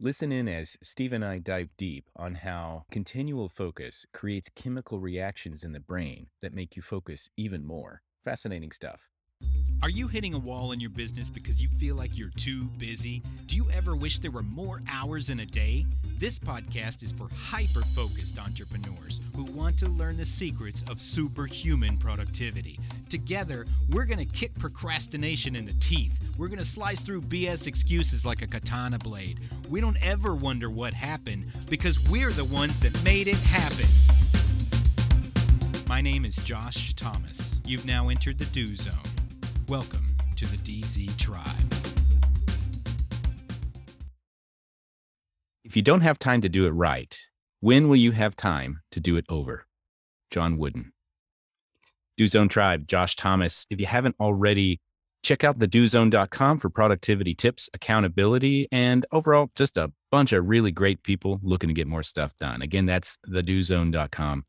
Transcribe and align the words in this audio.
Listen 0.00 0.32
in 0.32 0.48
as 0.48 0.76
Steve 0.82 1.12
and 1.12 1.24
I 1.24 1.38
dive 1.38 1.68
deep 1.76 2.10
on 2.16 2.34
how 2.34 2.84
continual 2.90 3.48
focus 3.48 4.04
creates 4.12 4.48
chemical 4.48 4.98
reactions 4.98 5.62
in 5.62 5.70
the 5.70 5.78
brain 5.78 6.26
that 6.42 6.52
make 6.52 6.74
you 6.74 6.82
focus 6.82 7.30
even 7.36 7.64
more. 7.64 8.02
Fascinating 8.24 8.72
stuff. 8.72 9.13
Are 9.84 9.90
you 9.90 10.08
hitting 10.08 10.32
a 10.32 10.38
wall 10.38 10.72
in 10.72 10.80
your 10.80 10.88
business 10.88 11.28
because 11.28 11.62
you 11.62 11.68
feel 11.68 11.94
like 11.94 12.16
you're 12.16 12.30
too 12.38 12.70
busy? 12.78 13.20
Do 13.46 13.54
you 13.54 13.66
ever 13.70 13.94
wish 13.94 14.18
there 14.18 14.30
were 14.30 14.42
more 14.42 14.80
hours 14.90 15.28
in 15.28 15.40
a 15.40 15.44
day? 15.44 15.84
This 16.16 16.38
podcast 16.38 17.02
is 17.02 17.12
for 17.12 17.28
hyper 17.36 17.82
focused 17.82 18.38
entrepreneurs 18.38 19.20
who 19.36 19.44
want 19.52 19.78
to 19.80 19.90
learn 19.90 20.16
the 20.16 20.24
secrets 20.24 20.82
of 20.88 20.98
superhuman 20.98 21.98
productivity. 21.98 22.78
Together, 23.10 23.66
we're 23.92 24.06
going 24.06 24.18
to 24.18 24.24
kick 24.24 24.58
procrastination 24.58 25.54
in 25.54 25.66
the 25.66 25.76
teeth. 25.80 26.34
We're 26.38 26.48
going 26.48 26.60
to 26.60 26.64
slice 26.64 27.00
through 27.00 27.20
BS 27.20 27.66
excuses 27.66 28.24
like 28.24 28.40
a 28.40 28.46
katana 28.46 28.98
blade. 28.98 29.38
We 29.68 29.82
don't 29.82 30.02
ever 30.02 30.34
wonder 30.34 30.70
what 30.70 30.94
happened 30.94 31.44
because 31.68 32.00
we're 32.08 32.32
the 32.32 32.46
ones 32.46 32.80
that 32.80 33.04
made 33.04 33.28
it 33.28 33.36
happen. 33.36 33.84
My 35.90 36.00
name 36.00 36.24
is 36.24 36.36
Josh 36.36 36.94
Thomas. 36.94 37.60
You've 37.66 37.84
now 37.84 38.08
entered 38.08 38.38
the 38.38 38.46
Do 38.46 38.74
Zone. 38.74 39.13
Welcome 39.68 40.04
to 40.36 40.44
the 40.44 40.58
DZ 40.58 41.16
Tribe. 41.16 41.46
If 45.64 45.74
you 45.74 45.80
don't 45.80 46.02
have 46.02 46.18
time 46.18 46.42
to 46.42 46.50
do 46.50 46.66
it 46.66 46.72
right, 46.72 47.18
when 47.60 47.88
will 47.88 47.96
you 47.96 48.12
have 48.12 48.36
time 48.36 48.80
to 48.90 49.00
do 49.00 49.16
it 49.16 49.24
over? 49.30 49.64
John 50.30 50.58
Wooden. 50.58 50.92
Do 52.18 52.28
Zone 52.28 52.50
Tribe, 52.50 52.86
Josh 52.86 53.16
Thomas. 53.16 53.64
If 53.70 53.80
you 53.80 53.86
haven't 53.86 54.16
already, 54.20 54.82
check 55.22 55.44
out 55.44 55.58
the 55.58 55.66
dozone.com 55.66 56.58
for 56.58 56.68
productivity 56.68 57.34
tips, 57.34 57.70
accountability, 57.72 58.68
and 58.70 59.06
overall 59.12 59.50
just 59.56 59.78
a 59.78 59.90
bunch 60.12 60.34
of 60.34 60.46
really 60.46 60.72
great 60.72 61.02
people 61.02 61.40
looking 61.42 61.68
to 61.68 61.74
get 61.74 61.86
more 61.86 62.02
stuff 62.02 62.36
done. 62.36 62.60
Again, 62.60 62.84
that's 62.84 63.16
the 63.24 63.42
dozone.com. 63.42 64.44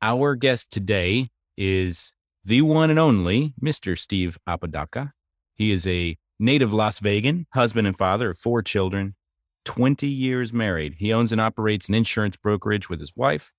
Our 0.00 0.34
guest 0.34 0.70
today 0.70 1.28
is 1.58 2.10
the 2.46 2.62
one 2.62 2.90
and 2.90 2.98
only 2.98 3.54
Mr. 3.60 3.98
Steve 3.98 4.38
Apodaca. 4.46 5.12
He 5.56 5.72
is 5.72 5.84
a 5.88 6.16
native 6.38 6.72
Las 6.72 7.00
Vegan, 7.00 7.46
husband 7.52 7.88
and 7.88 7.98
father 7.98 8.30
of 8.30 8.38
four 8.38 8.62
children, 8.62 9.16
20 9.64 10.06
years 10.06 10.52
married. 10.52 10.94
He 10.98 11.12
owns 11.12 11.32
and 11.32 11.40
operates 11.40 11.88
an 11.88 11.96
insurance 11.96 12.36
brokerage 12.36 12.88
with 12.88 13.00
his 13.00 13.12
wife 13.16 13.52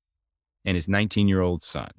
and 0.64 0.78
his 0.78 0.88
19 0.88 1.28
year 1.28 1.42
old 1.42 1.62
son 1.62 1.90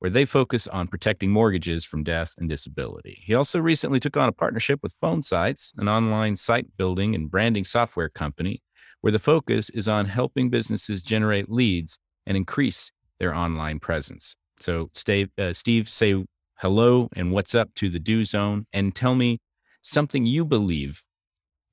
where 0.00 0.10
they 0.10 0.24
focus 0.24 0.66
on 0.66 0.88
protecting 0.88 1.30
mortgages 1.30 1.84
from 1.84 2.02
death 2.02 2.34
and 2.36 2.48
disability. 2.48 3.22
He 3.24 3.36
also 3.36 3.60
recently 3.60 4.00
took 4.00 4.16
on 4.16 4.28
a 4.28 4.32
partnership 4.32 4.80
with 4.82 4.96
Phone 5.00 5.22
Sites, 5.22 5.72
an 5.76 5.88
online 5.88 6.34
site 6.34 6.76
building 6.76 7.14
and 7.14 7.30
branding 7.30 7.62
software 7.62 8.08
company, 8.08 8.64
where 9.00 9.12
the 9.12 9.20
focus 9.20 9.70
is 9.70 9.86
on 9.86 10.06
helping 10.06 10.50
businesses 10.50 11.04
generate 11.04 11.48
leads 11.48 12.00
and 12.26 12.36
increase 12.36 12.90
their 13.20 13.32
online 13.32 13.78
presence. 13.78 14.34
So, 14.58 14.90
Steve, 14.92 15.30
uh, 15.38 15.52
Steve, 15.52 15.88
say 15.88 16.24
hello 16.62 17.08
and 17.16 17.32
what's 17.32 17.56
up 17.56 17.74
to 17.74 17.90
the 17.90 17.98
Do 17.98 18.24
Zone 18.24 18.64
and 18.72 18.94
tell 18.94 19.16
me 19.16 19.40
something 19.80 20.26
you 20.26 20.44
believe 20.44 21.02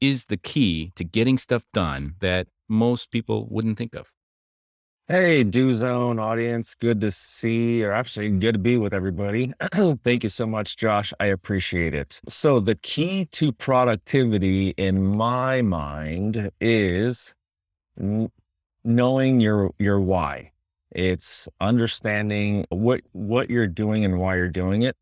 is 0.01 0.25
the 0.25 0.37
key 0.37 0.91
to 0.95 1.03
getting 1.03 1.37
stuff 1.37 1.63
done 1.75 2.15
that 2.21 2.47
most 2.67 3.11
people 3.11 3.47
wouldn't 3.51 3.77
think 3.77 3.93
of. 3.93 4.11
Hey, 5.07 5.43
Do 5.43 5.75
Zone 5.75 6.17
audience. 6.17 6.73
Good 6.73 7.01
to 7.01 7.11
see, 7.11 7.83
or 7.83 7.91
actually, 7.91 8.29
good 8.29 8.53
to 8.53 8.59
be 8.59 8.77
with 8.77 8.91
everybody. 8.95 9.53
Thank 10.03 10.23
you 10.23 10.29
so 10.29 10.47
much, 10.47 10.75
Josh. 10.75 11.13
I 11.19 11.27
appreciate 11.27 11.93
it. 11.93 12.19
So, 12.27 12.59
the 12.59 12.75
key 12.75 13.25
to 13.33 13.51
productivity 13.51 14.69
in 14.69 15.05
my 15.05 15.61
mind 15.61 16.49
is 16.59 17.35
knowing 18.83 19.39
your 19.39 19.71
your 19.77 19.99
why. 19.99 20.51
It's 20.91 21.47
understanding 21.61 22.65
what 22.69 23.01
what 23.11 23.49
you're 23.49 23.67
doing 23.67 24.05
and 24.05 24.19
why 24.19 24.35
you're 24.37 24.49
doing 24.49 24.83
it. 24.83 24.95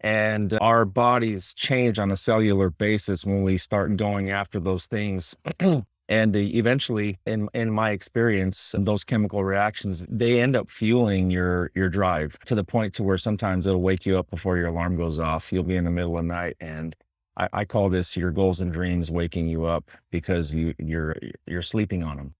And 0.00 0.56
our 0.60 0.84
bodies 0.84 1.54
change 1.54 1.98
on 1.98 2.10
a 2.10 2.16
cellular 2.16 2.70
basis 2.70 3.24
when 3.24 3.42
we 3.42 3.58
start 3.58 3.96
going 3.96 4.30
after 4.30 4.60
those 4.60 4.86
things. 4.86 5.34
And 6.08 6.36
eventually 6.36 7.18
in 7.26 7.48
in 7.52 7.68
my 7.68 7.90
experience 7.90 8.76
those 8.78 9.02
chemical 9.02 9.42
reactions 9.42 10.06
they 10.08 10.40
end 10.40 10.54
up 10.54 10.70
fueling 10.70 11.32
your 11.32 11.72
your 11.74 11.88
drive 11.88 12.38
to 12.44 12.54
the 12.54 12.62
point 12.62 12.94
to 12.94 13.02
where 13.02 13.18
sometimes 13.18 13.66
it'll 13.66 13.82
wake 13.82 14.06
you 14.06 14.16
up 14.16 14.30
before 14.30 14.56
your 14.56 14.68
alarm 14.68 14.96
goes 14.96 15.18
off. 15.18 15.52
You'll 15.52 15.64
be 15.64 15.74
in 15.74 15.82
the 15.82 15.90
middle 15.90 16.16
of 16.16 16.22
the 16.24 16.28
night 16.28 16.56
and 16.60 16.94
I, 17.36 17.48
I 17.52 17.64
call 17.64 17.88
this 17.90 18.16
your 18.16 18.30
goals 18.30 18.60
and 18.60 18.72
dreams 18.72 19.10
waking 19.10 19.48
you 19.48 19.64
up 19.64 19.90
because 20.12 20.54
you 20.54 20.74
you're 20.78 21.16
you're 21.46 21.62
sleeping 21.62 22.04
on 22.04 22.16
them 22.16 22.34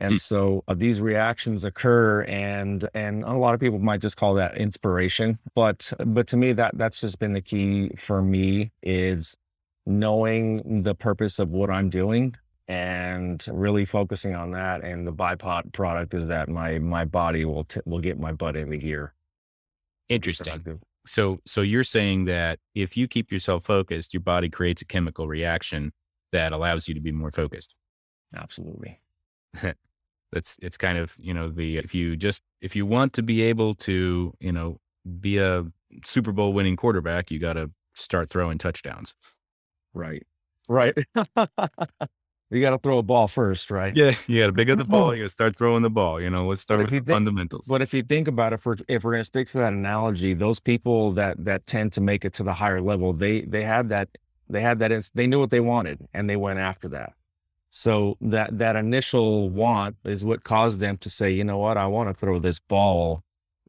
and 0.00 0.14
mm. 0.14 0.20
so 0.20 0.64
uh, 0.68 0.74
these 0.74 1.00
reactions 1.00 1.64
occur 1.64 2.22
and 2.22 2.88
and 2.94 3.22
a 3.24 3.32
lot 3.34 3.54
of 3.54 3.60
people 3.60 3.78
might 3.78 4.00
just 4.00 4.16
call 4.16 4.34
that 4.34 4.56
inspiration 4.56 5.38
but 5.54 5.92
but 6.06 6.26
to 6.26 6.36
me 6.36 6.52
that 6.52 6.76
that's 6.76 7.00
just 7.00 7.18
been 7.18 7.32
the 7.32 7.40
key 7.40 7.90
for 7.96 8.22
me 8.22 8.70
is 8.82 9.36
knowing 9.86 10.82
the 10.82 10.94
purpose 10.94 11.38
of 11.38 11.50
what 11.50 11.70
i'm 11.70 11.90
doing 11.90 12.34
and 12.70 13.44
really 13.50 13.84
focusing 13.84 14.36
on 14.36 14.52
that. 14.52 14.84
And 14.84 15.04
the 15.04 15.12
bipod 15.12 15.72
product 15.72 16.14
is 16.14 16.28
that 16.28 16.48
my 16.48 16.78
my 16.78 17.04
body 17.04 17.44
will 17.44 17.64
t- 17.64 17.80
will 17.84 17.98
get 17.98 18.18
my 18.18 18.32
butt 18.32 18.54
in 18.54 18.70
the 18.70 18.78
gear. 18.78 19.12
Interesting. 20.08 20.80
So 21.04 21.40
so 21.46 21.62
you're 21.62 21.82
saying 21.82 22.26
that 22.26 22.60
if 22.76 22.96
you 22.96 23.08
keep 23.08 23.32
yourself 23.32 23.64
focused, 23.64 24.14
your 24.14 24.20
body 24.20 24.48
creates 24.48 24.82
a 24.82 24.84
chemical 24.84 25.26
reaction 25.26 25.92
that 26.30 26.52
allows 26.52 26.86
you 26.86 26.94
to 26.94 27.00
be 27.00 27.10
more 27.10 27.32
focused. 27.32 27.74
Absolutely. 28.36 29.00
That's 30.32 30.56
it's 30.62 30.76
kind 30.76 30.98
of 30.98 31.16
you 31.18 31.34
know 31.34 31.48
the 31.48 31.78
if 31.78 31.94
you 31.94 32.16
just 32.16 32.42
if 32.60 32.76
you 32.76 32.86
want 32.86 33.12
to 33.14 33.22
be 33.22 33.42
able 33.42 33.74
to 33.76 34.32
you 34.40 34.52
know 34.52 34.78
be 35.20 35.38
a 35.38 35.66
Super 36.04 36.32
Bowl 36.32 36.52
winning 36.52 36.76
quarterback, 36.76 37.30
you 37.30 37.38
got 37.38 37.54
to 37.54 37.70
start 37.94 38.28
throwing 38.28 38.58
touchdowns. 38.58 39.14
Right. 39.92 40.24
Right. 40.68 40.94
You 42.52 42.60
got 42.60 42.70
to 42.70 42.78
throw 42.78 42.98
a 42.98 43.02
ball 43.02 43.28
first, 43.28 43.70
right? 43.70 43.96
Yeah, 43.96 44.12
you 44.26 44.40
got 44.40 44.48
to 44.48 44.52
pick 44.52 44.68
up 44.68 44.78
the 44.78 44.84
ball. 44.84 45.14
You 45.14 45.22
got 45.22 45.26
to 45.26 45.30
start 45.30 45.56
throwing 45.56 45.82
the 45.82 45.90
ball. 45.90 46.20
You 46.20 46.30
know, 46.30 46.48
let's 46.48 46.60
start 46.60 46.80
with 46.80 46.90
the 46.90 46.96
think, 46.96 47.06
fundamentals. 47.06 47.68
But 47.68 47.80
if 47.80 47.94
you 47.94 48.02
think 48.02 48.26
about 48.26 48.52
it, 48.52 48.56
if 48.56 48.66
we're 48.66 48.76
if 48.88 49.04
we're 49.04 49.12
going 49.12 49.20
to 49.20 49.24
stick 49.24 49.48
to 49.50 49.58
that 49.58 49.72
analogy, 49.72 50.34
those 50.34 50.58
people 50.58 51.12
that 51.12 51.36
that 51.44 51.66
tend 51.66 51.92
to 51.92 52.00
make 52.00 52.24
it 52.24 52.32
to 52.34 52.42
the 52.42 52.52
higher 52.52 52.80
level, 52.80 53.12
they 53.12 53.42
they 53.42 53.62
had 53.62 53.88
that 53.90 54.08
they 54.48 54.60
had 54.60 54.80
that 54.80 55.10
they 55.14 55.28
knew 55.28 55.38
what 55.38 55.50
they 55.50 55.60
wanted 55.60 56.04
and 56.12 56.28
they 56.28 56.36
went 56.36 56.58
after 56.58 56.88
that. 56.88 57.12
So 57.70 58.16
that 58.20 58.58
that 58.58 58.76
initial 58.76 59.48
want 59.48 59.96
is 60.04 60.24
what 60.24 60.42
caused 60.42 60.80
them 60.80 60.98
to 60.98 61.10
say, 61.10 61.30
you 61.30 61.44
know 61.44 61.58
what, 61.58 61.76
I 61.76 61.86
want 61.86 62.08
to 62.08 62.14
throw 62.14 62.38
this 62.38 62.58
ball 62.58 63.22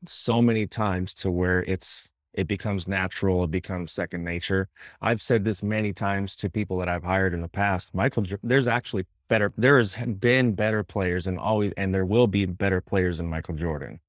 so 0.07 0.41
many 0.41 0.65
times 0.65 1.13
to 1.13 1.31
where 1.31 1.63
it's 1.63 2.09
it 2.33 2.47
becomes 2.47 2.87
natural 2.87 3.43
it 3.43 3.51
becomes 3.51 3.91
second 3.91 4.23
nature. 4.23 4.69
I've 5.01 5.21
said 5.21 5.43
this 5.43 5.61
many 5.61 5.93
times 5.93 6.35
to 6.37 6.49
people 6.49 6.77
that 6.79 6.89
i've 6.89 7.03
hired 7.03 7.33
in 7.33 7.41
the 7.41 7.47
past 7.47 7.93
michael 7.93 8.23
there's 8.41 8.67
actually 8.67 9.05
better 9.27 9.53
there 9.57 9.77
has 9.77 9.95
been 9.95 10.53
better 10.53 10.83
players 10.83 11.27
and 11.27 11.37
always 11.37 11.71
and 11.77 11.93
there 11.93 12.05
will 12.05 12.27
be 12.27 12.45
better 12.45 12.81
players 12.81 13.19
than 13.19 13.27
michael 13.27 13.55
jordan. 13.55 13.99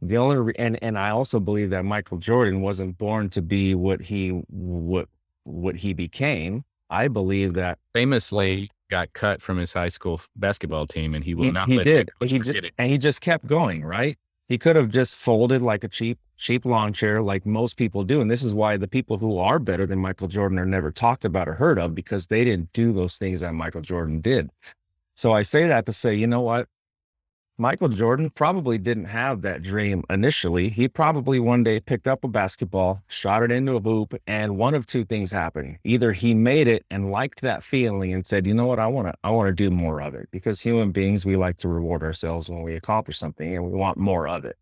The 0.00 0.16
only 0.16 0.54
and 0.58 0.78
and 0.82 0.96
i 0.96 1.10
also 1.10 1.40
believe 1.40 1.70
that 1.70 1.84
michael 1.84 2.18
jordan 2.18 2.60
wasn't 2.60 2.98
born 2.98 3.30
to 3.30 3.42
be 3.42 3.74
what 3.74 4.00
he 4.00 4.28
what 4.48 5.08
what 5.48 5.76
he 5.76 5.92
became. 5.92 6.64
I 6.90 7.08
believe 7.08 7.54
that 7.54 7.78
famously 7.94 8.70
got 8.90 9.12
cut 9.12 9.42
from 9.42 9.58
his 9.58 9.72
high 9.72 9.88
school 9.88 10.20
basketball 10.36 10.86
team 10.86 11.14
and 11.14 11.24
he 11.24 11.34
will 11.34 11.44
he, 11.44 11.50
not 11.50 11.68
he 11.68 11.76
let 11.76 11.84
did 11.84 12.10
he 12.20 12.38
just, 12.38 12.70
and 12.78 12.90
he 12.90 12.98
just 12.98 13.20
kept 13.20 13.46
going 13.46 13.84
right 13.84 14.18
he 14.48 14.56
could 14.56 14.76
have 14.76 14.88
just 14.88 15.16
folded 15.16 15.60
like 15.60 15.84
a 15.84 15.88
cheap 15.88 16.18
cheap 16.38 16.64
lawn 16.64 16.92
chair 16.92 17.20
like 17.20 17.44
most 17.44 17.76
people 17.76 18.04
do. 18.04 18.20
And 18.20 18.30
this 18.30 18.42
is 18.42 18.54
why 18.54 18.76
the 18.76 18.88
people 18.88 19.18
who 19.18 19.38
are 19.38 19.58
better 19.58 19.86
than 19.86 19.98
Michael 19.98 20.28
Jordan 20.28 20.58
are 20.58 20.64
never 20.64 20.90
talked 20.90 21.24
about 21.24 21.48
or 21.48 21.54
heard 21.54 21.78
of 21.78 21.94
because 21.94 22.26
they 22.26 22.44
didn't 22.44 22.72
do 22.72 22.92
those 22.92 23.18
things 23.18 23.40
that 23.40 23.52
Michael 23.52 23.82
Jordan 23.82 24.20
did. 24.20 24.50
So 25.16 25.32
I 25.32 25.42
say 25.42 25.66
that 25.66 25.84
to 25.86 25.92
say, 25.92 26.14
you 26.14 26.26
know 26.26 26.40
what? 26.40 26.68
Michael 27.60 27.88
Jordan 27.88 28.30
probably 28.30 28.78
didn't 28.78 29.06
have 29.06 29.42
that 29.42 29.62
dream 29.64 30.04
initially. 30.10 30.68
He 30.68 30.86
probably 30.86 31.40
one 31.40 31.64
day 31.64 31.80
picked 31.80 32.06
up 32.06 32.22
a 32.22 32.28
basketball, 32.28 33.02
shot 33.08 33.42
it 33.42 33.50
into 33.50 33.74
a 33.74 33.80
hoop, 33.80 34.14
and 34.28 34.56
one 34.56 34.74
of 34.74 34.86
two 34.86 35.04
things 35.04 35.32
happened. 35.32 35.76
Either 35.82 36.12
he 36.12 36.34
made 36.34 36.68
it 36.68 36.86
and 36.92 37.10
liked 37.10 37.40
that 37.40 37.64
feeling 37.64 38.12
and 38.12 38.24
said, 38.24 38.46
"You 38.46 38.54
know 38.54 38.66
what? 38.66 38.78
I 38.78 38.86
want 38.86 39.08
to 39.08 39.14
I 39.24 39.30
want 39.30 39.48
to 39.48 39.52
do 39.52 39.72
more 39.72 40.00
of 40.00 40.14
it." 40.14 40.28
Because 40.30 40.60
human 40.60 40.92
beings, 40.92 41.26
we 41.26 41.34
like 41.34 41.56
to 41.58 41.68
reward 41.68 42.04
ourselves 42.04 42.48
when 42.48 42.62
we 42.62 42.76
accomplish 42.76 43.18
something 43.18 43.52
and 43.56 43.64
we 43.64 43.76
want 43.76 43.98
more 43.98 44.28
of 44.28 44.44
it. 44.44 44.56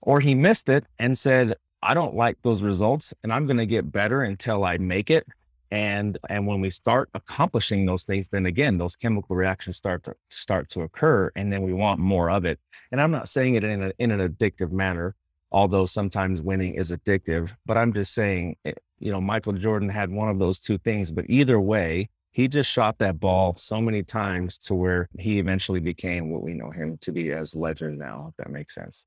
Or 0.00 0.18
he 0.18 0.34
missed 0.34 0.68
it 0.68 0.86
and 0.98 1.16
said, 1.16 1.54
"I 1.80 1.94
don't 1.94 2.16
like 2.16 2.42
those 2.42 2.60
results 2.60 3.14
and 3.22 3.32
I'm 3.32 3.46
going 3.46 3.58
to 3.58 3.66
get 3.66 3.92
better 3.92 4.22
until 4.22 4.64
I 4.64 4.78
make 4.78 5.10
it." 5.10 5.28
And 5.70 6.18
and 6.28 6.46
when 6.46 6.60
we 6.60 6.70
start 6.70 7.08
accomplishing 7.14 7.86
those 7.86 8.04
things 8.04 8.28
then 8.28 8.46
again 8.46 8.78
those 8.78 8.96
chemical 8.96 9.36
reactions 9.36 9.76
start 9.76 10.02
to 10.02 10.14
start 10.30 10.68
to 10.68 10.82
occur 10.82 11.30
and 11.36 11.52
then 11.52 11.62
we 11.62 11.72
want 11.72 12.00
more 12.00 12.30
of 12.30 12.44
it 12.44 12.58
and 12.92 13.00
i'm 13.00 13.10
not 13.10 13.28
saying 13.28 13.54
it 13.54 13.64
in, 13.64 13.82
a, 13.84 13.92
in 13.98 14.10
an 14.10 14.20
addictive 14.20 14.72
manner 14.72 15.14
although 15.52 15.86
sometimes 15.86 16.42
winning 16.42 16.74
is 16.74 16.90
addictive 16.92 17.50
but 17.66 17.76
i'm 17.76 17.92
just 17.92 18.14
saying 18.14 18.56
eh, 18.64 18.72
you 18.98 19.12
know 19.12 19.20
michael 19.20 19.52
jordan 19.52 19.88
had 19.88 20.10
one 20.10 20.28
of 20.28 20.38
those 20.38 20.58
two 20.58 20.78
things 20.78 21.12
but 21.12 21.24
either 21.28 21.60
way 21.60 22.08
he 22.32 22.46
just 22.48 22.70
shot 22.70 22.98
that 22.98 23.18
ball 23.18 23.56
so 23.56 23.80
many 23.80 24.02
times 24.02 24.58
to 24.58 24.74
where 24.74 25.08
he 25.18 25.38
eventually 25.38 25.80
became 25.80 26.30
what 26.30 26.42
we 26.42 26.54
know 26.54 26.70
him 26.70 26.96
to 27.00 27.12
be 27.12 27.32
as 27.32 27.56
legend 27.56 27.98
now, 27.98 28.28
if 28.30 28.36
that 28.36 28.52
makes 28.52 28.74
sense. 28.74 29.04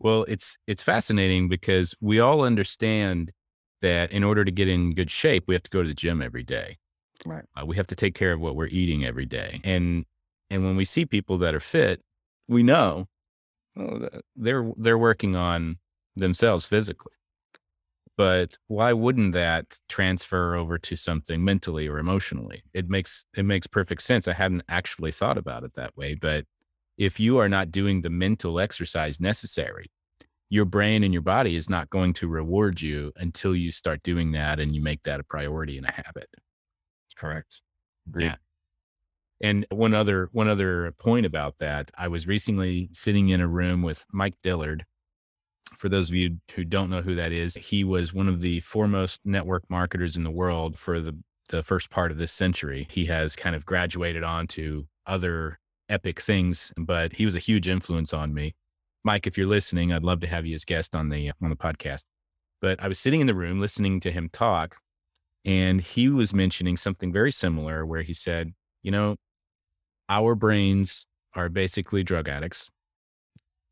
Well, 0.00 0.24
it's 0.26 0.56
it's 0.66 0.82
fascinating 0.82 1.48
because 1.48 1.94
we 2.00 2.18
all 2.18 2.42
understand 2.42 3.30
that 3.82 4.10
in 4.12 4.24
order 4.24 4.44
to 4.44 4.50
get 4.50 4.68
in 4.68 4.94
good 4.94 5.10
shape, 5.10 5.44
we 5.46 5.54
have 5.54 5.62
to 5.64 5.70
go 5.70 5.82
to 5.82 5.88
the 5.88 5.94
gym 5.94 6.22
every 6.22 6.42
day. 6.42 6.78
Right. 7.26 7.44
Uh, 7.54 7.66
we 7.66 7.76
have 7.76 7.86
to 7.88 7.94
take 7.94 8.14
care 8.14 8.32
of 8.32 8.40
what 8.40 8.56
we're 8.56 8.66
eating 8.66 9.04
every 9.04 9.26
day. 9.26 9.60
And 9.64 10.06
and 10.50 10.64
when 10.64 10.76
we 10.76 10.84
see 10.84 11.06
people 11.06 11.38
that 11.38 11.54
are 11.54 11.60
fit, 11.60 12.02
we 12.48 12.62
know 12.62 13.08
oh, 13.78 14.08
they're 14.34 14.72
they're 14.76 14.98
working 14.98 15.36
on 15.36 15.78
themselves 16.16 16.66
physically. 16.66 17.12
But 18.16 18.58
why 18.68 18.92
wouldn't 18.92 19.32
that 19.32 19.78
transfer 19.88 20.54
over 20.54 20.78
to 20.78 20.96
something 20.96 21.42
mentally 21.42 21.88
or 21.88 21.98
emotionally? 21.98 22.62
It 22.74 22.88
makes 22.88 23.24
it 23.36 23.44
makes 23.44 23.66
perfect 23.66 24.02
sense. 24.02 24.28
I 24.28 24.34
hadn't 24.34 24.62
actually 24.68 25.12
thought 25.12 25.38
about 25.38 25.64
it 25.64 25.74
that 25.74 25.96
way, 25.96 26.14
but 26.14 26.44
if 26.98 27.18
you 27.18 27.38
are 27.38 27.48
not 27.48 27.70
doing 27.70 28.02
the 28.02 28.10
mental 28.10 28.60
exercise 28.60 29.18
necessary, 29.18 29.90
your 30.52 30.66
brain 30.66 31.02
and 31.02 31.14
your 31.14 31.22
body 31.22 31.56
is 31.56 31.70
not 31.70 31.88
going 31.88 32.12
to 32.12 32.28
reward 32.28 32.82
you 32.82 33.10
until 33.16 33.56
you 33.56 33.70
start 33.70 34.02
doing 34.02 34.32
that 34.32 34.60
and 34.60 34.76
you 34.76 34.82
make 34.82 35.02
that 35.02 35.18
a 35.18 35.22
priority 35.24 35.78
and 35.78 35.88
a 35.88 35.92
habit. 35.92 36.28
Correct. 37.16 37.62
Agreed. 38.06 38.26
Yeah. 38.26 38.34
And 39.40 39.66
one 39.70 39.94
other 39.94 40.28
one 40.32 40.48
other 40.48 40.92
point 40.98 41.24
about 41.24 41.56
that, 41.60 41.90
I 41.96 42.08
was 42.08 42.26
recently 42.26 42.90
sitting 42.92 43.30
in 43.30 43.40
a 43.40 43.48
room 43.48 43.80
with 43.80 44.04
Mike 44.12 44.34
Dillard. 44.42 44.84
For 45.78 45.88
those 45.88 46.10
of 46.10 46.16
you 46.16 46.36
who 46.54 46.64
don't 46.64 46.90
know 46.90 47.00
who 47.00 47.14
that 47.14 47.32
is, 47.32 47.54
he 47.54 47.82
was 47.82 48.12
one 48.12 48.28
of 48.28 48.42
the 48.42 48.60
foremost 48.60 49.20
network 49.24 49.64
marketers 49.70 50.16
in 50.16 50.22
the 50.22 50.30
world 50.30 50.76
for 50.76 51.00
the 51.00 51.16
the 51.48 51.62
first 51.62 51.88
part 51.88 52.10
of 52.12 52.18
this 52.18 52.30
century. 52.30 52.86
He 52.90 53.06
has 53.06 53.36
kind 53.36 53.56
of 53.56 53.64
graduated 53.64 54.22
on 54.22 54.48
to 54.48 54.86
other 55.06 55.60
epic 55.88 56.20
things, 56.20 56.74
but 56.76 57.14
he 57.14 57.24
was 57.24 57.34
a 57.34 57.38
huge 57.38 57.70
influence 57.70 58.12
on 58.12 58.34
me. 58.34 58.54
Mike, 59.04 59.26
if 59.26 59.36
you're 59.36 59.46
listening, 59.46 59.92
I'd 59.92 60.04
love 60.04 60.20
to 60.20 60.26
have 60.26 60.46
you 60.46 60.54
as 60.54 60.64
guest 60.64 60.94
on 60.94 61.08
the 61.08 61.32
on 61.42 61.50
the 61.50 61.56
podcast. 61.56 62.04
But 62.60 62.82
I 62.82 62.88
was 62.88 62.98
sitting 62.98 63.20
in 63.20 63.26
the 63.26 63.34
room 63.34 63.60
listening 63.60 64.00
to 64.00 64.12
him 64.12 64.28
talk, 64.32 64.76
and 65.44 65.80
he 65.80 66.08
was 66.08 66.32
mentioning 66.32 66.76
something 66.76 67.12
very 67.12 67.32
similar 67.32 67.84
where 67.84 68.02
he 68.02 68.12
said, 68.12 68.52
you 68.82 68.90
know, 68.90 69.16
our 70.08 70.34
brains 70.34 71.06
are 71.34 71.48
basically 71.48 72.04
drug 72.04 72.28
addicts 72.28 72.70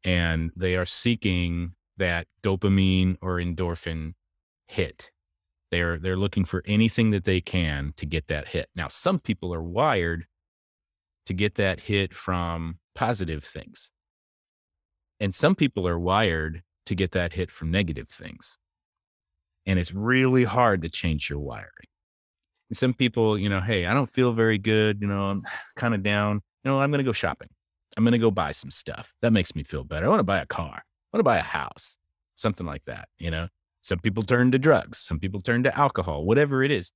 and 0.04 0.50
they 0.56 0.76
are 0.76 0.86
seeking 0.86 1.72
that 1.96 2.26
dopamine 2.42 3.16
or 3.20 3.36
endorphin 3.36 4.14
hit. 4.66 5.10
They're 5.70 5.98
they're 5.98 6.16
looking 6.16 6.44
for 6.44 6.62
anything 6.66 7.10
that 7.10 7.24
they 7.24 7.40
can 7.40 7.92
to 7.96 8.06
get 8.06 8.26
that 8.28 8.48
hit. 8.48 8.68
Now, 8.74 8.88
some 8.88 9.20
people 9.20 9.54
are 9.54 9.62
wired 9.62 10.26
to 11.26 11.34
get 11.34 11.56
that 11.56 11.80
hit 11.80 12.14
from 12.14 12.78
positive 12.94 13.44
things. 13.44 13.92
And 15.20 15.34
some 15.34 15.54
people 15.54 15.86
are 15.86 15.98
wired 15.98 16.62
to 16.86 16.94
get 16.94 17.12
that 17.12 17.34
hit 17.34 17.50
from 17.50 17.70
negative 17.70 18.08
things. 18.08 18.56
And 19.66 19.78
it's 19.78 19.92
really 19.92 20.44
hard 20.44 20.82
to 20.82 20.88
change 20.88 21.28
your 21.28 21.38
wiring 21.38 21.90
some 22.72 22.94
people, 22.94 23.38
you 23.38 23.48
know, 23.48 23.60
hey, 23.60 23.86
I 23.86 23.94
don't 23.94 24.06
feel 24.06 24.32
very 24.32 24.58
good. 24.58 25.00
You 25.00 25.08
know, 25.08 25.24
I'm 25.24 25.42
kind 25.76 25.94
of 25.94 26.02
down. 26.02 26.40
You 26.64 26.70
know, 26.70 26.80
I'm 26.80 26.90
going 26.90 26.98
to 26.98 27.04
go 27.04 27.12
shopping. 27.12 27.48
I'm 27.96 28.04
going 28.04 28.12
to 28.12 28.18
go 28.18 28.30
buy 28.30 28.52
some 28.52 28.70
stuff. 28.70 29.14
That 29.22 29.32
makes 29.32 29.54
me 29.54 29.64
feel 29.64 29.84
better. 29.84 30.06
I 30.06 30.08
want 30.08 30.20
to 30.20 30.24
buy 30.24 30.40
a 30.40 30.46
car. 30.46 30.74
I 30.76 31.16
want 31.16 31.20
to 31.20 31.24
buy 31.24 31.38
a 31.38 31.42
house, 31.42 31.96
something 32.36 32.66
like 32.66 32.84
that. 32.84 33.08
You 33.18 33.30
know, 33.30 33.48
some 33.82 33.98
people 33.98 34.22
turn 34.22 34.52
to 34.52 34.58
drugs. 34.58 34.98
Some 34.98 35.18
people 35.18 35.40
turn 35.40 35.64
to 35.64 35.76
alcohol, 35.76 36.24
whatever 36.24 36.62
it 36.62 36.70
is. 36.70 36.92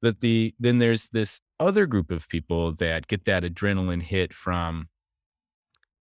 That 0.00 0.20
the, 0.20 0.54
then 0.58 0.78
there's 0.78 1.08
this 1.08 1.40
other 1.58 1.86
group 1.86 2.10
of 2.10 2.28
people 2.28 2.72
that 2.76 3.08
get 3.08 3.24
that 3.24 3.42
adrenaline 3.42 4.02
hit 4.02 4.32
from 4.32 4.88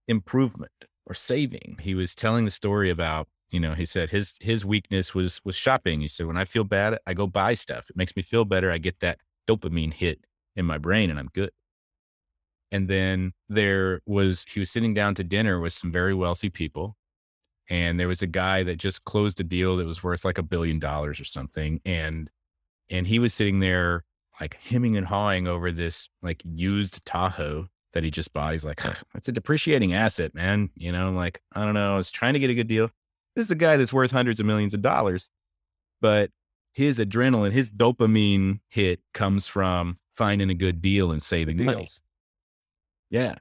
improvement 0.07 0.71
or 1.07 1.13
saving. 1.13 1.79
He 1.81 1.95
was 1.95 2.13
telling 2.13 2.45
the 2.45 2.51
story 2.51 2.91
about 2.91 3.27
you 3.49 3.59
know 3.59 3.73
he 3.73 3.85
said 3.85 4.09
his 4.09 4.35
his 4.41 4.65
weakness 4.65 5.15
was 5.15 5.41
was 5.43 5.55
shopping. 5.55 6.01
He 6.01 6.07
said 6.07 6.27
when 6.27 6.37
i 6.37 6.45
feel 6.45 6.63
bad 6.63 6.99
i 7.07 7.13
go 7.13 7.25
buy 7.25 7.53
stuff. 7.55 7.89
It 7.89 7.97
makes 7.97 8.15
me 8.15 8.21
feel 8.21 8.45
better. 8.45 8.71
I 8.71 8.77
get 8.77 8.99
that 8.99 9.19
dopamine 9.47 9.93
hit 9.93 10.19
in 10.55 10.65
my 10.65 10.77
brain 10.77 11.09
and 11.09 11.17
i'm 11.17 11.29
good. 11.33 11.51
And 12.71 12.89
then 12.89 13.31
there 13.47 14.01
was 14.05 14.45
he 14.47 14.59
was 14.59 14.69
sitting 14.69 14.93
down 14.93 15.15
to 15.15 15.23
dinner 15.23 15.59
with 15.59 15.73
some 15.73 15.91
very 15.91 16.13
wealthy 16.13 16.49
people 16.49 16.97
and 17.69 17.99
there 17.99 18.07
was 18.07 18.21
a 18.21 18.27
guy 18.27 18.63
that 18.63 18.77
just 18.77 19.03
closed 19.03 19.39
a 19.39 19.43
deal 19.43 19.77
that 19.77 19.85
was 19.85 20.03
worth 20.03 20.25
like 20.25 20.37
a 20.37 20.43
billion 20.43 20.79
dollars 20.79 21.19
or 21.19 21.25
something 21.25 21.79
and 21.85 22.29
and 22.89 23.07
he 23.07 23.19
was 23.19 23.33
sitting 23.33 23.59
there 23.59 24.03
like 24.39 24.57
hemming 24.63 24.97
and 24.97 25.07
hawing 25.07 25.47
over 25.47 25.71
this 25.71 26.09
like 26.21 26.41
used 26.45 27.05
tahoe 27.05 27.67
that 27.93 28.03
he 28.03 28.11
just 28.11 28.33
bought 28.33 28.53
he's 28.53 28.65
like 28.65 28.81
it's 29.15 29.27
a 29.27 29.31
depreciating 29.31 29.93
asset 29.93 30.33
man 30.35 30.69
you 30.75 30.91
know 30.91 31.07
I'm 31.07 31.15
like 31.15 31.41
i 31.53 31.63
don't 31.63 31.73
know 31.73 31.93
i 31.93 31.97
was 31.97 32.11
trying 32.11 32.33
to 32.33 32.39
get 32.39 32.49
a 32.49 32.53
good 32.53 32.67
deal 32.67 32.91
this 33.37 33.45
is 33.45 33.51
a 33.51 33.55
guy 33.55 33.77
that's 33.77 33.93
worth 33.93 34.09
hundreds 34.09 34.39
of 34.39 34.47
millions 34.47 34.73
of 34.73 34.81
dollars, 34.81 35.29
but 36.01 36.31
his 36.73 36.97
adrenaline, 36.97 37.51
his 37.51 37.69
dopamine 37.69 38.61
hit 38.67 38.99
comes 39.13 39.45
from 39.45 39.95
finding 40.15 40.49
a 40.49 40.55
good 40.55 40.81
deal 40.81 41.11
and 41.11 41.21
saving 41.21 41.57
Deals. 41.57 41.67
money. 41.67 41.87
Yeah. 43.11 43.35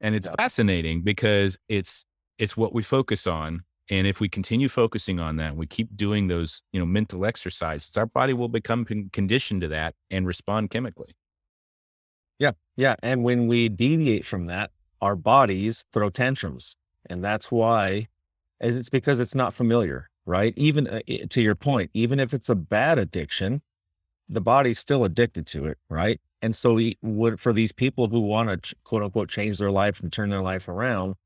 And 0.00 0.16
it's 0.16 0.26
fascinating 0.36 1.02
because 1.02 1.56
it's 1.68 2.04
it's 2.40 2.56
what 2.56 2.74
we 2.74 2.82
focus 2.82 3.28
on. 3.28 3.62
And 3.88 4.08
if 4.08 4.18
we 4.18 4.28
continue 4.28 4.68
focusing 4.68 5.20
on 5.20 5.36
that, 5.36 5.54
we 5.54 5.68
keep 5.68 5.96
doing 5.96 6.26
those, 6.26 6.60
you 6.72 6.80
know, 6.80 6.86
mental 6.86 7.24
exercises, 7.24 7.96
our 7.96 8.06
body 8.06 8.32
will 8.32 8.48
become 8.48 8.84
conditioned 9.12 9.60
to 9.60 9.68
that 9.68 9.94
and 10.10 10.26
respond 10.26 10.70
chemically. 10.70 11.14
Yeah. 12.38 12.52
Yeah. 12.76 12.96
And 13.02 13.24
when 13.24 13.46
we 13.46 13.68
deviate 13.68 14.24
from 14.24 14.46
that, 14.46 14.70
our 15.00 15.16
bodies 15.16 15.84
throw 15.92 16.10
tantrums. 16.10 16.76
And 17.08 17.22
that's 17.22 17.50
why 17.50 18.08
it's 18.60 18.88
because 18.88 19.20
it's 19.20 19.34
not 19.34 19.54
familiar, 19.54 20.10
right? 20.26 20.54
Even 20.56 20.86
uh, 20.88 21.00
to 21.30 21.42
your 21.42 21.54
point, 21.54 21.90
even 21.94 22.20
if 22.20 22.34
it's 22.34 22.48
a 22.48 22.54
bad 22.54 22.98
addiction, 22.98 23.62
the 24.28 24.40
body's 24.40 24.78
still 24.78 25.04
addicted 25.04 25.46
to 25.48 25.66
it, 25.66 25.78
right? 25.90 26.20
And 26.42 26.56
so, 26.56 26.74
we 26.74 26.98
would 27.02 27.40
for 27.40 27.52
these 27.52 27.72
people 27.72 28.08
who 28.08 28.20
want 28.20 28.64
to 28.64 28.76
quote 28.84 29.02
unquote 29.02 29.28
change 29.30 29.58
their 29.58 29.70
life 29.72 30.00
and 30.00 30.12
turn 30.12 30.30
their 30.30 30.42
life 30.42 30.68
around, 30.68 31.16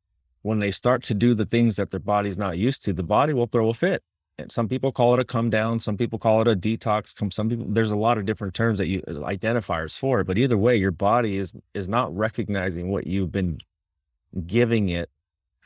when 0.43 0.61
they 0.61 0.71
start 0.71 1.03
to 1.05 1.15
do 1.15 1.35
the 1.35 1.47
things 1.47 1.77
that 1.77 1.91
their 1.91 2.01
body's 2.01 2.39
not 2.39 2.59
used 2.59 2.85
to, 2.85 2.93
the 2.93 3.03
body 3.05 3.33
will 3.35 3.47
throw 3.49 3.71
a 3.71 3.75
fit. 3.75 4.03
Some 4.48 4.69
people 4.69 4.92
call 4.92 5.14
it 5.14 5.20
a 5.20 5.25
come 5.25 5.50
down, 5.50 5.81
some 5.81 5.96
people 5.96 6.19
call 6.19 6.40
it 6.40 6.48
a 6.48 6.56
detox. 6.56 7.14
Some 7.32 7.48
people, 7.48 7.66
there's 7.69 7.90
a 7.90 7.96
lot 7.96 8.19
of 8.19 8.26
different 8.26 8.54
terms 8.54 8.78
that 8.78 8.87
you 8.87 9.02
uh, 9.06 9.12
identifiers 9.12 9.96
for 9.96 10.20
it. 10.20 10.26
But 10.26 10.38
either 10.38 10.56
way, 10.56 10.76
your 10.76 10.90
body 10.90 11.37
is 11.37 11.52
is 11.75 11.88
not 11.88 12.14
recognizing 12.16 12.90
what 12.90 13.06
you've 13.06 13.32
been 13.32 13.59
giving 14.47 14.90
it 14.90 15.11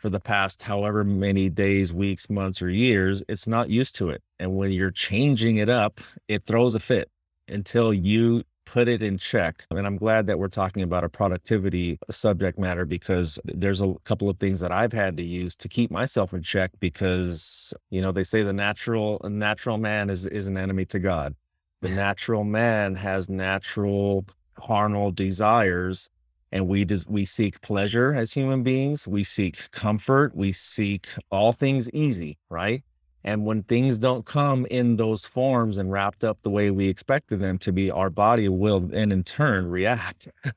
for 0.04 0.10
the 0.10 0.20
past 0.20 0.60
however 0.62 1.02
many 1.02 1.48
days, 1.48 1.90
weeks, 1.90 2.28
months, 2.28 2.60
or 2.60 2.68
years, 2.68 3.22
it's 3.26 3.46
not 3.46 3.70
used 3.70 3.94
to 3.94 4.10
it. 4.10 4.22
And 4.38 4.54
when 4.54 4.70
you're 4.70 4.90
changing 4.90 5.56
it 5.56 5.70
up, 5.70 5.98
it 6.28 6.44
throws 6.44 6.74
a 6.74 6.80
fit 6.80 7.10
until 7.48 7.94
you 7.94 8.44
put 8.66 8.88
it 8.88 9.02
in 9.02 9.18
check. 9.18 9.64
And 9.70 9.86
I'm 9.86 9.96
glad 9.96 10.26
that 10.26 10.38
we're 10.38 10.48
talking 10.48 10.82
about 10.82 11.04
a 11.04 11.08
productivity 11.08 11.98
uh, 12.08 12.12
subject 12.12 12.58
matter 12.58 12.84
because 12.84 13.38
there's 13.44 13.80
a 13.80 13.94
couple 14.04 14.28
of 14.28 14.38
things 14.38 14.60
that 14.60 14.72
I've 14.72 14.92
had 14.92 15.16
to 15.16 15.22
use 15.22 15.54
to 15.56 15.68
keep 15.68 15.90
myself 15.90 16.32
in 16.32 16.42
check 16.42 16.70
because, 16.80 17.72
you 17.90 18.00
know, 18.02 18.12
they 18.12 18.24
say 18.24 18.42
the 18.42 18.52
natural 18.52 19.20
natural 19.24 19.78
man 19.78 20.10
is 20.10 20.26
is 20.26 20.46
an 20.46 20.56
enemy 20.56 20.84
to 20.86 20.98
God. 20.98 21.34
The 21.80 21.88
natural 22.04 22.44
man 22.44 22.94
has 22.94 23.28
natural 23.28 24.24
carnal 24.54 25.10
desires 25.10 26.08
and 26.52 26.68
we 26.68 26.84
des- 26.84 27.08
we 27.08 27.24
seek 27.24 27.60
pleasure 27.60 28.14
as 28.14 28.32
human 28.32 28.62
beings 28.62 29.06
we 29.08 29.24
seek 29.24 29.70
comfort 29.72 30.34
we 30.34 30.52
seek 30.52 31.08
all 31.30 31.52
things 31.52 31.90
easy 31.90 32.38
right 32.48 32.84
and 33.24 33.44
when 33.44 33.62
things 33.62 33.96
don't 33.96 34.26
come 34.26 34.66
in 34.66 34.96
those 34.96 35.24
forms 35.24 35.78
and 35.78 35.90
wrapped 35.90 36.24
up 36.24 36.38
the 36.42 36.50
way 36.50 36.70
we 36.70 36.88
expected 36.88 37.40
them 37.40 37.58
to 37.58 37.72
be 37.72 37.90
our 37.90 38.10
body 38.10 38.48
will 38.48 38.80
then 38.80 39.10
in 39.12 39.24
turn 39.24 39.68
react. 39.68 40.28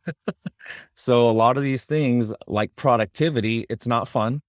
So 0.96 1.30
a 1.30 1.32
lot 1.32 1.58
of 1.58 1.64
these 1.64 1.86
things 1.86 2.34
like 2.48 2.76
productivity 2.76 3.66
it's 3.70 3.88
not 3.88 4.08
fun. 4.08 4.42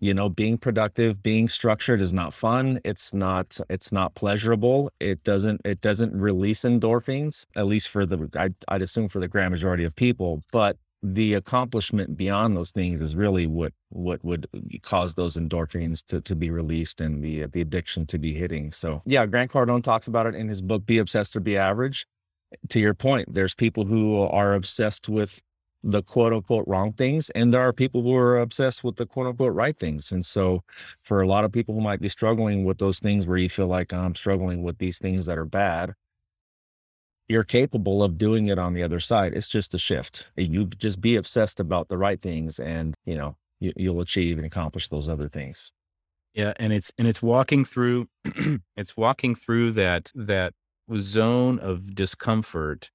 You 0.00 0.14
know 0.14 0.28
being 0.28 0.58
productive 0.58 1.22
being 1.22 1.48
structured 1.48 2.00
is 2.00 2.12
not 2.12 2.34
fun. 2.34 2.80
It's 2.84 3.12
not 3.12 3.58
it's 3.68 3.92
not 3.92 4.14
pleasurable. 4.14 4.90
It 5.00 5.22
doesn't 5.24 5.60
it 5.64 5.80
doesn't 5.80 6.14
release 6.14 6.62
endorphins 6.62 7.44
at 7.56 7.66
least 7.66 7.88
for 7.88 8.06
the 8.06 8.28
I'd, 8.36 8.54
I'd 8.68 8.82
assume 8.82 9.08
for 9.08 9.20
the 9.20 9.28
grand 9.28 9.52
majority 9.52 9.84
of 9.84 9.94
people. 9.94 10.42
But 10.52 10.76
the 11.02 11.34
accomplishment 11.34 12.16
beyond 12.16 12.56
those 12.56 12.70
things 12.70 13.00
is 13.00 13.16
really 13.16 13.46
what 13.46 13.72
what 13.88 14.22
would 14.24 14.46
uh, 14.54 14.58
cause 14.82 15.14
those 15.14 15.36
endorphins 15.36 16.04
to, 16.04 16.20
to 16.20 16.34
be 16.34 16.50
released 16.50 17.00
and 17.00 17.24
the 17.24 17.44
uh, 17.44 17.48
the 17.52 17.60
addiction 17.60 18.04
to 18.06 18.18
be 18.18 18.34
hitting 18.34 18.70
so 18.70 19.00
yeah 19.06 19.24
grant 19.24 19.50
cardone 19.50 19.82
talks 19.82 20.08
about 20.08 20.26
it 20.26 20.34
in 20.34 20.48
his 20.48 20.60
book 20.60 20.84
be 20.84 20.98
obsessed 20.98 21.34
or 21.34 21.40
be 21.40 21.56
average 21.56 22.06
to 22.68 22.78
your 22.78 22.94
point 22.94 23.32
there's 23.32 23.54
people 23.54 23.84
who 23.84 24.20
are 24.22 24.54
obsessed 24.54 25.08
with 25.08 25.40
the 25.82 26.02
quote 26.02 26.32
unquote 26.32 26.64
wrong 26.66 26.92
things. 26.92 27.30
And 27.30 27.52
there 27.52 27.62
are 27.62 27.72
people 27.72 28.02
who 28.02 28.14
are 28.14 28.38
obsessed 28.38 28.84
with 28.84 28.96
the 28.96 29.06
quote 29.06 29.26
unquote 29.26 29.54
right 29.54 29.78
things. 29.78 30.12
And 30.12 30.24
so, 30.24 30.62
for 31.02 31.22
a 31.22 31.26
lot 31.26 31.44
of 31.44 31.52
people 31.52 31.74
who 31.74 31.80
might 31.80 32.00
be 32.00 32.08
struggling 32.08 32.64
with 32.64 32.78
those 32.78 33.00
things 33.00 33.26
where 33.26 33.38
you 33.38 33.48
feel 33.48 33.66
like 33.66 33.92
I'm 33.92 34.14
struggling 34.14 34.62
with 34.62 34.78
these 34.78 34.98
things 34.98 35.26
that 35.26 35.38
are 35.38 35.44
bad, 35.44 35.94
you're 37.30 37.44
capable 37.44 38.02
of 38.02 38.18
doing 38.18 38.48
it 38.48 38.58
on 38.58 38.74
the 38.74 38.82
other 38.82 38.98
side. 38.98 39.34
It's 39.34 39.48
just 39.48 39.72
a 39.72 39.78
shift. 39.78 40.26
You 40.36 40.66
just 40.66 41.00
be 41.00 41.14
obsessed 41.14 41.60
about 41.60 41.88
the 41.88 41.96
right 41.96 42.20
things 42.20 42.58
and, 42.58 42.92
you 43.04 43.14
know, 43.14 43.36
you, 43.60 43.72
you'll 43.76 44.00
achieve 44.00 44.36
and 44.36 44.44
accomplish 44.44 44.88
those 44.88 45.08
other 45.08 45.28
things. 45.28 45.70
Yeah, 46.34 46.52
and 46.56 46.72
it's 46.72 46.92
and 46.98 47.06
it's 47.06 47.22
walking 47.22 47.64
through 47.64 48.08
it's 48.76 48.96
walking 48.96 49.34
through 49.34 49.72
that 49.72 50.10
that 50.14 50.54
zone 50.96 51.58
of 51.58 51.94
discomfort 51.94 52.90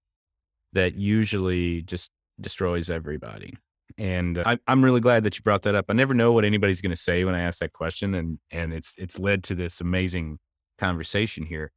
that 0.74 0.96
usually 0.96 1.82
just 1.82 2.12
destroys 2.40 2.90
everybody. 2.90 3.54
And 3.98 4.38
uh, 4.38 4.44
I, 4.46 4.60
I'm 4.68 4.84
really 4.84 5.02
glad 5.02 5.24
that 5.24 5.38
you 5.38 5.44
brought 5.44 5.64
that 5.64 5.76
up. 5.76 5.86
I 5.90 5.94
never 5.94 6.14
know 6.14 6.32
what 6.32 6.46
anybody's 6.46 6.82
going 6.82 6.96
to 6.96 7.02
say 7.02 7.24
when 7.24 7.36
I 7.36 7.42
ask 7.42 7.60
that 7.60 7.74
question, 7.74 8.14
and 8.16 8.40
and 8.52 8.74
it's 8.74 8.94
it's 8.98 9.18
led 9.18 9.44
to 9.46 9.56
this 9.56 9.80
amazing 9.80 10.40
conversation 10.78 11.46
here. 11.46 11.72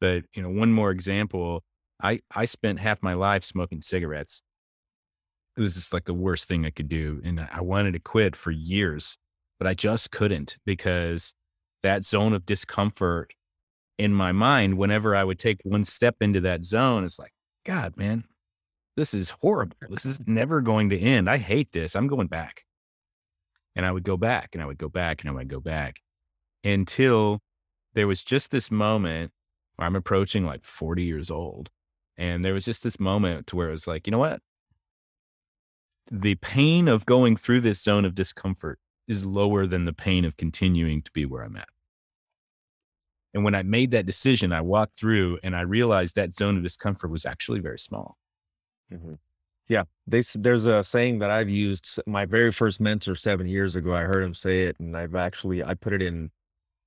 But 0.00 0.24
you 0.34 0.42
know, 0.42 0.50
one 0.50 0.72
more 0.72 0.90
example. 0.90 1.62
I 2.02 2.20
I 2.34 2.44
spent 2.44 2.80
half 2.80 3.02
my 3.02 3.14
life 3.14 3.44
smoking 3.44 3.82
cigarettes. 3.82 4.42
It 5.56 5.60
was 5.60 5.74
just 5.74 5.92
like 5.92 6.04
the 6.04 6.14
worst 6.14 6.48
thing 6.48 6.66
I 6.66 6.70
could 6.70 6.88
do, 6.88 7.20
and 7.24 7.48
I 7.52 7.60
wanted 7.60 7.92
to 7.92 8.00
quit 8.00 8.34
for 8.34 8.50
years 8.50 9.16
but 9.58 9.66
I 9.66 9.74
just 9.74 10.10
couldn't 10.10 10.58
because 10.64 11.34
that 11.82 12.04
zone 12.04 12.32
of 12.32 12.46
discomfort 12.46 13.32
in 13.98 14.12
my 14.12 14.32
mind, 14.32 14.76
whenever 14.76 15.14
I 15.14 15.24
would 15.24 15.38
take 15.38 15.60
one 15.62 15.84
step 15.84 16.16
into 16.20 16.40
that 16.40 16.64
zone, 16.64 17.04
it's 17.04 17.18
like, 17.18 17.32
God, 17.64 17.96
man, 17.96 18.24
this 18.96 19.14
is 19.14 19.30
horrible. 19.30 19.76
This 19.88 20.04
is 20.04 20.18
never 20.26 20.60
going 20.60 20.90
to 20.90 20.98
end. 20.98 21.30
I 21.30 21.38
hate 21.38 21.72
this. 21.72 21.94
I'm 21.94 22.08
going 22.08 22.26
back. 22.26 22.64
And 23.76 23.86
I 23.86 23.92
would 23.92 24.04
go 24.04 24.16
back 24.16 24.50
and 24.52 24.62
I 24.62 24.66
would 24.66 24.78
go 24.78 24.88
back 24.88 25.22
and 25.22 25.30
I 25.30 25.32
would 25.32 25.48
go 25.48 25.60
back 25.60 26.00
until 26.62 27.40
there 27.94 28.06
was 28.06 28.22
just 28.22 28.50
this 28.50 28.70
moment 28.70 29.32
where 29.76 29.86
I'm 29.86 29.96
approaching 29.96 30.44
like 30.44 30.62
40 30.62 31.02
years 31.02 31.30
old. 31.30 31.70
And 32.16 32.44
there 32.44 32.54
was 32.54 32.64
just 32.64 32.82
this 32.82 33.00
moment 33.00 33.46
to 33.48 33.56
where 33.56 33.68
it 33.68 33.72
was 33.72 33.86
like, 33.86 34.06
you 34.06 34.10
know 34.10 34.18
what? 34.18 34.40
The 36.10 36.36
pain 36.36 36.86
of 36.86 37.06
going 37.06 37.36
through 37.36 37.60
this 37.62 37.82
zone 37.82 38.04
of 38.04 38.14
discomfort 38.14 38.78
is 39.08 39.24
lower 39.24 39.66
than 39.66 39.84
the 39.84 39.92
pain 39.92 40.24
of 40.24 40.36
continuing 40.36 41.02
to 41.02 41.10
be 41.12 41.26
where 41.26 41.42
I'm 41.42 41.56
at. 41.56 41.68
And 43.32 43.42
when 43.42 43.54
I 43.54 43.62
made 43.62 43.90
that 43.90 44.06
decision, 44.06 44.52
I 44.52 44.60
walked 44.60 44.96
through 44.96 45.38
and 45.42 45.56
I 45.56 45.62
realized 45.62 46.14
that 46.14 46.34
zone 46.34 46.56
of 46.56 46.62
discomfort 46.62 47.10
was 47.10 47.26
actually 47.26 47.60
very 47.60 47.78
small. 47.78 48.16
Mm-hmm. 48.92 49.14
Yeah, 49.68 49.84
they, 50.06 50.20
there's 50.36 50.66
a 50.66 50.84
saying 50.84 51.18
that 51.20 51.30
I've 51.30 51.48
used. 51.48 51.98
My 52.06 52.26
very 52.26 52.52
first 52.52 52.80
mentor 52.80 53.14
seven 53.14 53.48
years 53.48 53.76
ago, 53.76 53.94
I 53.94 54.02
heard 54.02 54.22
him 54.22 54.34
say 54.34 54.62
it, 54.62 54.76
and 54.78 54.96
I've 54.96 55.14
actually 55.14 55.64
I 55.64 55.74
put 55.74 55.94
it 55.94 56.02
in 56.02 56.30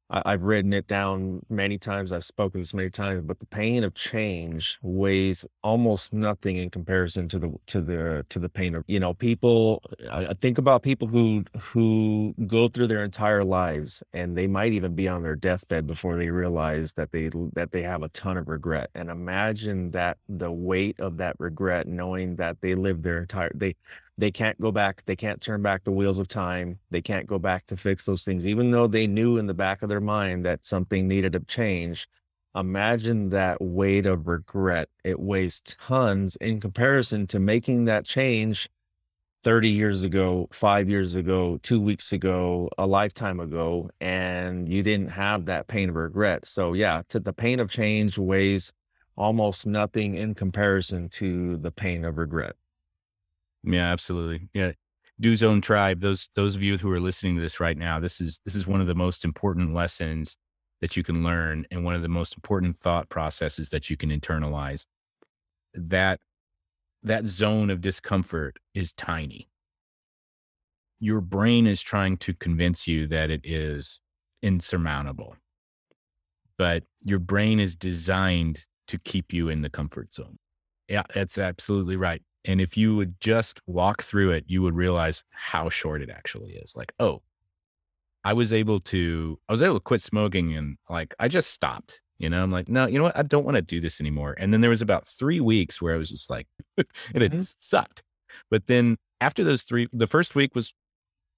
I, 0.09 0.31
have 0.31 0.43
written 0.43 0.71
it 0.71 0.87
down 0.87 1.41
many 1.49 1.77
times. 1.77 2.13
I've 2.13 2.23
spoken 2.23 2.61
this 2.61 2.73
many 2.73 2.89
times, 2.89 3.23
but 3.25 3.39
the 3.39 3.45
pain 3.45 3.83
of 3.83 3.93
change 3.93 4.79
weighs 4.81 5.45
almost 5.63 6.13
nothing 6.13 6.57
in 6.57 6.69
comparison 6.69 7.27
to 7.29 7.39
the 7.39 7.53
to 7.67 7.81
the 7.81 8.25
to 8.29 8.39
the 8.39 8.47
pain 8.47 8.75
of 8.75 8.85
you 8.87 8.99
know 8.99 9.13
people. 9.13 9.83
I, 10.09 10.27
I 10.27 10.33
think 10.35 10.57
about 10.57 10.81
people 10.81 11.07
who 11.09 11.43
who 11.59 12.33
go 12.47 12.69
through 12.69 12.87
their 12.87 13.03
entire 13.03 13.43
lives 13.43 14.01
and 14.13 14.37
they 14.37 14.47
might 14.47 14.71
even 14.71 14.95
be 14.95 15.09
on 15.09 15.23
their 15.23 15.35
deathbed 15.35 15.85
before 15.85 16.17
they 16.17 16.29
realize 16.29 16.93
that 16.93 17.11
they 17.11 17.29
that 17.53 17.71
they 17.71 17.81
have 17.81 18.03
a 18.03 18.09
ton 18.09 18.37
of 18.37 18.47
regret. 18.47 18.89
And 18.95 19.09
imagine 19.09 19.91
that 19.91 20.17
the 20.29 20.51
weight 20.51 20.99
of 21.01 21.17
that 21.17 21.35
regret, 21.37 21.85
knowing 21.87 22.37
that 22.37 22.61
they 22.61 22.75
lived 22.75 23.03
their 23.03 23.19
entire 23.19 23.51
they 23.53 23.75
they 24.17 24.31
can't 24.31 24.59
go 24.59 24.71
back 24.71 25.03
they 25.05 25.15
can't 25.15 25.41
turn 25.41 25.61
back 25.61 25.83
the 25.83 25.91
wheels 25.91 26.19
of 26.19 26.27
time 26.27 26.79
they 26.89 27.01
can't 27.01 27.27
go 27.27 27.37
back 27.37 27.65
to 27.67 27.77
fix 27.77 28.05
those 28.05 28.23
things. 28.25 28.47
Even 28.47 28.71
though 28.71 28.87
they 28.87 29.07
knew 29.07 29.37
in 29.37 29.45
the 29.45 29.53
back 29.53 29.81
of 29.81 29.89
their 29.89 30.01
mind 30.01 30.45
that 30.45 30.65
something 30.65 31.07
needed 31.07 31.33
to 31.33 31.39
change 31.41 32.07
imagine 32.55 33.29
that 33.29 33.61
weight 33.61 34.07
of 34.07 34.27
regret. 34.27 34.89
It 35.03 35.19
weighs 35.19 35.61
tons 35.61 36.35
in 36.37 36.59
comparison 36.59 37.27
to 37.27 37.39
making 37.39 37.85
that 37.85 38.05
change 38.05 38.69
30 39.43 39.69
years 39.69 40.03
ago 40.03 40.47
5 40.51 40.89
years 40.89 41.15
ago 41.15 41.59
2 41.61 41.79
weeks 41.79 42.11
ago 42.13 42.69
a 42.77 42.87
lifetime 42.87 43.39
ago 43.39 43.89
and 44.01 44.67
you 44.67 44.81
didn't 44.83 45.09
have 45.09 45.45
that 45.45 45.67
pain 45.67 45.89
of 45.89 45.95
regret. 45.95 46.47
So 46.47 46.73
yeah 46.73 47.03
to 47.09 47.19
the 47.19 47.33
pain 47.33 47.59
of 47.59 47.69
change 47.69 48.17
weighs 48.17 48.73
almost 49.15 49.65
nothing 49.65 50.15
in 50.15 50.33
comparison 50.35 51.09
to 51.09 51.57
the 51.57 51.71
pain 51.71 52.03
of 52.05 52.17
regret 52.17 52.55
yeah, 53.63 53.91
absolutely. 53.91 54.49
Yeah. 54.53 54.73
Do 55.19 55.35
Zone 55.35 55.61
Tribe, 55.61 56.01
those 56.01 56.29
those 56.35 56.55
of 56.55 56.61
you 56.61 56.77
who 56.77 56.91
are 56.91 56.99
listening 56.99 57.35
to 57.35 57.41
this 57.41 57.59
right 57.59 57.77
now, 57.77 57.99
this 57.99 58.21
is 58.21 58.39
this 58.45 58.55
is 58.55 58.67
one 58.67 58.81
of 58.81 58.87
the 58.87 58.95
most 58.95 59.25
important 59.25 59.73
lessons 59.73 60.37
that 60.81 60.95
you 60.95 61.03
can 61.03 61.23
learn 61.23 61.65
and 61.71 61.83
one 61.83 61.95
of 61.95 62.03
the 62.03 62.07
most 62.07 62.35
important 62.35 62.77
thought 62.77 63.09
processes 63.09 63.69
that 63.69 63.89
you 63.89 63.97
can 63.97 64.11
internalize. 64.11 64.85
That 65.73 66.19
that 67.03 67.25
zone 67.25 67.69
of 67.69 67.81
discomfort 67.81 68.57
is 68.73 68.93
tiny. 68.93 69.49
Your 70.99 71.21
brain 71.21 71.67
is 71.67 71.81
trying 71.81 72.17
to 72.17 72.33
convince 72.33 72.87
you 72.87 73.07
that 73.07 73.29
it 73.29 73.41
is 73.43 73.99
insurmountable. 74.41 75.35
But 76.57 76.83
your 77.01 77.19
brain 77.19 77.59
is 77.59 77.75
designed 77.75 78.65
to 78.87 78.97
keep 78.97 79.31
you 79.33 79.49
in 79.49 79.61
the 79.61 79.69
comfort 79.69 80.13
zone. 80.13 80.37
Yeah, 80.87 81.03
that's 81.13 81.37
absolutely 81.37 81.97
right. 81.97 82.21
And 82.47 82.61
if 82.61 82.77
you 82.77 82.95
would 82.95 83.19
just 83.19 83.61
walk 83.67 84.01
through 84.01 84.31
it, 84.31 84.45
you 84.47 84.61
would 84.61 84.75
realize 84.75 85.23
how 85.31 85.69
short 85.69 86.01
it 86.01 86.09
actually 86.09 86.53
is. 86.53 86.75
Like, 86.75 86.93
oh, 86.99 87.21
I 88.23 88.33
was 88.33 88.53
able 88.53 88.79
to, 88.81 89.37
I 89.47 89.53
was 89.53 89.61
able 89.61 89.75
to 89.75 89.81
quit 89.81 90.01
smoking 90.01 90.55
and 90.55 90.77
like, 90.89 91.13
I 91.19 91.27
just 91.27 91.51
stopped, 91.51 91.99
you 92.17 92.29
know, 92.29 92.41
I'm 92.41 92.51
like, 92.51 92.69
no, 92.69 92.87
you 92.87 92.97
know 92.97 93.05
what? 93.05 93.17
I 93.17 93.23
don't 93.23 93.45
want 93.45 93.55
to 93.55 93.61
do 93.61 93.79
this 93.79 93.99
anymore. 93.99 94.35
And 94.39 94.53
then 94.53 94.61
there 94.61 94.69
was 94.69 94.81
about 94.81 95.05
three 95.05 95.39
weeks 95.39 95.81
where 95.81 95.93
I 95.93 95.97
was 95.97 96.09
just 96.09 96.29
like, 96.29 96.47
and 96.77 97.23
it 97.23 97.31
mm-hmm. 97.31 97.41
sucked. 97.59 98.01
But 98.49 98.67
then 98.67 98.97
after 99.21 99.43
those 99.43 99.63
three, 99.63 99.87
the 99.91 100.07
first 100.07 100.35
week 100.35 100.55
was 100.55 100.73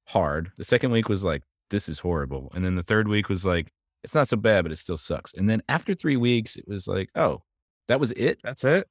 hard. 0.08 0.51
The 0.58 0.63
second 0.63 0.92
week 0.92 1.10
was 1.10 1.24
like, 1.24 1.44
this 1.70 1.89
is 1.89 2.00
horrible. 2.00 2.51
And 2.56 2.63
then 2.63 2.75
the 2.75 2.84
third 2.84 3.08
week 3.08 3.30
was 3.30 3.46
like, 3.46 3.72
it's 4.04 4.16
not 4.16 4.28
so 4.28 4.38
bad, 4.38 4.63
but 4.63 4.72
it 4.72 4.78
still 4.78 4.98
sucks. 4.98 5.34
And 5.34 5.50
then 5.50 5.62
after 5.68 5.94
three 5.94 6.18
weeks, 6.18 6.56
it 6.56 6.66
was 6.68 6.88
like, 6.88 7.10
oh, 7.16 7.42
that 7.88 8.00
was 8.00 8.12
it. 8.13 8.39
That's 8.44 8.63
it. 8.63 8.88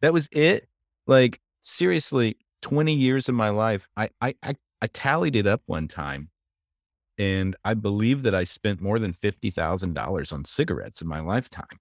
that 0.00 0.12
was 0.12 0.28
it. 0.32 0.68
Like 1.06 1.40
seriously, 1.68 2.36
20 2.62 2.92
years 2.92 3.28
of 3.28 3.34
my 3.34 3.50
life, 3.50 3.88
I, 3.96 4.10
I, 4.20 4.34
I, 4.42 4.54
I 4.80 4.86
tallied 4.88 5.36
it 5.36 5.46
up 5.46 5.62
one 5.66 5.88
time 5.88 6.30
and 7.18 7.56
I 7.64 7.74
believe 7.74 8.22
that 8.22 8.34
I 8.34 8.44
spent 8.44 8.80
more 8.80 8.98
than 8.98 9.12
$50,000 9.12 10.32
on 10.32 10.44
cigarettes 10.44 11.02
in 11.02 11.08
my 11.08 11.20
lifetime, 11.20 11.78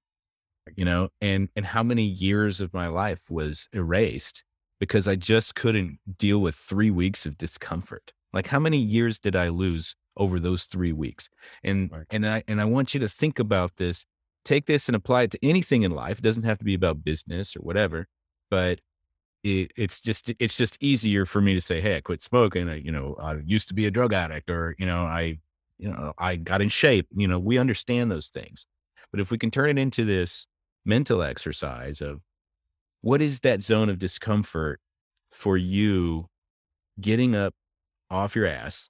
you 0.75 0.83
know, 0.83 1.09
and, 1.21 1.49
and 1.55 1.65
how 1.65 1.83
many 1.83 2.03
years 2.03 2.59
of 2.59 2.73
my 2.73 2.87
life 2.87 3.29
was 3.29 3.67
erased 3.71 4.43
because 4.79 5.07
I 5.07 5.15
just 5.15 5.55
couldn't 5.55 5.99
deal 6.17 6.39
with 6.39 6.55
three 6.55 6.91
weeks 6.91 7.25
of 7.25 7.37
discomfort. 7.37 8.13
Like 8.33 8.47
how 8.47 8.59
many 8.59 8.77
years 8.77 9.19
did 9.19 9.35
I 9.35 9.49
lose 9.49 9.95
over 10.15 10.39
those 10.39 10.65
three 10.65 10.91
weeks? 10.91 11.29
And, 11.63 11.91
right. 11.91 12.05
and 12.09 12.27
I, 12.27 12.43
and 12.47 12.59
I 12.59 12.65
want 12.65 12.93
you 12.93 12.99
to 12.99 13.09
think 13.09 13.39
about 13.39 13.77
this, 13.77 14.05
take 14.43 14.65
this 14.65 14.89
and 14.89 14.95
apply 14.95 15.23
it 15.23 15.31
to 15.31 15.39
anything 15.43 15.83
in 15.83 15.91
life. 15.91 16.19
It 16.19 16.23
doesn't 16.23 16.43
have 16.43 16.57
to 16.59 16.65
be 16.65 16.73
about 16.73 17.03
business 17.03 17.55
or 17.55 17.59
whatever, 17.59 18.07
but 18.49 18.79
it, 19.47 19.71
it's 19.77 19.99
just 20.01 20.31
it's 20.39 20.57
just 20.57 20.77
easier 20.81 21.25
for 21.25 21.41
me 21.41 21.53
to 21.53 21.61
say, 21.61 21.79
hey, 21.81 21.97
I 21.97 22.01
quit 22.01 22.21
smoking. 22.21 22.69
I, 22.69 22.75
you 22.75 22.91
know, 22.91 23.15
I 23.19 23.37
used 23.45 23.67
to 23.69 23.73
be 23.73 23.85
a 23.85 23.91
drug 23.91 24.13
addict, 24.13 24.49
or 24.49 24.75
you 24.77 24.85
know, 24.85 25.05
I, 25.05 25.39
you 25.77 25.89
know, 25.89 26.13
I 26.17 26.35
got 26.35 26.61
in 26.61 26.69
shape. 26.69 27.07
You 27.15 27.27
know, 27.27 27.39
we 27.39 27.57
understand 27.57 28.11
those 28.11 28.27
things, 28.27 28.65
but 29.11 29.19
if 29.19 29.31
we 29.31 29.37
can 29.37 29.51
turn 29.51 29.69
it 29.69 29.81
into 29.81 30.05
this 30.05 30.47
mental 30.85 31.21
exercise 31.21 32.01
of 32.01 32.21
what 33.01 33.21
is 33.21 33.41
that 33.41 33.61
zone 33.61 33.89
of 33.89 33.99
discomfort 33.99 34.79
for 35.31 35.57
you 35.57 36.27
getting 36.99 37.35
up 37.35 37.53
off 38.09 38.35
your 38.35 38.47
ass 38.47 38.89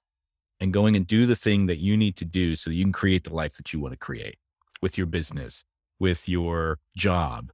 and 0.60 0.72
going 0.72 0.96
and 0.96 1.06
do 1.06 1.26
the 1.26 1.36
thing 1.36 1.66
that 1.66 1.78
you 1.78 1.96
need 1.96 2.16
to 2.16 2.24
do 2.24 2.56
so 2.56 2.70
that 2.70 2.76
you 2.76 2.84
can 2.84 2.92
create 2.92 3.24
the 3.24 3.34
life 3.34 3.56
that 3.56 3.72
you 3.72 3.80
want 3.80 3.92
to 3.92 3.98
create 3.98 4.38
with 4.80 4.96
your 4.96 5.06
business, 5.06 5.62
with 5.98 6.28
your 6.28 6.78
job, 6.96 7.50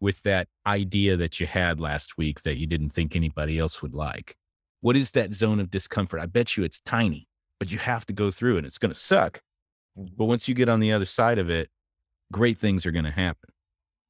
with 0.00 0.22
that 0.22 0.48
idea 0.66 1.16
that 1.16 1.40
you 1.40 1.46
had 1.46 1.80
last 1.80 2.18
week 2.18 2.42
that 2.42 2.56
you 2.56 2.66
didn't 2.66 2.90
think 2.90 3.14
anybody 3.14 3.58
else 3.58 3.82
would 3.82 3.94
like? 3.94 4.36
What 4.80 4.96
is 4.96 5.12
that 5.12 5.32
zone 5.32 5.60
of 5.60 5.70
discomfort? 5.70 6.20
I 6.20 6.26
bet 6.26 6.56
you 6.56 6.64
it's 6.64 6.80
tiny, 6.80 7.28
but 7.58 7.72
you 7.72 7.78
have 7.78 8.06
to 8.06 8.12
go 8.12 8.30
through 8.30 8.58
and 8.58 8.66
it's 8.66 8.78
going 8.78 8.92
to 8.92 8.98
suck. 8.98 9.40
But 9.96 10.26
once 10.26 10.48
you 10.48 10.54
get 10.54 10.68
on 10.68 10.80
the 10.80 10.92
other 10.92 11.06
side 11.06 11.38
of 11.38 11.48
it, 11.48 11.70
great 12.32 12.58
things 12.58 12.84
are 12.84 12.90
going 12.90 13.04
to 13.06 13.10
happen. 13.10 13.50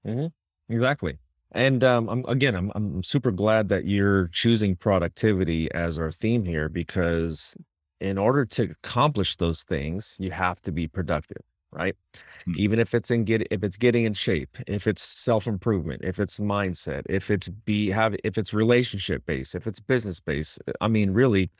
Mm-hmm. 0.06 0.74
Exactly. 0.74 1.18
And 1.52 1.84
um, 1.84 2.08
I'm, 2.08 2.24
again, 2.26 2.56
I'm, 2.56 2.72
I'm 2.74 3.02
super 3.02 3.30
glad 3.30 3.68
that 3.68 3.86
you're 3.86 4.28
choosing 4.28 4.74
productivity 4.74 5.72
as 5.72 5.98
our 5.98 6.10
theme 6.10 6.44
here 6.44 6.68
because 6.68 7.54
in 8.00 8.18
order 8.18 8.44
to 8.44 8.64
accomplish 8.64 9.36
those 9.36 9.62
things, 9.62 10.16
you 10.18 10.32
have 10.32 10.60
to 10.62 10.72
be 10.72 10.88
productive 10.88 11.42
right? 11.72 11.94
Mm-hmm. 12.14 12.52
Even 12.58 12.78
if 12.78 12.94
it's 12.94 13.10
in 13.10 13.24
get 13.24 13.46
if 13.50 13.62
it's 13.62 13.76
getting 13.76 14.04
in 14.04 14.14
shape, 14.14 14.56
if 14.66 14.86
it's 14.86 15.02
self 15.02 15.46
improvement, 15.46 16.02
if 16.04 16.20
it's 16.20 16.38
mindset, 16.38 17.02
if 17.08 17.30
it's 17.30 17.48
be 17.48 17.90
have 17.90 18.14
if 18.24 18.38
it's 18.38 18.52
relationship 18.52 19.24
based, 19.26 19.54
if 19.54 19.66
it's 19.66 19.80
business 19.80 20.20
based. 20.20 20.58
I 20.80 20.88
mean, 20.88 21.10
really, 21.10 21.50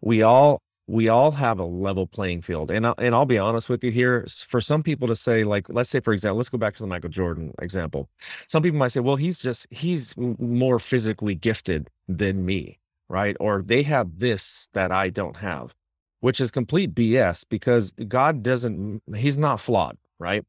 we 0.00 0.22
all 0.22 0.60
we 0.88 1.08
all 1.08 1.30
have 1.30 1.58
a 1.58 1.64
level 1.64 2.06
playing 2.06 2.42
field. 2.42 2.70
And, 2.70 2.86
I, 2.86 2.94
and 2.98 3.14
I'll 3.14 3.24
be 3.24 3.38
honest 3.38 3.68
with 3.68 3.84
you 3.84 3.90
here. 3.90 4.26
For 4.46 4.60
some 4.60 4.82
people 4.82 5.08
to 5.08 5.16
say, 5.16 5.44
like, 5.44 5.66
let's 5.68 5.90
say, 5.90 6.00
for 6.00 6.12
example, 6.12 6.38
let's 6.38 6.48
go 6.48 6.58
back 6.58 6.74
to 6.76 6.82
the 6.82 6.88
Michael 6.88 7.08
Jordan 7.08 7.54
example. 7.62 8.08
Some 8.48 8.62
people 8.62 8.78
might 8.78 8.88
say, 8.88 9.00
well, 9.00 9.16
he's 9.16 9.38
just, 9.38 9.66
he's 9.70 10.14
more 10.16 10.78
physically 10.78 11.34
gifted 11.34 11.88
than 12.08 12.44
me, 12.44 12.78
right? 13.08 13.36
Or 13.38 13.62
they 13.64 13.82
have 13.84 14.18
this 14.18 14.68
that 14.72 14.90
I 14.90 15.08
don't 15.08 15.36
have, 15.36 15.72
which 16.22 16.40
is 16.40 16.50
complete 16.50 16.94
BS 16.94 17.44
because 17.48 17.92
God 18.08 18.42
doesn't, 18.42 19.02
he's 19.14 19.36
not 19.36 19.60
flawed, 19.60 19.96
right? 20.18 20.44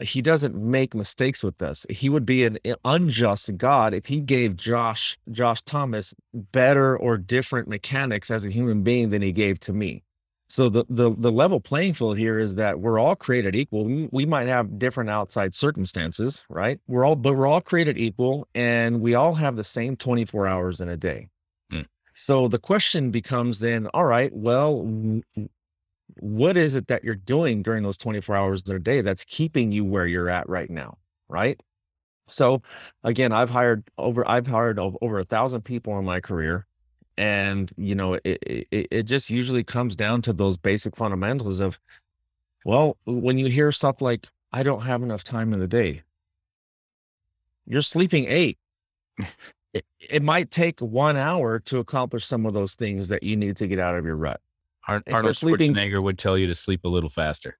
he 0.00 0.20
doesn't 0.20 0.56
make 0.56 0.94
mistakes 0.94 1.44
with 1.44 1.62
us. 1.62 1.86
He 1.88 2.08
would 2.08 2.26
be 2.26 2.44
an 2.44 2.58
eh, 2.64 2.74
unjust 2.84 3.56
God 3.56 3.94
if 3.94 4.06
he 4.06 4.20
gave 4.20 4.56
Josh 4.56 5.16
Josh 5.30 5.62
Thomas 5.62 6.12
better 6.32 6.96
or 6.96 7.16
different 7.16 7.68
mechanics 7.68 8.30
as 8.30 8.44
a 8.44 8.50
human 8.50 8.82
being 8.82 9.10
than 9.10 9.22
he 9.22 9.30
gave 9.30 9.60
to 9.60 9.72
me. 9.72 10.02
So 10.48 10.68
the 10.68 10.84
the 10.88 11.14
the 11.16 11.30
level 11.30 11.60
playing 11.60 11.94
field 11.94 12.18
here 12.18 12.38
is 12.38 12.56
that 12.56 12.80
we're 12.80 12.98
all 12.98 13.14
created 13.14 13.54
equal. 13.54 13.84
We, 13.84 14.08
we 14.10 14.26
might 14.26 14.48
have 14.48 14.78
different 14.78 15.10
outside 15.10 15.54
circumstances, 15.54 16.44
right? 16.48 16.80
We're 16.88 17.04
all 17.04 17.16
but 17.16 17.34
we're 17.34 17.46
all 17.46 17.60
created 17.60 17.96
equal 17.96 18.48
and 18.54 19.00
we 19.00 19.14
all 19.14 19.34
have 19.34 19.54
the 19.56 19.64
same 19.64 19.96
24 19.96 20.46
hours 20.48 20.80
in 20.80 20.88
a 20.88 20.96
day. 20.96 21.28
So 22.14 22.48
the 22.48 22.58
question 22.58 23.10
becomes 23.10 23.58
then, 23.58 23.88
all 23.88 24.04
right, 24.04 24.32
well, 24.32 24.86
what 26.20 26.56
is 26.56 26.74
it 26.74 26.86
that 26.88 27.04
you're 27.04 27.14
doing 27.14 27.62
during 27.62 27.82
those 27.82 27.98
24 27.98 28.36
hours 28.36 28.62
of 28.68 28.76
a 28.76 28.78
day 28.78 29.00
that's 29.00 29.24
keeping 29.24 29.72
you 29.72 29.84
where 29.84 30.06
you're 30.06 30.28
at 30.30 30.48
right 30.48 30.70
now? 30.70 30.98
Right? 31.28 31.60
So 32.28 32.62
again 33.02 33.32
i've 33.32 33.50
hired 33.50 33.84
over 33.98 34.28
i've 34.28 34.46
hired 34.46 34.78
over 34.78 35.18
a 35.18 35.24
thousand 35.24 35.62
people 35.62 35.98
in 35.98 36.04
my 36.04 36.20
career 36.20 36.66
and 37.16 37.70
you 37.76 37.94
know 37.94 38.14
it, 38.14 38.22
it, 38.24 38.88
it 38.90 39.02
just 39.04 39.30
usually 39.30 39.62
comes 39.62 39.94
down 39.94 40.22
to 40.22 40.32
those 40.32 40.56
basic 40.56 40.96
fundamentals 40.96 41.60
of 41.60 41.78
well 42.64 42.96
when 43.04 43.38
you 43.38 43.46
hear 43.46 43.70
stuff 43.70 44.00
like 44.00 44.26
i 44.52 44.62
don't 44.62 44.82
have 44.82 45.02
enough 45.02 45.22
time 45.22 45.52
in 45.52 45.60
the 45.60 45.66
day 45.66 46.02
you're 47.66 47.82
sleeping 47.82 48.26
eight 48.28 48.58
it, 49.74 49.84
it 49.98 50.22
might 50.22 50.50
take 50.50 50.80
one 50.80 51.16
hour 51.16 51.58
to 51.58 51.78
accomplish 51.78 52.24
some 52.24 52.46
of 52.46 52.54
those 52.54 52.74
things 52.74 53.08
that 53.08 53.22
you 53.22 53.36
need 53.36 53.56
to 53.58 53.66
get 53.66 53.78
out 53.78 53.96
of 53.96 54.04
your 54.04 54.16
rut 54.16 54.40
Arnold 54.86 55.36
sleeping, 55.36 55.74
Schwarzenegger 55.74 56.02
would 56.02 56.18
tell 56.18 56.36
you 56.36 56.46
to 56.46 56.54
sleep 56.54 56.84
a 56.84 56.88
little 56.88 57.10
faster. 57.10 57.58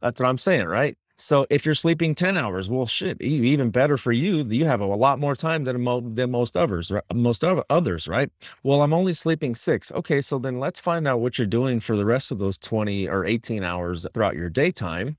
That's 0.00 0.20
what 0.20 0.28
I'm 0.28 0.38
saying, 0.38 0.66
right? 0.66 0.96
So 1.16 1.46
if 1.48 1.64
you're 1.64 1.76
sleeping 1.76 2.14
10 2.14 2.36
hours, 2.36 2.68
well, 2.68 2.86
shit, 2.86 3.20
even 3.22 3.70
better 3.70 3.96
for 3.96 4.10
you. 4.10 4.44
You 4.44 4.64
have 4.64 4.80
a 4.80 4.86
lot 4.86 5.20
more 5.20 5.36
time 5.36 5.62
than, 5.62 5.80
mo- 5.80 6.00
than 6.00 6.32
most 6.32 6.56
others, 6.56 6.90
right? 6.90 7.04
most 7.14 7.44
of 7.44 7.62
others, 7.70 8.08
right? 8.08 8.28
Well, 8.64 8.82
I'm 8.82 8.92
only 8.92 9.12
sleeping 9.12 9.54
six. 9.54 9.92
Okay, 9.92 10.20
so 10.20 10.40
then 10.40 10.58
let's 10.58 10.80
find 10.80 11.06
out 11.06 11.20
what 11.20 11.38
you're 11.38 11.46
doing 11.46 11.78
for 11.78 11.96
the 11.96 12.04
rest 12.04 12.32
of 12.32 12.38
those 12.38 12.58
20 12.58 13.08
or 13.08 13.24
18 13.24 13.62
hours 13.62 14.04
throughout 14.12 14.34
your 14.34 14.48
daytime. 14.48 15.16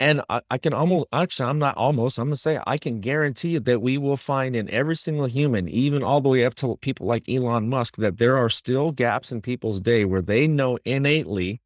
And 0.00 0.22
I, 0.30 0.40
I, 0.50 0.56
can 0.56 0.72
almost 0.72 1.04
actually, 1.12 1.50
I'm 1.50 1.58
not 1.58 1.76
almost, 1.76 2.18
I'm 2.18 2.28
gonna 2.28 2.36
say 2.38 2.58
I 2.66 2.78
can 2.78 3.00
guarantee 3.00 3.58
that 3.58 3.82
we 3.82 3.98
will 3.98 4.16
find 4.16 4.56
in 4.56 4.70
every 4.70 4.96
single 4.96 5.26
human, 5.26 5.68
even 5.68 6.02
all 6.02 6.22
the 6.22 6.30
way 6.30 6.46
up 6.46 6.54
to 6.56 6.76
people 6.78 7.06
like 7.06 7.28
Elon 7.28 7.68
Musk, 7.68 7.96
that 7.96 8.16
there 8.16 8.38
are 8.38 8.48
still 8.48 8.92
gaps 8.92 9.30
in 9.30 9.42
people's 9.42 9.78
day 9.78 10.06
where 10.06 10.22
they 10.22 10.48
know 10.48 10.78
innately 10.86 11.60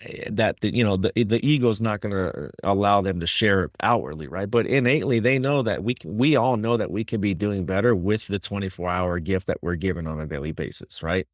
eh, 0.00 0.28
that 0.30 0.60
the, 0.60 0.72
you 0.74 0.84
know 0.84 0.96
the 0.96 1.12
the 1.24 1.44
ego 1.44 1.70
is 1.70 1.80
not 1.80 2.00
going 2.00 2.14
to 2.14 2.50
allow 2.62 3.02
them 3.02 3.18
to 3.18 3.26
share 3.26 3.64
it 3.64 3.72
outwardly, 3.82 4.28
right? 4.28 4.48
But 4.50 4.66
innately, 4.66 5.18
they 5.20 5.38
know 5.40 5.62
that 5.64 5.82
we 5.82 5.94
can, 5.94 6.16
we 6.16 6.36
all 6.36 6.56
know 6.56 6.76
that 6.76 6.92
we 6.92 7.04
can 7.04 7.20
be 7.20 7.34
doing 7.34 7.64
better 7.66 7.96
with 7.96 8.28
the 8.28 8.38
24 8.38 8.88
hour 8.88 9.18
gift 9.18 9.48
that 9.48 9.58
we're 9.62 9.74
given 9.74 10.06
on 10.06 10.20
a 10.20 10.26
daily 10.26 10.52
basis, 10.52 11.02
right? 11.02 11.26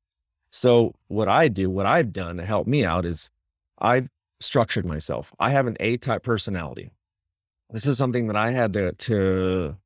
So 0.50 0.94
what 1.08 1.28
I 1.28 1.48
do, 1.48 1.70
what 1.70 1.86
I've 1.86 2.12
done 2.12 2.38
to 2.38 2.44
help 2.46 2.66
me 2.66 2.84
out 2.84 3.04
is 3.04 3.30
I've 3.78 4.08
structured 4.46 4.86
myself. 4.86 5.32
I 5.38 5.50
have 5.50 5.66
an 5.66 5.76
A 5.80 5.96
type 5.98 6.22
personality. 6.22 6.90
This 7.70 7.86
is 7.86 7.98
something 7.98 8.28
that 8.28 8.36
I 8.36 8.52
had 8.52 8.72
to, 8.74 8.92
to 8.92 9.76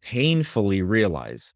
painfully 0.00 0.82
realize 0.82 1.52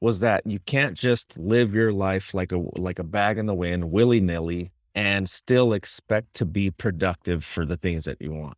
was 0.00 0.18
that 0.18 0.46
you 0.46 0.58
can't 0.60 0.94
just 0.94 1.38
live 1.38 1.74
your 1.74 1.92
life 1.92 2.34
like 2.34 2.52
a 2.52 2.62
like 2.76 2.98
a 2.98 3.04
bag 3.04 3.38
in 3.38 3.46
the 3.46 3.54
wind, 3.54 3.90
willy 3.90 4.20
nilly, 4.20 4.72
and 4.94 5.28
still 5.28 5.72
expect 5.72 6.34
to 6.34 6.44
be 6.44 6.70
productive 6.70 7.44
for 7.44 7.64
the 7.64 7.76
things 7.76 8.04
that 8.04 8.20
you 8.20 8.32
want. 8.32 8.56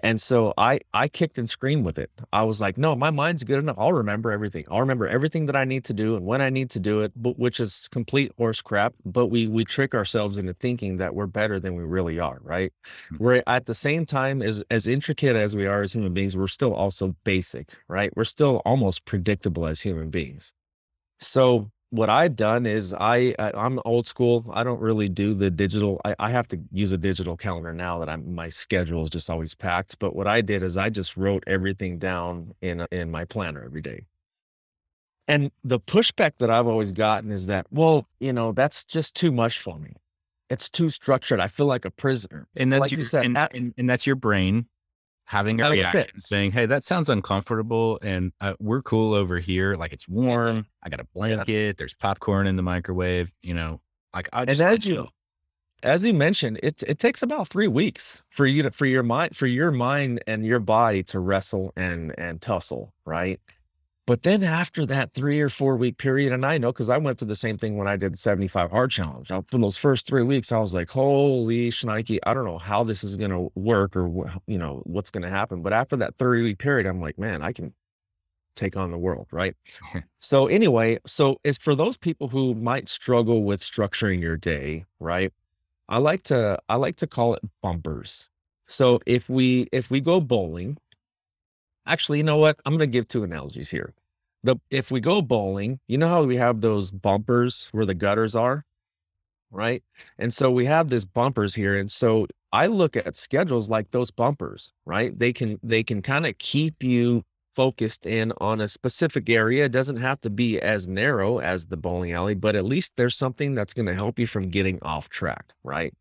And 0.00 0.20
so 0.20 0.54
I 0.56 0.80
I 0.94 1.08
kicked 1.08 1.38
and 1.38 1.48
screamed 1.48 1.84
with 1.84 1.98
it. 1.98 2.10
I 2.32 2.42
was 2.44 2.60
like, 2.60 2.78
no, 2.78 2.94
my 2.94 3.10
mind's 3.10 3.44
good 3.44 3.58
enough. 3.58 3.76
I'll 3.78 3.92
remember 3.92 4.30
everything. 4.30 4.64
I'll 4.70 4.80
remember 4.80 5.08
everything 5.08 5.46
that 5.46 5.56
I 5.56 5.64
need 5.64 5.84
to 5.86 5.92
do 5.92 6.16
and 6.16 6.24
when 6.24 6.40
I 6.40 6.50
need 6.50 6.70
to 6.70 6.80
do 6.80 7.00
it, 7.00 7.12
but 7.16 7.38
which 7.38 7.58
is 7.60 7.88
complete 7.90 8.32
horse 8.38 8.60
crap. 8.60 8.94
But 9.04 9.26
we 9.26 9.48
we 9.48 9.64
trick 9.64 9.94
ourselves 9.94 10.38
into 10.38 10.54
thinking 10.54 10.96
that 10.98 11.14
we're 11.14 11.26
better 11.26 11.58
than 11.58 11.74
we 11.74 11.84
really 11.84 12.18
are, 12.18 12.38
right? 12.42 12.72
Mm-hmm. 13.12 13.24
We're 13.24 13.42
at 13.46 13.66
the 13.66 13.74
same 13.74 14.06
time 14.06 14.42
as 14.42 14.62
as 14.70 14.86
intricate 14.86 15.36
as 15.36 15.56
we 15.56 15.66
are 15.66 15.82
as 15.82 15.92
human 15.92 16.14
beings, 16.14 16.36
we're 16.36 16.48
still 16.48 16.74
also 16.74 17.16
basic, 17.24 17.70
right? 17.88 18.12
We're 18.16 18.24
still 18.24 18.62
almost 18.64 19.04
predictable 19.04 19.66
as 19.66 19.80
human 19.80 20.10
beings. 20.10 20.52
So 21.20 21.70
what 21.90 22.10
I've 22.10 22.36
done 22.36 22.66
is 22.66 22.92
I, 22.92 23.34
I 23.38 23.50
am 23.54 23.80
old 23.84 24.06
school. 24.06 24.44
I 24.52 24.62
don't 24.62 24.80
really 24.80 25.08
do 25.08 25.34
the 25.34 25.50
digital. 25.50 26.00
I, 26.04 26.14
I 26.18 26.30
have 26.30 26.46
to 26.48 26.60
use 26.70 26.92
a 26.92 26.98
digital 26.98 27.36
calendar 27.36 27.72
now 27.72 27.98
that 27.98 28.08
I'm 28.08 28.34
my 28.34 28.50
schedule 28.50 29.04
is 29.04 29.10
just 29.10 29.30
always 29.30 29.54
packed. 29.54 29.98
But 29.98 30.14
what 30.14 30.26
I 30.26 30.40
did 30.40 30.62
is 30.62 30.76
I 30.76 30.90
just 30.90 31.16
wrote 31.16 31.44
everything 31.46 31.98
down 31.98 32.54
in 32.60 32.86
in 32.92 33.10
my 33.10 33.24
planner 33.24 33.64
every 33.64 33.80
day. 33.80 34.04
And 35.28 35.50
the 35.64 35.80
pushback 35.80 36.32
that 36.38 36.50
I've 36.50 36.66
always 36.66 36.92
gotten 36.92 37.30
is 37.30 37.46
that, 37.46 37.66
well, 37.70 38.06
you 38.18 38.32
know, 38.32 38.52
that's 38.52 38.84
just 38.84 39.14
too 39.14 39.30
much 39.30 39.60
for 39.60 39.78
me. 39.78 39.92
It's 40.48 40.70
too 40.70 40.88
structured. 40.88 41.40
I 41.40 41.46
feel 41.46 41.66
like 41.66 41.84
a 41.84 41.90
prisoner. 41.90 42.48
And 42.56 42.72
that's 42.72 42.80
like 42.80 42.90
your, 42.92 43.00
you 43.00 43.06
said, 43.06 43.26
and, 43.26 43.36
and, 43.36 43.74
and 43.76 43.90
that's 43.90 44.06
your 44.06 44.16
brain 44.16 44.66
having 45.28 45.60
a 45.60 45.70
reaction 45.70 46.18
saying, 46.18 46.52
Hey, 46.52 46.64
that 46.64 46.84
sounds 46.84 47.10
uncomfortable. 47.10 47.98
And 48.02 48.32
uh, 48.40 48.54
we're 48.58 48.80
cool 48.80 49.12
over 49.12 49.38
here. 49.38 49.76
Like 49.76 49.92
it's 49.92 50.08
warm. 50.08 50.66
I 50.82 50.88
got 50.88 51.00
a 51.00 51.06
blanket. 51.14 51.76
There's 51.76 51.94
popcorn 51.94 52.46
in 52.46 52.56
the 52.56 52.62
microwave, 52.62 53.30
you 53.42 53.52
know, 53.52 53.80
like 54.14 54.30
I 54.32 54.46
just, 54.46 54.60
and 54.62 54.70
as 54.70 54.86
you, 54.86 55.06
as 55.82 56.02
you 56.02 56.14
mentioned, 56.14 56.60
it, 56.62 56.82
it 56.82 56.98
takes 56.98 57.22
about 57.22 57.48
three 57.48 57.68
weeks 57.68 58.22
for 58.30 58.46
you 58.46 58.62
to, 58.62 58.70
for 58.70 58.86
your 58.86 59.02
mind, 59.02 59.36
for 59.36 59.46
your 59.46 59.70
mind 59.70 60.24
and 60.26 60.46
your 60.46 60.60
body 60.60 61.02
to 61.04 61.20
wrestle 61.20 61.74
and, 61.76 62.14
and 62.16 62.40
tussle. 62.40 62.94
Right. 63.04 63.38
But 64.08 64.22
then 64.22 64.42
after 64.42 64.86
that 64.86 65.12
three 65.12 65.38
or 65.38 65.50
four 65.50 65.76
week 65.76 65.98
period, 65.98 66.32
and 66.32 66.46
I 66.46 66.56
know 66.56 66.72
because 66.72 66.88
I 66.88 66.96
went 66.96 67.18
through 67.18 67.28
the 67.28 67.36
same 67.36 67.58
thing 67.58 67.76
when 67.76 67.86
I 67.86 67.96
did 67.96 68.18
75 68.18 68.70
hard 68.70 68.90
challenge. 68.90 69.28
For 69.28 69.58
those 69.58 69.76
first 69.76 70.06
three 70.06 70.22
weeks, 70.22 70.50
I 70.50 70.56
was 70.60 70.72
like, 70.72 70.88
holy 70.88 71.68
shnikey, 71.68 72.18
I 72.22 72.32
don't 72.32 72.46
know 72.46 72.56
how 72.56 72.84
this 72.84 73.04
is 73.04 73.16
going 73.16 73.32
to 73.32 73.52
work 73.54 73.94
or, 73.94 74.08
you 74.46 74.56
know, 74.56 74.80
what's 74.86 75.10
going 75.10 75.24
to 75.24 75.28
happen. 75.28 75.60
But 75.60 75.74
after 75.74 75.94
that 75.96 76.16
30 76.16 76.42
week 76.42 76.58
period, 76.58 76.86
I'm 76.86 77.02
like, 77.02 77.18
man, 77.18 77.42
I 77.42 77.52
can 77.52 77.74
take 78.56 78.78
on 78.78 78.90
the 78.92 78.96
world. 78.96 79.26
Right. 79.30 79.54
so, 80.20 80.46
anyway, 80.46 81.00
so 81.06 81.38
it's 81.44 81.58
for 81.58 81.74
those 81.74 81.98
people 81.98 82.28
who 82.28 82.54
might 82.54 82.88
struggle 82.88 83.42
with 83.44 83.60
structuring 83.60 84.22
your 84.22 84.38
day. 84.38 84.86
Right. 85.00 85.34
I 85.90 85.98
like 85.98 86.22
to, 86.24 86.58
I 86.70 86.76
like 86.76 86.96
to 86.96 87.06
call 87.06 87.34
it 87.34 87.42
bumpers. 87.60 88.30
So 88.68 89.00
if 89.04 89.28
we, 89.28 89.68
if 89.70 89.90
we 89.90 90.00
go 90.00 90.18
bowling, 90.18 90.78
Actually, 91.88 92.18
you 92.18 92.24
know 92.24 92.36
what? 92.36 92.60
I'm 92.66 92.74
going 92.76 92.90
to 92.90 92.92
give 92.92 93.08
two 93.08 93.24
analogies 93.24 93.70
here. 93.70 93.94
The 94.44 94.56
if 94.70 94.90
we 94.92 95.00
go 95.00 95.22
bowling, 95.22 95.80
you 95.88 95.98
know 95.98 96.08
how 96.08 96.22
we 96.22 96.36
have 96.36 96.60
those 96.60 96.90
bumpers 96.90 97.68
where 97.72 97.86
the 97.86 97.94
gutters 97.94 98.36
are, 98.36 98.64
right? 99.50 99.82
And 100.18 100.32
so 100.32 100.50
we 100.50 100.66
have 100.66 100.90
these 100.90 101.06
bumpers 101.06 101.54
here, 101.54 101.78
and 101.78 101.90
so 101.90 102.26
I 102.52 102.66
look 102.66 102.96
at 102.96 103.16
schedules 103.16 103.68
like 103.68 103.90
those 103.90 104.10
bumpers, 104.10 104.72
right? 104.86 105.18
They 105.18 105.32
can 105.32 105.58
they 105.62 105.82
can 105.82 106.02
kind 106.02 106.26
of 106.26 106.36
keep 106.38 106.82
you 106.82 107.24
focused 107.56 108.06
in 108.06 108.32
on 108.38 108.60
a 108.60 108.68
specific 108.68 109.28
area. 109.30 109.64
It 109.64 109.72
doesn't 109.72 109.96
have 109.96 110.20
to 110.20 110.30
be 110.30 110.60
as 110.60 110.86
narrow 110.86 111.38
as 111.38 111.66
the 111.66 111.76
bowling 111.76 112.12
alley, 112.12 112.34
but 112.34 112.54
at 112.54 112.64
least 112.64 112.92
there's 112.96 113.16
something 113.16 113.54
that's 113.54 113.74
going 113.74 113.86
to 113.86 113.94
help 113.94 114.18
you 114.18 114.26
from 114.26 114.50
getting 114.50 114.78
off 114.82 115.08
track, 115.08 115.52
right? 115.64 115.92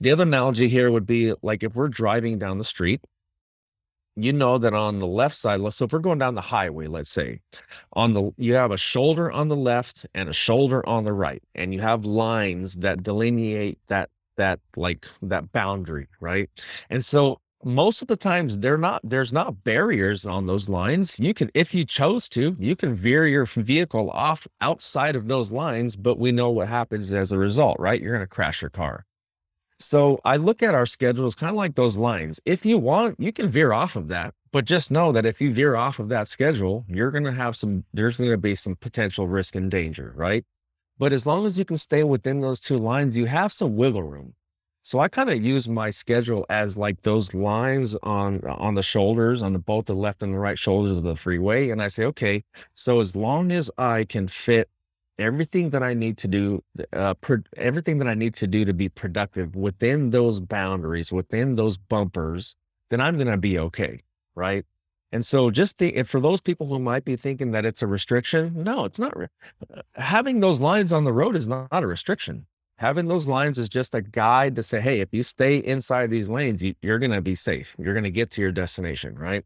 The 0.00 0.12
other 0.12 0.22
analogy 0.22 0.68
here 0.68 0.90
would 0.92 1.06
be 1.06 1.34
like 1.42 1.64
if 1.64 1.74
we're 1.74 1.88
driving 1.88 2.38
down 2.38 2.58
the 2.58 2.64
street 2.64 3.00
you 4.16 4.32
know 4.32 4.58
that 4.58 4.74
on 4.74 4.98
the 4.98 5.06
left 5.06 5.36
side, 5.36 5.60
so 5.72 5.84
if 5.84 5.92
we're 5.92 5.98
going 5.98 6.18
down 6.18 6.34
the 6.34 6.40
highway, 6.40 6.86
let's 6.86 7.10
say, 7.10 7.40
on 7.94 8.12
the 8.12 8.32
you 8.36 8.54
have 8.54 8.70
a 8.70 8.76
shoulder 8.76 9.30
on 9.32 9.48
the 9.48 9.56
left 9.56 10.06
and 10.14 10.28
a 10.28 10.32
shoulder 10.32 10.86
on 10.88 11.04
the 11.04 11.12
right, 11.12 11.42
and 11.54 11.74
you 11.74 11.80
have 11.80 12.04
lines 12.04 12.74
that 12.76 13.02
delineate 13.02 13.78
that 13.88 14.10
that 14.36 14.60
like 14.76 15.06
that 15.22 15.50
boundary, 15.52 16.08
right? 16.20 16.48
And 16.90 17.04
so 17.04 17.40
most 17.64 18.02
of 18.02 18.08
the 18.08 18.16
times 18.16 18.58
they're 18.58 18.78
not 18.78 19.00
there's 19.04 19.32
not 19.32 19.64
barriers 19.64 20.26
on 20.26 20.46
those 20.46 20.68
lines. 20.68 21.18
You 21.18 21.34
can 21.34 21.50
if 21.54 21.74
you 21.74 21.84
chose 21.84 22.28
to, 22.30 22.56
you 22.58 22.76
can 22.76 22.94
veer 22.94 23.26
your 23.26 23.46
vehicle 23.46 24.10
off 24.10 24.46
outside 24.60 25.16
of 25.16 25.28
those 25.28 25.50
lines, 25.50 25.96
but 25.96 26.18
we 26.18 26.32
know 26.32 26.50
what 26.50 26.68
happens 26.68 27.12
as 27.12 27.32
a 27.32 27.38
result, 27.38 27.78
right? 27.80 28.00
You're 28.00 28.14
going 28.14 28.20
to 28.20 28.28
crash 28.28 28.62
your 28.62 28.70
car. 28.70 29.06
So 29.78 30.20
I 30.24 30.36
look 30.36 30.62
at 30.62 30.74
our 30.74 30.86
schedules 30.86 31.34
kind 31.34 31.50
of 31.50 31.56
like 31.56 31.74
those 31.74 31.96
lines. 31.96 32.40
If 32.44 32.64
you 32.64 32.78
want, 32.78 33.18
you 33.18 33.32
can 33.32 33.50
veer 33.50 33.72
off 33.72 33.96
of 33.96 34.08
that, 34.08 34.34
but 34.52 34.64
just 34.64 34.90
know 34.90 35.12
that 35.12 35.26
if 35.26 35.40
you 35.40 35.52
veer 35.52 35.76
off 35.76 35.98
of 35.98 36.08
that 36.10 36.28
schedule, 36.28 36.84
you're 36.88 37.10
going 37.10 37.24
to 37.24 37.32
have 37.32 37.56
some, 37.56 37.84
there's 37.92 38.16
going 38.18 38.30
to 38.30 38.38
be 38.38 38.54
some 38.54 38.76
potential 38.76 39.26
risk 39.26 39.56
and 39.56 39.70
danger, 39.70 40.12
right? 40.16 40.44
But 40.98 41.12
as 41.12 41.26
long 41.26 41.44
as 41.44 41.58
you 41.58 41.64
can 41.64 41.76
stay 41.76 42.04
within 42.04 42.40
those 42.40 42.60
two 42.60 42.78
lines, 42.78 43.16
you 43.16 43.26
have 43.26 43.52
some 43.52 43.76
wiggle 43.76 44.04
room. 44.04 44.34
So 44.84 45.00
I 45.00 45.08
kind 45.08 45.30
of 45.30 45.42
use 45.42 45.66
my 45.66 45.88
schedule 45.90 46.44
as 46.50 46.76
like 46.76 47.00
those 47.02 47.32
lines 47.32 47.96
on 48.02 48.44
on 48.44 48.74
the 48.74 48.82
shoulders, 48.82 49.42
on 49.42 49.54
the 49.54 49.58
both 49.58 49.86
the 49.86 49.94
left 49.94 50.22
and 50.22 50.34
the 50.34 50.38
right 50.38 50.58
shoulders 50.58 50.98
of 50.98 51.04
the 51.04 51.16
freeway. 51.16 51.70
And 51.70 51.82
I 51.82 51.88
say, 51.88 52.04
okay, 52.04 52.44
so 52.74 53.00
as 53.00 53.16
long 53.16 53.50
as 53.50 53.70
I 53.78 54.04
can 54.04 54.28
fit 54.28 54.68
everything 55.18 55.70
that 55.70 55.82
I 55.82 55.94
need 55.94 56.18
to 56.18 56.28
do, 56.28 56.62
uh, 56.92 57.14
everything 57.56 57.98
that 57.98 58.08
I 58.08 58.14
need 58.14 58.34
to 58.36 58.46
do 58.46 58.64
to 58.64 58.72
be 58.72 58.88
productive 58.88 59.54
within 59.54 60.10
those 60.10 60.40
boundaries, 60.40 61.12
within 61.12 61.56
those 61.56 61.76
bumpers, 61.76 62.56
then 62.90 63.00
I'm 63.00 63.16
going 63.16 63.28
to 63.28 63.36
be 63.36 63.58
okay. 63.58 64.00
Right. 64.34 64.64
And 65.12 65.24
so 65.24 65.50
just 65.50 65.78
the, 65.78 66.02
for 66.02 66.20
those 66.20 66.40
people 66.40 66.66
who 66.66 66.80
might 66.80 67.04
be 67.04 67.14
thinking 67.14 67.52
that 67.52 67.64
it's 67.64 67.82
a 67.82 67.86
restriction, 67.86 68.52
no, 68.64 68.84
it's 68.84 68.98
not. 68.98 69.16
Re- 69.16 69.28
uh, 69.72 69.82
having 69.94 70.40
those 70.40 70.58
lines 70.58 70.92
on 70.92 71.04
the 71.04 71.12
road 71.12 71.36
is 71.36 71.46
not, 71.46 71.70
not 71.70 71.84
a 71.84 71.86
restriction. 71.86 72.46
Having 72.78 73.06
those 73.06 73.28
lines 73.28 73.56
is 73.56 73.68
just 73.68 73.94
a 73.94 74.02
guide 74.02 74.56
to 74.56 74.62
say, 74.64 74.80
hey, 74.80 75.00
if 75.00 75.10
you 75.12 75.22
stay 75.22 75.58
inside 75.58 76.10
these 76.10 76.28
lanes, 76.28 76.64
you, 76.64 76.74
you're 76.82 76.98
going 76.98 77.12
to 77.12 77.20
be 77.20 77.36
safe. 77.36 77.76
You're 77.78 77.94
going 77.94 78.02
to 78.02 78.10
get 78.10 78.32
to 78.32 78.40
your 78.40 78.50
destination. 78.50 79.14
Right. 79.16 79.44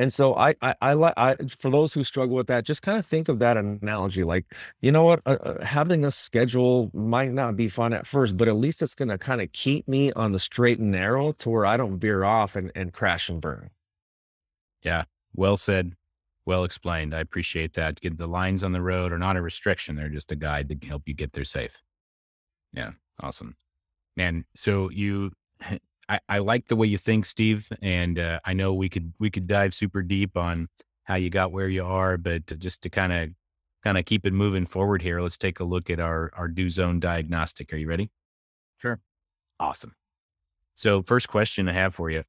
And 0.00 0.10
so 0.10 0.34
I, 0.34 0.54
I, 0.62 0.74
I 0.80 0.92
like, 0.94 1.12
I, 1.18 1.36
for 1.58 1.70
those 1.70 1.92
who 1.92 2.02
struggle 2.04 2.34
with 2.34 2.46
that, 2.46 2.64
just 2.64 2.80
kind 2.80 2.98
of 2.98 3.04
think 3.04 3.28
of 3.28 3.38
that 3.40 3.58
analogy. 3.58 4.24
Like, 4.24 4.46
you 4.80 4.90
know 4.90 5.04
what, 5.04 5.20
uh, 5.26 5.36
uh, 5.42 5.62
having 5.62 6.06
a 6.06 6.10
schedule 6.10 6.90
might 6.94 7.32
not 7.32 7.54
be 7.54 7.68
fun 7.68 7.92
at 7.92 8.06
first, 8.06 8.38
but 8.38 8.48
at 8.48 8.56
least 8.56 8.80
it's 8.80 8.94
going 8.94 9.10
to 9.10 9.18
kind 9.18 9.42
of 9.42 9.52
keep 9.52 9.86
me 9.86 10.10
on 10.12 10.32
the 10.32 10.38
straight 10.38 10.78
and 10.78 10.90
narrow 10.90 11.32
to 11.32 11.50
where 11.50 11.66
I 11.66 11.76
don't 11.76 11.98
veer 11.98 12.24
off 12.24 12.56
and, 12.56 12.72
and 12.74 12.94
crash 12.94 13.28
and 13.28 13.42
burn. 13.42 13.68
Yeah. 14.82 15.04
Well 15.34 15.58
said. 15.58 15.92
Well 16.46 16.64
explained. 16.64 17.14
I 17.14 17.20
appreciate 17.20 17.74
that. 17.74 18.00
Get 18.00 18.16
the 18.16 18.26
lines 18.26 18.64
on 18.64 18.72
the 18.72 18.80
road 18.80 19.12
are 19.12 19.18
not 19.18 19.36
a 19.36 19.42
restriction. 19.42 19.96
They're 19.96 20.08
just 20.08 20.32
a 20.32 20.36
guide 20.36 20.70
to 20.70 20.88
help 20.88 21.02
you 21.08 21.12
get 21.12 21.34
there 21.34 21.44
safe. 21.44 21.76
Yeah. 22.72 22.92
Awesome. 23.20 23.54
Man. 24.16 24.46
So 24.54 24.88
you 24.88 25.32
I, 26.10 26.18
I 26.28 26.38
like 26.38 26.66
the 26.66 26.74
way 26.74 26.88
you 26.88 26.98
think, 26.98 27.24
Steve, 27.24 27.68
and 27.80 28.18
uh, 28.18 28.40
I 28.44 28.52
know 28.52 28.74
we 28.74 28.88
could 28.88 29.14
we 29.20 29.30
could 29.30 29.46
dive 29.46 29.74
super 29.74 30.02
deep 30.02 30.36
on 30.36 30.68
how 31.04 31.14
you 31.14 31.30
got 31.30 31.52
where 31.52 31.68
you 31.68 31.84
are, 31.84 32.16
but 32.18 32.58
just 32.58 32.82
to 32.82 32.90
kind 32.90 33.12
of 33.12 33.28
kind 33.84 33.96
of 33.96 34.04
keep 34.06 34.26
it 34.26 34.32
moving 34.32 34.66
forward 34.66 35.02
here, 35.02 35.20
let's 35.20 35.38
take 35.38 35.60
a 35.60 35.64
look 35.64 35.88
at 35.88 36.00
our 36.00 36.32
our 36.34 36.48
do 36.48 36.68
zone 36.68 36.98
diagnostic. 36.98 37.72
Are 37.72 37.76
you 37.76 37.86
ready? 37.86 38.10
Sure. 38.78 38.98
Awesome. 39.60 39.94
So, 40.74 41.00
first 41.00 41.28
question 41.28 41.68
I 41.68 41.74
have 41.74 41.94
for 41.94 42.10
you: 42.10 42.24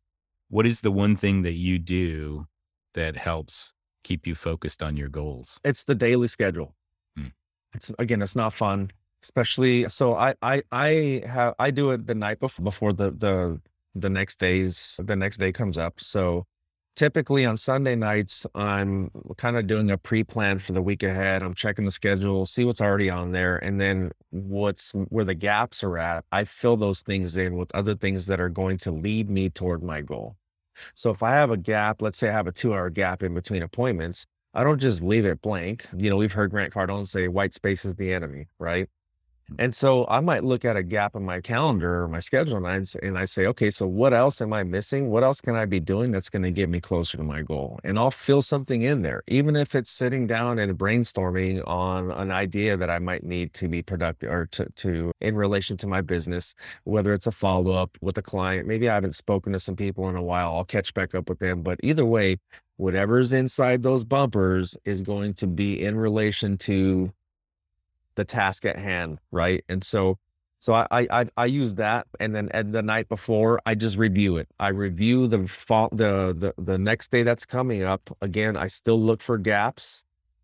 What 0.49 0.67
is 0.67 0.81
the 0.81 0.91
one 0.91 1.15
thing 1.15 1.41
that 1.41 1.53
you 1.53 1.79
do 1.79 2.45
that 2.93 3.17
helps 3.17 3.73
keep 4.03 4.27
you 4.27 4.35
focused 4.35 4.83
on 4.83 4.95
your 4.95 5.09
goals? 5.09 5.59
It's 5.63 5.85
the 5.85 5.95
daily 5.95 6.27
schedule. 6.27 6.75
Hmm. 7.17 7.29
It's 7.73 7.91
again, 7.97 8.21
it's 8.21 8.35
not 8.35 8.53
fun 8.53 8.91
especially 9.23 9.87
so 9.87 10.15
i 10.15 10.33
i 10.41 10.63
i 10.71 11.21
have 11.27 11.53
i 11.59 11.69
do 11.69 11.91
it 11.91 12.07
the 12.07 12.15
night 12.15 12.39
before 12.39 12.63
before 12.63 12.91
the 12.91 13.11
the 13.11 13.61
the 13.95 14.09
next 14.09 14.39
days 14.39 14.99
the 15.03 15.15
next 15.15 15.37
day 15.37 15.51
comes 15.51 15.77
up. 15.77 15.99
So 15.99 16.45
typically 16.95 17.45
on 17.45 17.55
sunday 17.55 17.95
nights 17.95 18.45
i'm 18.53 19.09
kind 19.37 19.55
of 19.55 19.65
doing 19.65 19.91
a 19.91 19.97
pre-plan 19.97 20.59
for 20.59 20.73
the 20.73 20.81
week 20.81 21.03
ahead. 21.03 21.41
I'm 21.41 21.53
checking 21.53 21.85
the 21.85 21.91
schedule 21.91 22.45
see 22.45 22.65
what's 22.65 22.81
already 22.81 23.09
on 23.09 23.31
there 23.31 23.57
and 23.57 23.79
then 23.79 24.11
what's 24.31 24.91
where 24.91 25.25
the 25.25 25.33
gaps 25.33 25.83
are 25.83 25.97
at 25.97 26.25
i 26.31 26.43
fill 26.43 26.75
those 26.77 27.01
things 27.01 27.37
in 27.37 27.55
with 27.55 27.73
other 27.73 27.95
things 27.95 28.25
that 28.27 28.41
are 28.41 28.49
going 28.49 28.77
to 28.79 28.91
lead 28.91 29.29
me 29.29 29.49
toward 29.49 29.83
my 29.83 30.01
goal. 30.01 30.35
So 30.95 31.11
if 31.11 31.23
i 31.23 31.31
have 31.31 31.51
a 31.51 31.57
gap 31.57 32.01
let's 32.01 32.17
say 32.17 32.29
i 32.29 32.33
have 32.33 32.47
a 32.47 32.51
two 32.51 32.73
hour 32.73 32.89
gap 32.89 33.23
in 33.23 33.33
between 33.33 33.63
appointments 33.63 34.25
i 34.53 34.63
don't 34.63 34.79
just 34.79 35.01
leave 35.01 35.25
it 35.25 35.41
blank. 35.41 35.87
You 35.95 36.09
know 36.09 36.17
we've 36.17 36.33
heard 36.33 36.51
grant 36.51 36.73
cardone 36.73 37.07
say 37.07 37.29
white 37.29 37.53
space 37.53 37.85
is 37.85 37.95
the 37.95 38.13
enemy 38.13 38.47
right 38.59 38.89
and 39.59 39.75
so 39.75 40.05
I 40.07 40.19
might 40.21 40.43
look 40.43 40.65
at 40.65 40.77
a 40.77 40.83
gap 40.83 41.15
in 41.15 41.23
my 41.23 41.41
calendar 41.41 42.03
or 42.03 42.07
my 42.07 42.19
schedule 42.19 42.57
and 42.57 42.67
I, 42.67 43.05
and 43.05 43.17
I 43.17 43.25
say, 43.25 43.47
okay, 43.47 43.69
so 43.69 43.85
what 43.85 44.13
else 44.13 44.41
am 44.41 44.53
I 44.53 44.63
missing? 44.63 45.09
What 45.09 45.23
else 45.23 45.41
can 45.41 45.55
I 45.55 45.65
be 45.65 45.79
doing 45.79 46.11
that's 46.11 46.29
going 46.29 46.43
to 46.43 46.51
get 46.51 46.69
me 46.69 46.79
closer 46.79 47.17
to 47.17 47.23
my 47.23 47.41
goal? 47.41 47.79
And 47.83 47.99
I'll 47.99 48.11
fill 48.11 48.41
something 48.41 48.83
in 48.83 49.01
there, 49.01 49.23
even 49.27 49.55
if 49.55 49.75
it's 49.75 49.91
sitting 49.91 50.25
down 50.25 50.59
and 50.59 50.77
brainstorming 50.77 51.67
on 51.67 52.11
an 52.11 52.31
idea 52.31 52.77
that 52.77 52.89
I 52.89 52.99
might 52.99 53.23
need 53.23 53.53
to 53.55 53.67
be 53.67 53.81
productive 53.81 54.31
or 54.31 54.47
to, 54.53 54.67
to 54.77 55.11
in 55.19 55.35
relation 55.35 55.77
to 55.77 55.87
my 55.87 56.01
business, 56.01 56.55
whether 56.85 57.13
it's 57.13 57.27
a 57.27 57.31
follow 57.31 57.73
up 57.73 57.97
with 58.01 58.17
a 58.17 58.21
client. 58.21 58.67
Maybe 58.67 58.89
I 58.89 58.95
haven't 58.95 59.15
spoken 59.15 59.53
to 59.53 59.59
some 59.59 59.75
people 59.75 60.09
in 60.09 60.15
a 60.15 60.23
while. 60.23 60.55
I'll 60.55 60.65
catch 60.65 60.93
back 60.93 61.13
up 61.13 61.29
with 61.29 61.39
them. 61.39 61.61
But 61.61 61.79
either 61.83 62.05
way, 62.05 62.37
whatever's 62.77 63.33
inside 63.33 63.83
those 63.83 64.03
bumpers 64.03 64.77
is 64.85 65.01
going 65.01 65.33
to 65.35 65.47
be 65.47 65.83
in 65.83 65.97
relation 65.97 66.57
to 66.57 67.11
the 68.21 68.25
task 68.25 68.65
at 68.65 68.77
hand, 68.77 69.19
right? 69.31 69.63
And 69.69 69.83
so 69.83 70.17
so 70.61 70.73
I 70.75 70.85
I 70.91 71.25
I 71.37 71.45
use 71.47 71.73
that, 71.75 72.05
and 72.19 72.35
then 72.35 72.49
at 72.53 72.71
the 72.71 72.83
night 72.83 73.09
before, 73.09 73.59
I 73.65 73.73
just 73.73 73.97
review 73.97 74.37
it. 74.37 74.47
I 74.59 74.67
review 74.67 75.27
the 75.27 75.39
the 75.91 76.35
the 76.37 76.53
the 76.61 76.77
next 76.77 77.09
day 77.09 77.23
that's 77.23 77.45
coming 77.45 77.81
up. 77.83 78.03
Again, 78.21 78.55
I 78.55 78.67
still 78.67 79.01
look 79.01 79.21
for 79.23 79.39
gaps, 79.39 80.03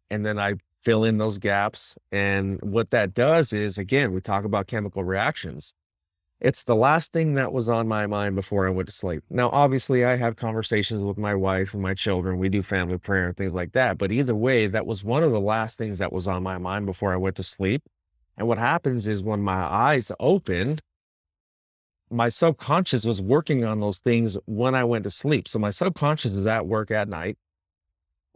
and 0.10 0.26
then 0.26 0.40
I 0.40 0.56
fill 0.84 1.04
in 1.04 1.20
those 1.20 1.38
gaps. 1.38 1.96
And 2.12 2.60
what 2.64 2.90
that 2.92 3.14
does 3.14 3.54
is, 3.54 3.78
again, 3.78 4.12
we 4.12 4.22
talk 4.22 4.44
about 4.44 4.66
chemical 4.66 5.04
reactions. 5.04 5.76
It's 6.40 6.64
the 6.64 6.76
last 6.76 7.14
thing 7.14 7.34
that 7.34 7.52
was 7.52 7.68
on 7.68 7.88
my 7.88 8.06
mind 8.06 8.36
before 8.36 8.68
I 8.68 8.70
went 8.70 8.88
to 8.88 8.94
sleep. 8.94 9.24
Now, 9.32 9.50
obviously, 9.50 10.06
I 10.06 10.16
have 10.18 10.36
conversations 10.36 11.02
with 11.02 11.18
my 11.18 11.34
wife 11.34 11.74
and 11.74 11.82
my 11.82 11.96
children. 11.96 12.38
We 12.38 12.48
do 12.48 12.62
family 12.62 13.00
prayer 13.00 13.28
and 13.28 13.36
things 13.36 13.56
like 13.56 13.72
that. 13.72 13.98
But 13.98 14.12
either 14.12 14.36
way, 14.36 14.68
that 14.68 14.86
was 14.86 15.04
one 15.04 15.24
of 15.24 15.32
the 15.32 15.40
last 15.40 15.80
things 15.80 15.98
that 15.98 16.14
was 16.14 16.28
on 16.28 16.44
my 16.44 16.60
mind 16.60 16.86
before 16.86 17.12
I 17.12 17.18
went 17.18 17.38
to 17.38 17.44
sleep. 17.44 17.82
And 18.38 18.48
what 18.48 18.60
happens 18.60 19.08
is 19.08 19.24
when 19.24 19.42
my 19.42 19.64
eyes 19.64 20.12
opened, 20.20 20.84
my 22.12 22.30
subconscious 22.30 23.04
was 23.04 23.20
working 23.20 23.66
on 23.66 23.80
those 23.80 23.98
things 23.98 24.38
when 24.46 24.76
I 24.76 24.84
went 24.84 25.06
to 25.06 25.12
sleep. 25.12 25.48
So 25.48 25.58
my 25.58 25.72
subconscious 25.72 26.34
is 26.34 26.46
at 26.46 26.68
work 26.68 26.92
at 26.92 27.10
night 27.10 27.38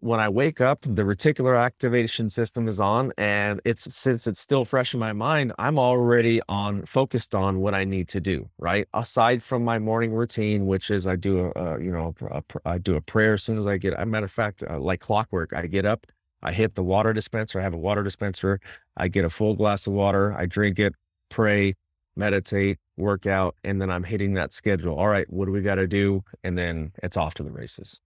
when 0.02 0.20
I 0.20 0.30
wake 0.30 0.62
up, 0.62 0.82
the 0.82 1.04
reticular 1.04 1.60
activation 1.60 2.30
system 2.30 2.68
is 2.68 2.80
on, 2.80 3.14
and 3.18 3.62
it's 3.64 3.94
since 3.96 4.28
it's 4.28 4.40
still 4.40 4.66
fresh 4.66 4.94
in 4.94 5.00
my 5.00 5.14
mind, 5.14 5.54
I'm 5.58 5.80
already 5.80 6.42
on 6.50 6.86
focused 6.86 7.34
on 7.34 7.60
what 7.60 7.74
I 7.74 7.84
need 7.84 8.10
to 8.10 8.20
do. 8.20 8.50
Right, 8.58 8.88
aside 8.94 9.42
from 9.42 9.64
my 9.64 9.80
morning 9.80 10.12
routine, 10.12 10.66
which 10.66 10.92
is 10.92 11.08
I 11.08 11.16
do 11.16 11.52
a, 11.56 11.80
you 11.80 11.92
know 11.92 12.14
a, 12.30 12.44
I 12.66 12.78
do 12.80 12.96
a 12.96 13.02
prayer 13.02 13.36
as 13.36 13.44
soon 13.44 13.58
as 13.58 13.68
I 13.68 13.78
get. 13.78 13.94
A 13.98 14.06
matter 14.06 14.26
of 14.26 14.32
fact, 14.32 14.64
uh, 14.70 14.80
like 14.80 15.00
clockwork, 15.00 15.54
I 15.54 15.68
get 15.68 15.86
up, 15.86 16.06
I 16.42 16.52
hit 16.52 16.76
the 16.76 16.84
water 16.84 17.14
dispenser. 17.14 17.60
I 17.60 17.64
have 17.64 17.74
a 17.74 17.78
water 17.78 18.04
dispenser. 18.04 18.60
I 18.98 19.08
get 19.08 19.26
a 19.26 19.30
full 19.30 19.56
glass 19.56 19.88
of 19.88 19.94
water. 19.94 20.34
I 20.34 20.48
drink 20.48 20.80
it, 20.80 20.96
pray, 21.30 21.76
meditate, 22.16 22.80
work 22.98 23.26
out, 23.26 23.56
and 23.64 23.80
then 23.80 23.92
I'm 23.92 24.04
hitting 24.04 24.34
that 24.34 24.54
schedule. 24.54 24.98
All 24.98 25.08
right, 25.08 25.30
what 25.30 25.46
do 25.46 25.52
we 25.52 25.62
got 25.62 25.76
to 25.76 25.88
do? 25.88 26.24
And 26.44 26.58
then 26.58 26.92
it's 27.04 27.18
off 27.18 27.36
to 27.36 27.44
the 27.44 27.52
races. 27.52 28.00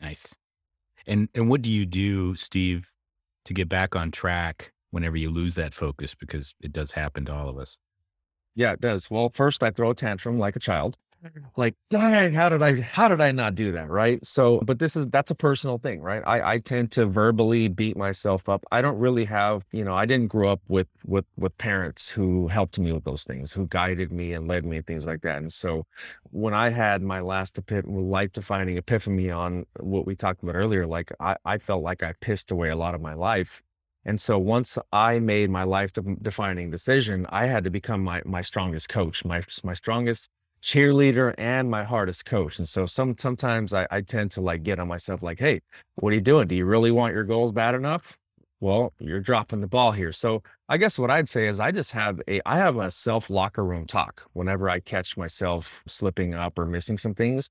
Nice. 0.00 0.34
And 1.06 1.28
and 1.34 1.48
what 1.48 1.62
do 1.62 1.70
you 1.70 1.86
do, 1.86 2.36
Steve, 2.36 2.92
to 3.44 3.54
get 3.54 3.68
back 3.68 3.96
on 3.96 4.10
track 4.10 4.72
whenever 4.90 5.16
you 5.16 5.30
lose 5.30 5.54
that 5.54 5.74
focus? 5.74 6.14
Because 6.14 6.54
it 6.60 6.72
does 6.72 6.92
happen 6.92 7.24
to 7.26 7.34
all 7.34 7.48
of 7.48 7.58
us. 7.58 7.78
Yeah, 8.54 8.72
it 8.72 8.80
does. 8.80 9.10
Well, 9.10 9.30
first 9.30 9.62
I 9.62 9.70
throw 9.70 9.90
a 9.90 9.94
tantrum 9.94 10.38
like 10.38 10.56
a 10.56 10.60
child 10.60 10.96
like 11.56 11.74
how 11.92 12.48
did 12.48 12.62
i 12.62 12.80
how 12.80 13.08
did 13.08 13.20
i 13.20 13.32
not 13.32 13.54
do 13.54 13.72
that 13.72 13.88
right? 13.90 14.24
So 14.24 14.60
but 14.64 14.78
this 14.78 14.96
is 14.96 15.06
that's 15.08 15.30
a 15.30 15.34
personal 15.34 15.78
thing 15.78 16.00
right? 16.00 16.22
I 16.26 16.54
i 16.54 16.58
tend 16.58 16.92
to 16.92 17.06
verbally 17.06 17.68
beat 17.68 17.96
myself 17.96 18.48
up. 18.48 18.64
I 18.70 18.80
don't 18.80 18.98
really 18.98 19.24
have 19.24 19.64
you 19.72 19.84
know 19.84 19.94
i 19.94 20.06
didn't 20.06 20.28
grow 20.28 20.50
up 20.52 20.60
with 20.68 20.88
with 21.04 21.24
with 21.36 21.56
parents 21.58 22.08
who 22.08 22.48
helped 22.48 22.78
me 22.78 22.92
with 22.92 23.04
those 23.04 23.24
things 23.24 23.52
who 23.52 23.66
guided 23.68 24.12
me 24.12 24.32
and 24.32 24.46
led 24.48 24.64
me 24.64 24.76
and 24.78 24.86
things 24.86 25.06
like 25.06 25.22
that. 25.22 25.38
And 25.38 25.52
so 25.52 25.86
when 26.30 26.54
i 26.54 26.70
had 26.70 27.02
my 27.02 27.20
last 27.20 27.58
life 27.86 28.32
defining 28.32 28.76
epiphany 28.76 29.30
on 29.30 29.64
what 29.80 30.06
we 30.06 30.14
talked 30.14 30.42
about 30.42 30.54
earlier 30.54 30.86
like 30.86 31.12
i 31.20 31.36
i 31.44 31.58
felt 31.58 31.82
like 31.82 32.02
i 32.02 32.12
pissed 32.20 32.50
away 32.50 32.70
a 32.70 32.76
lot 32.76 32.94
of 32.94 33.00
my 33.00 33.14
life. 33.14 33.62
And 34.04 34.20
so 34.20 34.38
once 34.38 34.78
I 34.92 35.18
made 35.18 35.50
my 35.50 35.64
life 35.64 35.90
defining 36.22 36.70
decision, 36.70 37.26
I 37.28 37.46
had 37.46 37.64
to 37.64 37.70
become 37.70 38.02
my 38.02 38.22
my 38.24 38.40
strongest 38.42 38.88
coach, 38.88 39.24
my 39.24 39.42
my 39.64 39.74
strongest 39.74 40.28
cheerleader 40.62 41.34
and 41.38 41.70
my 41.70 41.84
hardest 41.84 42.24
coach. 42.24 42.58
And 42.58 42.68
so 42.68 42.86
some 42.86 43.16
sometimes 43.18 43.72
I, 43.72 43.86
I 43.90 44.00
tend 44.00 44.30
to 44.32 44.40
like 44.40 44.62
get 44.62 44.78
on 44.78 44.88
myself 44.88 45.22
like, 45.22 45.38
hey, 45.38 45.60
what 45.96 46.12
are 46.12 46.16
you 46.16 46.20
doing? 46.20 46.48
Do 46.48 46.54
you 46.54 46.64
really 46.64 46.90
want 46.90 47.14
your 47.14 47.24
goals 47.24 47.52
bad 47.52 47.74
enough? 47.74 48.16
Well, 48.60 48.92
you're 48.98 49.20
dropping 49.20 49.60
the 49.60 49.68
ball 49.68 49.92
here. 49.92 50.10
So 50.10 50.42
I 50.68 50.78
guess 50.78 50.98
what 50.98 51.10
I'd 51.10 51.28
say 51.28 51.46
is 51.46 51.60
I 51.60 51.70
just 51.70 51.92
have 51.92 52.20
a 52.28 52.40
I 52.44 52.56
have 52.58 52.76
a 52.76 52.90
self 52.90 53.30
locker 53.30 53.64
room 53.64 53.86
talk 53.86 54.24
whenever 54.32 54.68
I 54.68 54.80
catch 54.80 55.16
myself 55.16 55.80
slipping 55.86 56.34
up 56.34 56.58
or 56.58 56.66
missing 56.66 56.98
some 56.98 57.14
things. 57.14 57.48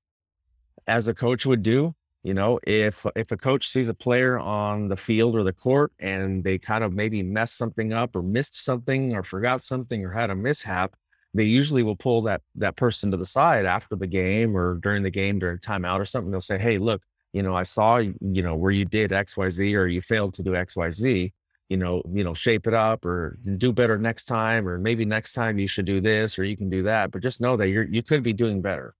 As 0.86 1.08
a 1.08 1.14
coach 1.14 1.46
would 1.46 1.62
do, 1.62 1.94
you 2.22 2.34
know, 2.34 2.58
if 2.66 3.06
if 3.16 3.32
a 3.32 3.36
coach 3.38 3.68
sees 3.68 3.88
a 3.88 3.94
player 3.94 4.38
on 4.38 4.88
the 4.88 4.96
field 4.96 5.34
or 5.34 5.44
the 5.44 5.52
court 5.52 5.92
and 5.98 6.44
they 6.44 6.58
kind 6.58 6.84
of 6.84 6.92
maybe 6.92 7.22
messed 7.22 7.56
something 7.56 7.92
up 7.92 8.14
or 8.14 8.22
missed 8.22 8.62
something 8.62 9.14
or 9.14 9.22
forgot 9.22 9.62
something 9.62 10.04
or 10.04 10.10
had 10.12 10.30
a 10.30 10.34
mishap, 10.34 10.94
they 11.38 11.44
usually 11.44 11.82
will 11.82 11.96
pull 11.96 12.22
that 12.22 12.42
that 12.56 12.76
person 12.76 13.10
to 13.10 13.16
the 13.16 13.26
side 13.26 13.66
after 13.66 13.96
the 13.96 14.06
game 14.06 14.56
or 14.56 14.76
during 14.76 15.02
the 15.02 15.10
game 15.10 15.38
during 15.38 15.58
timeout 15.58 16.00
or 16.00 16.04
something. 16.04 16.30
They'll 16.30 16.40
say, 16.40 16.58
"Hey, 16.58 16.78
look, 16.78 17.02
you 17.32 17.42
know, 17.42 17.54
I 17.54 17.62
saw 17.64 17.98
you 17.98 18.42
know 18.42 18.56
where 18.56 18.70
you 18.72 18.84
did 18.84 19.12
X, 19.12 19.36
Y, 19.36 19.50
Z, 19.50 19.76
or 19.76 19.86
you 19.86 20.02
failed 20.02 20.34
to 20.34 20.42
do 20.42 20.56
X, 20.56 20.76
Y, 20.76 20.90
Z. 20.90 21.32
you 21.68 21.76
know, 21.76 22.02
you 22.12 22.24
know, 22.24 22.34
shape 22.34 22.66
it 22.66 22.74
up 22.74 23.04
or 23.04 23.38
do 23.58 23.72
better 23.72 23.98
next 23.98 24.24
time, 24.24 24.66
or 24.68 24.78
maybe 24.78 25.04
next 25.04 25.32
time 25.34 25.58
you 25.58 25.68
should 25.68 25.84
do 25.86 26.00
this 26.00 26.38
or 26.38 26.44
you 26.44 26.56
can 26.56 26.70
do 26.70 26.82
that. 26.84 27.10
But 27.10 27.22
just 27.22 27.40
know 27.40 27.56
that 27.56 27.68
you're 27.68 27.84
you 27.84 28.02
could 28.02 28.22
be 28.22 28.32
doing 28.32 28.62
better. 28.62 28.94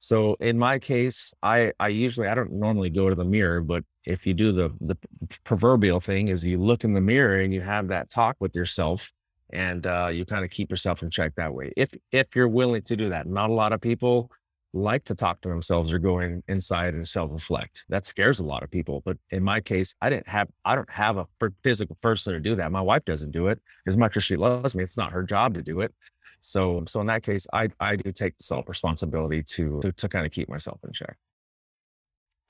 So 0.00 0.34
in 0.40 0.58
my 0.58 0.78
case, 0.78 1.32
I 1.42 1.72
I 1.80 1.88
usually 1.88 2.28
I 2.28 2.34
don't 2.34 2.52
normally 2.52 2.90
go 2.90 3.08
to 3.08 3.14
the 3.14 3.24
mirror, 3.24 3.60
but 3.62 3.84
if 4.04 4.26
you 4.26 4.34
do 4.34 4.52
the 4.52 4.70
the 4.80 4.96
proverbial 5.44 6.00
thing 6.00 6.28
is 6.28 6.46
you 6.46 6.58
look 6.58 6.84
in 6.84 6.92
the 6.94 7.00
mirror 7.00 7.40
and 7.40 7.52
you 7.54 7.60
have 7.62 7.88
that 7.88 8.10
talk 8.10 8.36
with 8.40 8.54
yourself 8.54 9.10
and 9.50 9.86
uh, 9.86 10.08
you 10.12 10.24
kind 10.24 10.44
of 10.44 10.50
keep 10.50 10.70
yourself 10.70 11.02
in 11.02 11.10
check 11.10 11.34
that 11.36 11.52
way. 11.52 11.72
If 11.76 11.92
if 12.12 12.34
you're 12.34 12.48
willing 12.48 12.82
to 12.82 12.96
do 12.96 13.10
that, 13.10 13.26
not 13.26 13.50
a 13.50 13.52
lot 13.52 13.72
of 13.72 13.80
people 13.80 14.30
like 14.74 15.04
to 15.04 15.14
talk 15.14 15.40
to 15.40 15.48
themselves 15.48 15.92
or 15.92 15.98
go 16.00 16.18
in, 16.18 16.42
inside 16.48 16.94
and 16.94 17.06
self 17.06 17.30
reflect. 17.32 17.84
That 17.88 18.06
scares 18.06 18.40
a 18.40 18.44
lot 18.44 18.62
of 18.62 18.70
people. 18.70 19.02
But 19.04 19.16
in 19.30 19.42
my 19.42 19.60
case, 19.60 19.94
I 20.02 20.10
didn't 20.10 20.28
have 20.28 20.48
I 20.64 20.74
don't 20.74 20.90
have 20.90 21.16
a 21.16 21.26
physical 21.62 21.96
person 22.02 22.32
to 22.34 22.40
do 22.40 22.56
that. 22.56 22.72
My 22.72 22.80
wife 22.80 23.04
doesn't 23.04 23.30
do 23.30 23.48
it 23.48 23.60
as 23.86 23.96
much 23.96 24.16
as 24.16 24.24
she 24.24 24.36
loves 24.36 24.74
me. 24.74 24.82
It's 24.82 24.96
not 24.96 25.12
her 25.12 25.22
job 25.22 25.54
to 25.54 25.62
do 25.62 25.80
it. 25.80 25.94
So 26.40 26.84
so 26.86 27.00
in 27.00 27.06
that 27.06 27.22
case, 27.22 27.46
I 27.52 27.68
I 27.80 27.96
do 27.96 28.12
take 28.12 28.34
self 28.40 28.68
responsibility 28.68 29.42
to, 29.42 29.80
to 29.80 29.92
to 29.92 30.08
kind 30.08 30.26
of 30.26 30.32
keep 30.32 30.48
myself 30.48 30.80
in 30.84 30.92
check. 30.92 31.16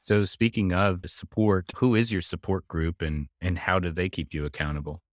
So 0.00 0.24
speaking 0.24 0.72
of 0.72 1.00
support, 1.06 1.72
who 1.76 1.94
is 1.94 2.10
your 2.10 2.22
support 2.22 2.66
group 2.68 3.02
and 3.02 3.28
and 3.40 3.58
how 3.58 3.78
do 3.78 3.92
they 3.92 4.08
keep 4.08 4.34
you 4.34 4.46
accountable? 4.46 5.03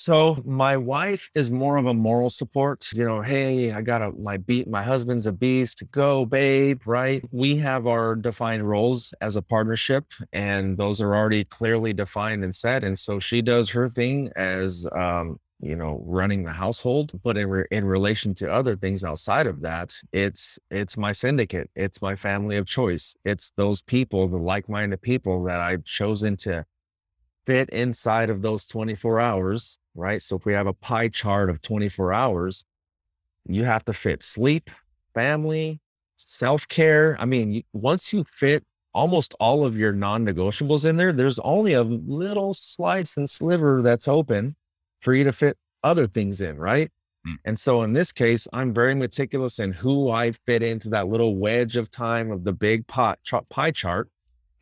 So 0.00 0.40
my 0.46 0.76
wife 0.76 1.28
is 1.34 1.50
more 1.50 1.76
of 1.76 1.86
a 1.86 1.92
moral 1.92 2.30
support. 2.30 2.86
You 2.92 3.04
know, 3.04 3.20
hey, 3.20 3.72
I 3.72 3.82
got 3.82 4.00
a 4.00 4.12
my 4.12 4.36
beat. 4.36 4.68
My 4.68 4.80
husband's 4.80 5.26
a 5.26 5.32
beast. 5.32 5.82
Go, 5.90 6.24
babe. 6.24 6.82
Right? 6.86 7.24
We 7.32 7.56
have 7.56 7.88
our 7.88 8.14
defined 8.14 8.68
roles 8.68 9.12
as 9.20 9.34
a 9.34 9.42
partnership, 9.42 10.04
and 10.32 10.78
those 10.78 11.00
are 11.00 11.16
already 11.16 11.42
clearly 11.46 11.92
defined 11.92 12.44
and 12.44 12.54
set. 12.54 12.84
And 12.84 12.96
so 12.96 13.18
she 13.18 13.42
does 13.42 13.68
her 13.70 13.88
thing 13.88 14.30
as 14.36 14.86
um, 14.92 15.40
you 15.58 15.74
know 15.74 16.00
running 16.06 16.44
the 16.44 16.52
household 16.52 17.10
but 17.24 17.36
in, 17.36 17.48
re- 17.48 17.66
in 17.72 17.84
relation 17.84 18.32
to 18.36 18.48
other 18.48 18.76
things 18.76 19.02
outside 19.02 19.48
of 19.48 19.60
that 19.62 19.92
it's 20.12 20.60
it's 20.70 20.96
my 20.96 21.10
syndicate 21.10 21.68
it's 21.74 22.00
my 22.00 22.14
family 22.14 22.56
of 22.56 22.64
choice 22.64 23.16
it's 23.24 23.50
those 23.56 23.82
people 23.82 24.28
the 24.28 24.36
like-minded 24.36 25.02
people 25.02 25.42
that 25.42 25.58
i've 25.58 25.82
chosen 25.84 26.36
to 26.36 26.64
fit 27.48 27.70
inside 27.70 28.28
of 28.28 28.42
those 28.42 28.66
24 28.66 29.20
hours 29.20 29.78
right? 29.98 30.22
So 30.22 30.36
if 30.36 30.44
we 30.46 30.52
have 30.52 30.66
a 30.66 30.72
pie 30.72 31.08
chart 31.08 31.50
of 31.50 31.60
24 31.60 32.12
hours, 32.12 32.64
you 33.46 33.64
have 33.64 33.84
to 33.86 33.92
fit 33.92 34.22
sleep, 34.22 34.70
family, 35.14 35.80
self 36.16 36.66
care. 36.68 37.16
I 37.18 37.24
mean, 37.24 37.64
once 37.72 38.12
you 38.12 38.24
fit 38.24 38.64
almost 38.94 39.34
all 39.40 39.64
of 39.64 39.76
your 39.76 39.92
non 39.92 40.24
negotiables 40.24 40.88
in 40.88 40.96
there, 40.96 41.12
there's 41.12 41.38
only 41.40 41.74
a 41.74 41.82
little 41.82 42.54
slice 42.54 43.16
and 43.16 43.28
sliver 43.28 43.82
that's 43.82 44.08
open 44.08 44.54
for 45.00 45.14
you 45.14 45.24
to 45.24 45.32
fit 45.32 45.56
other 45.82 46.06
things 46.06 46.40
in, 46.40 46.56
right? 46.58 46.90
Mm. 47.26 47.36
And 47.44 47.58
so 47.58 47.82
in 47.82 47.92
this 47.92 48.12
case, 48.12 48.46
I'm 48.52 48.72
very 48.72 48.94
meticulous 48.94 49.58
in 49.58 49.72
who 49.72 50.10
I 50.10 50.32
fit 50.32 50.62
into 50.62 50.88
that 50.90 51.08
little 51.08 51.36
wedge 51.36 51.76
of 51.76 51.90
time 51.90 52.30
of 52.30 52.44
the 52.44 52.52
big 52.52 52.86
pot, 52.86 53.18
pie 53.50 53.70
chart. 53.70 54.08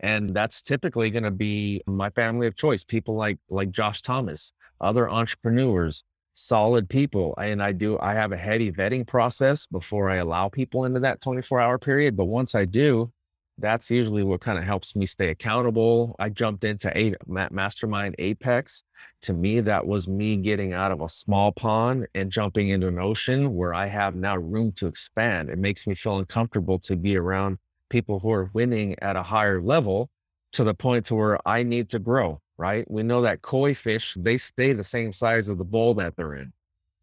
And 0.00 0.34
that's 0.34 0.60
typically 0.60 1.10
going 1.10 1.24
to 1.24 1.30
be 1.30 1.82
my 1.86 2.10
family 2.10 2.46
of 2.46 2.54
choice, 2.54 2.84
people 2.84 3.14
like 3.14 3.38
like 3.48 3.70
Josh 3.70 4.02
Thomas, 4.02 4.52
other 4.80 5.08
entrepreneurs, 5.08 6.02
solid 6.34 6.88
people. 6.88 7.34
And 7.38 7.62
I 7.62 7.72
do, 7.72 7.98
I 8.00 8.14
have 8.14 8.32
a 8.32 8.36
heady 8.36 8.70
vetting 8.70 9.06
process 9.06 9.66
before 9.66 10.10
I 10.10 10.16
allow 10.16 10.48
people 10.48 10.84
into 10.84 11.00
that 11.00 11.20
24 11.20 11.60
hour 11.60 11.78
period. 11.78 12.16
But 12.16 12.26
once 12.26 12.54
I 12.54 12.64
do, 12.64 13.10
that's 13.58 13.90
usually 13.90 14.22
what 14.22 14.42
kind 14.42 14.58
of 14.58 14.64
helps 14.64 14.94
me 14.94 15.06
stay 15.06 15.30
accountable. 15.30 16.14
I 16.18 16.28
jumped 16.28 16.64
into 16.64 16.96
a 16.96 17.14
mastermind 17.26 18.14
Apex. 18.18 18.82
To 19.22 19.32
me, 19.32 19.60
that 19.60 19.86
was 19.86 20.08
me 20.08 20.36
getting 20.36 20.74
out 20.74 20.92
of 20.92 21.00
a 21.00 21.08
small 21.08 21.52
pond 21.52 22.06
and 22.14 22.30
jumping 22.30 22.68
into 22.68 22.88
an 22.88 22.98
ocean 22.98 23.54
where 23.54 23.72
I 23.72 23.86
have 23.86 24.14
now 24.14 24.36
room 24.36 24.72
to 24.72 24.86
expand. 24.86 25.48
It 25.48 25.58
makes 25.58 25.86
me 25.86 25.94
feel 25.94 26.18
uncomfortable 26.18 26.78
to 26.80 26.96
be 26.96 27.16
around 27.16 27.56
people 27.88 28.20
who 28.20 28.30
are 28.30 28.50
winning 28.52 28.94
at 29.00 29.16
a 29.16 29.22
higher 29.22 29.62
level 29.62 30.10
to 30.52 30.64
the 30.64 30.74
point 30.74 31.06
to 31.06 31.14
where 31.14 31.48
I 31.48 31.62
need 31.62 31.88
to 31.90 31.98
grow 31.98 32.40
right? 32.58 32.90
We 32.90 33.02
know 33.02 33.22
that 33.22 33.42
koi 33.42 33.74
fish, 33.74 34.14
they 34.18 34.36
stay 34.36 34.72
the 34.72 34.84
same 34.84 35.12
size 35.12 35.48
of 35.48 35.58
the 35.58 35.64
bowl 35.64 35.94
that 35.94 36.16
they're 36.16 36.34
in. 36.34 36.52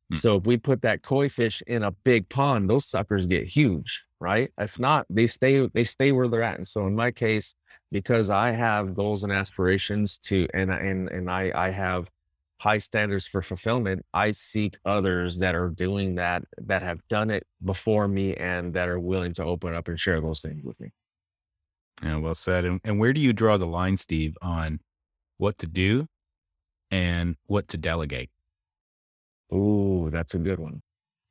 Hmm. 0.09 0.15
So 0.15 0.35
if 0.35 0.45
we 0.45 0.57
put 0.57 0.81
that 0.81 1.01
koi 1.01 1.29
fish 1.29 1.61
in 1.67 1.83
a 1.83 1.91
big 1.91 2.27
pond, 2.29 2.69
those 2.69 2.87
suckers 2.87 3.25
get 3.25 3.47
huge, 3.47 4.03
right? 4.19 4.51
If 4.57 4.79
not, 4.79 5.05
they 5.09 5.27
stay 5.27 5.67
they 5.73 5.83
stay 5.83 6.11
where 6.11 6.27
they're 6.27 6.43
at. 6.43 6.57
And 6.57 6.67
so 6.67 6.87
in 6.87 6.95
my 6.95 7.11
case, 7.11 7.55
because 7.91 8.29
I 8.29 8.51
have 8.51 8.95
goals 8.95 9.23
and 9.23 9.31
aspirations 9.31 10.17
to 10.19 10.47
and 10.53 10.71
and 10.71 11.09
and 11.09 11.29
I 11.29 11.51
I 11.55 11.69
have 11.69 12.09
high 12.63 12.77
standards 12.77 13.27
for 13.27 13.41
fulfillment, 13.41 14.05
I 14.13 14.31
seek 14.31 14.77
others 14.85 15.37
that 15.39 15.53
are 15.53 15.67
doing 15.67 16.15
that 16.15 16.43
that 16.59 16.81
have 16.81 16.99
done 17.09 17.29
it 17.29 17.45
before 17.63 18.07
me 18.07 18.35
and 18.35 18.73
that 18.73 18.87
are 18.87 18.99
willing 18.99 19.33
to 19.33 19.43
open 19.43 19.73
up 19.73 19.89
and 19.89 19.99
share 19.99 20.21
those 20.21 20.41
things 20.41 20.63
with 20.63 20.79
me. 20.79 20.91
Yeah, 22.01 22.17
well 22.17 22.33
said. 22.33 22.65
And, 22.65 22.79
and 22.83 22.99
where 22.99 23.13
do 23.13 23.21
you 23.21 23.33
draw 23.33 23.57
the 23.57 23.67
line, 23.67 23.97
Steve, 23.97 24.37
on 24.41 24.79
what 25.43 25.57
to 25.57 25.67
do 25.67 26.07
and 26.89 27.35
what 27.47 27.67
to 27.67 27.77
delegate? 27.77 28.29
Ooh, 29.53 30.09
that's 30.09 30.35
a 30.35 30.39
good 30.39 30.57
one. 30.57 30.81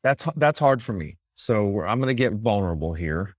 That's 0.03 0.27
that's 0.37 0.59
hard 0.59 0.83
for 0.83 0.93
me. 0.93 1.17
So 1.35 1.81
I'm 1.81 1.99
going 1.99 2.15
to 2.15 2.23
get 2.23 2.35
vulnerable 2.35 2.93
here. 2.93 3.35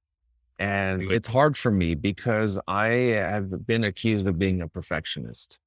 And 0.57 1.11
it's 1.11 1.27
hard 1.27 1.57
for 1.57 1.71
me 1.71 1.93
because 1.93 2.59
I 2.67 2.87
have 2.87 3.67
been 3.67 3.83
accused 3.83 4.27
of 4.27 4.39
being 4.39 4.61
a 4.61 4.67
perfectionist, 4.67 5.59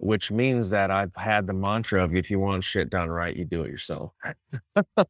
which 0.00 0.30
means 0.30 0.70
that 0.70 0.90
I've 0.90 1.14
had 1.16 1.46
the 1.46 1.52
mantra 1.52 2.02
of 2.02 2.14
if 2.14 2.30
you 2.30 2.38
want 2.38 2.64
shit 2.64 2.88
done 2.88 3.10
right, 3.10 3.36
you 3.36 3.44
do 3.44 3.64
it 3.64 3.70
yourself. 3.70 4.12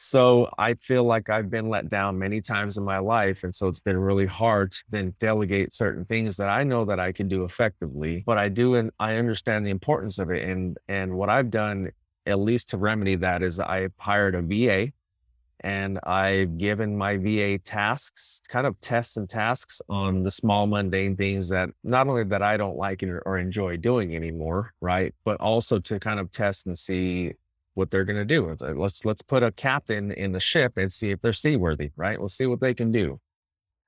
So 0.00 0.48
I 0.56 0.74
feel 0.74 1.02
like 1.02 1.28
I've 1.28 1.50
been 1.50 1.68
let 1.68 1.88
down 1.88 2.20
many 2.20 2.40
times 2.40 2.76
in 2.76 2.84
my 2.84 2.98
life. 2.98 3.42
And 3.42 3.52
so 3.52 3.66
it's 3.66 3.80
been 3.80 3.98
really 3.98 4.26
hard 4.26 4.70
to 4.70 4.82
then 4.90 5.12
delegate 5.18 5.74
certain 5.74 6.04
things 6.04 6.36
that 6.36 6.48
I 6.48 6.62
know 6.62 6.84
that 6.84 7.00
I 7.00 7.10
can 7.10 7.26
do 7.26 7.42
effectively, 7.42 8.22
but 8.24 8.38
I 8.38 8.48
do 8.48 8.76
and 8.76 8.92
I 9.00 9.16
understand 9.16 9.66
the 9.66 9.70
importance 9.70 10.20
of 10.20 10.30
it. 10.30 10.48
And 10.48 10.78
and 10.88 11.14
what 11.14 11.28
I've 11.28 11.50
done, 11.50 11.90
at 12.26 12.38
least 12.38 12.68
to 12.68 12.78
remedy 12.78 13.16
that, 13.16 13.42
is 13.42 13.58
I've 13.58 13.92
hired 13.98 14.36
a 14.36 14.42
VA 14.42 14.92
and 15.64 15.98
I've 16.04 16.58
given 16.58 16.96
my 16.96 17.16
VA 17.16 17.58
tasks, 17.58 18.40
kind 18.46 18.68
of 18.68 18.80
tests 18.80 19.16
and 19.16 19.28
tasks 19.28 19.80
on 19.88 20.22
the 20.22 20.30
small 20.30 20.68
mundane 20.68 21.16
things 21.16 21.48
that 21.48 21.70
not 21.82 22.06
only 22.06 22.22
that 22.22 22.40
I 22.42 22.56
don't 22.56 22.76
like 22.76 23.02
or 23.02 23.36
enjoy 23.36 23.76
doing 23.78 24.14
anymore, 24.14 24.72
right? 24.80 25.12
But 25.24 25.40
also 25.40 25.80
to 25.80 25.98
kind 25.98 26.20
of 26.20 26.30
test 26.30 26.68
and 26.68 26.78
see 26.78 27.32
what 27.78 27.90
they're 27.90 28.04
going 28.04 28.18
to 28.18 28.24
do. 28.24 28.44
with 28.44 28.60
it. 28.60 28.76
Let's 28.76 29.04
let's 29.04 29.22
put 29.22 29.42
a 29.42 29.52
captain 29.52 30.12
in 30.12 30.32
the 30.32 30.40
ship 30.40 30.76
and 30.76 30.92
see 30.92 31.10
if 31.12 31.20
they're 31.22 31.32
seaworthy, 31.32 31.90
right? 31.96 32.18
We'll 32.18 32.28
see 32.28 32.46
what 32.46 32.60
they 32.60 32.74
can 32.74 32.92
do. 32.92 33.20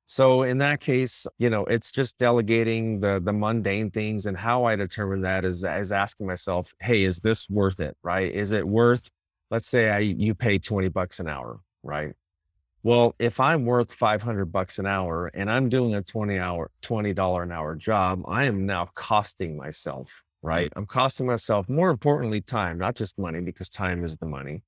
So 0.07 0.43
in 0.43 0.59
that 0.59 0.81
case, 0.81 1.27
you 1.39 1.51
know, 1.51 1.65
it's 1.67 1.93
just 1.93 2.17
delegating 2.19 3.01
the 3.01 3.21
the 3.23 3.33
mundane 3.33 3.91
things 3.91 4.27
and 4.27 4.37
how 4.37 4.65
I 4.65 4.77
determine 4.77 5.21
that 5.23 5.45
is 5.45 5.65
is 5.65 5.93
asking 5.93 6.27
myself, 6.27 6.73
hey, 6.81 7.05
is 7.05 7.19
this 7.19 7.51
worth 7.51 7.81
it? 7.81 7.97
Right? 8.03 8.33
Is 8.35 8.53
it 8.53 8.67
worth, 8.67 9.11
let's 9.51 9.69
say 9.69 9.91
I 9.91 9.99
you 9.99 10.35
pay 10.35 10.59
20 10.59 10.89
bucks 10.89 11.21
an 11.21 11.29
hour, 11.29 11.61
right? 11.83 12.13
Well, 12.83 13.15
if 13.19 13.41
I'm 13.41 13.67
worth 13.67 13.93
500 13.93 14.47
bucks 14.47 14.79
an 14.79 14.87
hour 14.87 15.31
and 15.35 15.51
I'm 15.51 15.69
doing 15.69 15.95
a 15.97 16.03
20 16.03 16.39
hour, 16.39 16.71
$20 16.83 17.43
an 17.43 17.53
hour 17.53 17.75
job, 17.77 18.23
I 18.27 18.45
am 18.45 18.65
now 18.67 18.89
costing 18.95 19.57
myself 19.57 20.11
right? 20.43 20.71
Mm-hmm. 20.71 20.79
I'm 20.79 20.87
costing 20.87 21.27
myself, 21.27 21.69
more 21.69 21.91
importantly, 21.91 22.41
time, 22.41 22.79
not 22.79 22.97
just 22.97 23.19
money, 23.19 23.41
because 23.41 23.69
time 23.69 24.05
is 24.05 24.17
the 24.17 24.27
money. 24.27 24.63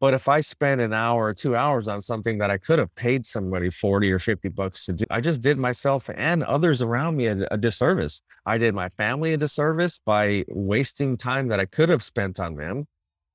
But 0.00 0.12
if 0.12 0.28
I 0.28 0.40
spend 0.40 0.80
an 0.80 0.92
hour 0.92 1.24
or 1.24 1.34
two 1.34 1.56
hours 1.56 1.88
on 1.88 2.02
something 2.02 2.36
that 2.38 2.50
I 2.50 2.58
could 2.58 2.78
have 2.78 2.94
paid 2.94 3.24
somebody 3.24 3.70
40 3.70 4.12
or 4.12 4.18
50 4.18 4.48
bucks 4.50 4.84
to 4.86 4.92
do, 4.92 5.04
I 5.10 5.20
just 5.20 5.40
did 5.40 5.56
myself 5.56 6.10
and 6.14 6.42
others 6.42 6.82
around 6.82 7.16
me 7.16 7.26
a, 7.26 7.46
a 7.50 7.56
disservice. 7.56 8.20
I 8.44 8.58
did 8.58 8.74
my 8.74 8.88
family 8.98 9.32
a 9.32 9.36
disservice 9.36 10.00
by 10.04 10.44
wasting 10.48 11.16
time 11.16 11.48
that 11.48 11.60
I 11.60 11.64
could 11.64 11.88
have 11.88 12.02
spent 12.02 12.38
on 12.38 12.56
them. 12.56 12.86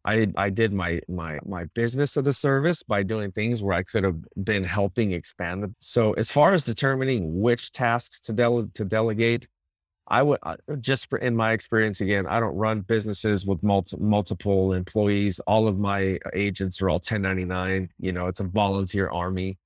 I, 0.06 0.28
I 0.38 0.50
did 0.50 0.72
my 0.72 1.02
my 1.10 1.40
my 1.46 1.66
business 1.76 2.16
a 2.18 2.22
disservice 2.22 2.84
by 2.84 3.04
doing 3.04 3.32
things 3.32 3.62
where 3.62 3.76
I 3.76 3.84
could 3.84 4.04
have 4.04 4.18
been 4.44 4.64
helping 4.64 5.12
expand 5.12 5.64
them. 5.64 5.76
So 5.82 6.14
as 6.14 6.32
far 6.32 6.54
as 6.54 6.64
determining 6.64 7.42
which 7.42 7.72
tasks 7.72 8.20
to 8.22 8.34
dele- 8.34 8.70
to 8.76 8.86
delegate, 8.86 9.48
I 10.10 10.24
would 10.24 10.40
uh, 10.44 10.56
just 10.80 11.10
for 11.10 11.20
in 11.20 11.36
my 11.36 11.52
experience 11.52 12.02
again, 12.02 12.26
I 12.26 12.40
don't 12.40 12.56
run 12.56 12.82
businesses 12.82 13.46
with 13.46 13.62
multi, 13.62 13.98
multiple 13.98 14.74
employees. 14.74 15.40
All 15.42 15.68
of 15.68 15.78
my 15.78 16.18
agents 16.34 16.82
are 16.82 16.90
all 16.90 16.96
1099. 16.96 17.90
You 18.00 18.12
know, 18.12 18.28
it's 18.28 18.40
a 18.40 18.46
volunteer 18.46 19.10
army. 19.10 19.58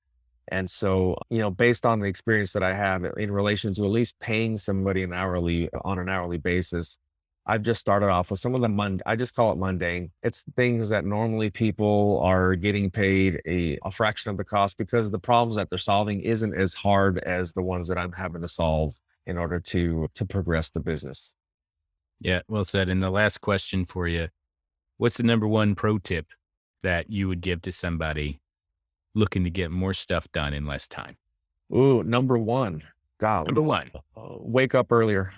And 0.48 0.68
so, 0.68 1.16
you 1.30 1.38
know, 1.38 1.50
based 1.50 1.86
on 1.86 2.00
the 2.00 2.06
experience 2.06 2.52
that 2.52 2.62
I 2.62 2.74
have 2.74 3.04
in 3.16 3.30
relation 3.30 3.72
to 3.74 3.84
at 3.84 3.90
least 3.90 4.18
paying 4.20 4.58
somebody 4.58 5.02
an 5.02 5.14
hourly 5.14 5.70
on 5.84 5.98
an 5.98 6.10
hourly 6.10 6.36
basis, 6.36 6.98
I've 7.46 7.62
just 7.62 7.80
started 7.80 8.10
off 8.10 8.30
with 8.30 8.40
some 8.40 8.54
of 8.54 8.60
the 8.60 8.68
mund. 8.68 9.02
I 9.06 9.16
just 9.16 9.34
call 9.34 9.52
it 9.52 9.58
mundane. 9.58 10.10
It's 10.22 10.44
things 10.56 10.90
that 10.90 11.06
normally 11.06 11.48
people 11.48 12.20
are 12.22 12.54
getting 12.54 12.90
paid 12.90 13.40
a, 13.46 13.78
a 13.84 13.90
fraction 13.90 14.30
of 14.30 14.36
the 14.36 14.44
cost 14.44 14.76
because 14.76 15.10
the 15.10 15.18
problems 15.18 15.56
that 15.56 15.70
they're 15.70 15.78
solving 15.78 16.20
isn't 16.20 16.54
as 16.54 16.74
hard 16.74 17.18
as 17.18 17.52
the 17.52 17.62
ones 17.62 17.88
that 17.88 17.96
I'm 17.96 18.12
having 18.12 18.42
to 18.42 18.48
solve 18.48 18.94
in 19.26 19.38
order 19.38 19.60
to 19.60 20.08
to 20.14 20.24
progress 20.26 20.70
the 20.70 20.80
business. 20.80 21.34
Yeah, 22.20 22.42
well 22.48 22.64
said. 22.64 22.88
And 22.88 23.02
the 23.02 23.10
last 23.10 23.40
question 23.40 23.84
for 23.84 24.06
you 24.08 24.28
What's 24.96 25.16
the 25.16 25.24
number 25.24 25.48
one 25.48 25.74
pro 25.74 25.98
tip 25.98 26.26
that 26.82 27.10
you 27.10 27.26
would 27.28 27.40
give 27.40 27.62
to 27.62 27.72
somebody 27.72 28.40
looking 29.14 29.44
to 29.44 29.50
get 29.50 29.70
more 29.70 29.92
stuff 29.94 30.30
done 30.32 30.54
in 30.54 30.66
less 30.66 30.86
time? 30.86 31.16
Ooh, 31.74 32.02
number 32.02 32.38
one. 32.38 32.82
God, 33.20 33.46
Number 33.46 33.62
one, 33.62 33.90
uh, 34.16 34.36
wake 34.38 34.74
up 34.74 34.90
earlier. 34.92 35.32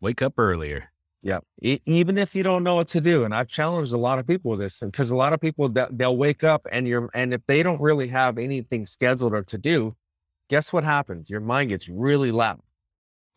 wake 0.00 0.22
up 0.22 0.38
earlier. 0.38 0.90
Yeah. 1.22 1.38
E- 1.62 1.80
even 1.86 2.16
if 2.18 2.34
you 2.34 2.42
don't 2.42 2.64
know 2.64 2.76
what 2.76 2.88
to 2.88 3.00
do. 3.00 3.24
And 3.24 3.34
I've 3.34 3.48
challenged 3.48 3.92
a 3.92 3.98
lot 3.98 4.18
of 4.18 4.26
people 4.26 4.52
with 4.52 4.60
this 4.60 4.80
because 4.80 5.10
a 5.10 5.16
lot 5.16 5.32
of 5.32 5.40
people 5.40 5.68
that 5.70 5.96
they'll 5.96 6.16
wake 6.16 6.42
up 6.42 6.66
and 6.72 6.86
you're, 6.88 7.08
and 7.14 7.32
if 7.34 7.40
they 7.46 7.62
don't 7.62 7.80
really 7.80 8.08
have 8.08 8.38
anything 8.38 8.86
scheduled 8.86 9.32
or 9.34 9.42
to 9.42 9.58
do, 9.58 9.94
guess 10.48 10.72
what 10.72 10.82
happens? 10.84 11.28
Your 11.30 11.40
mind 11.40 11.68
gets 11.70 11.88
really 11.88 12.32
loud. 12.32 12.60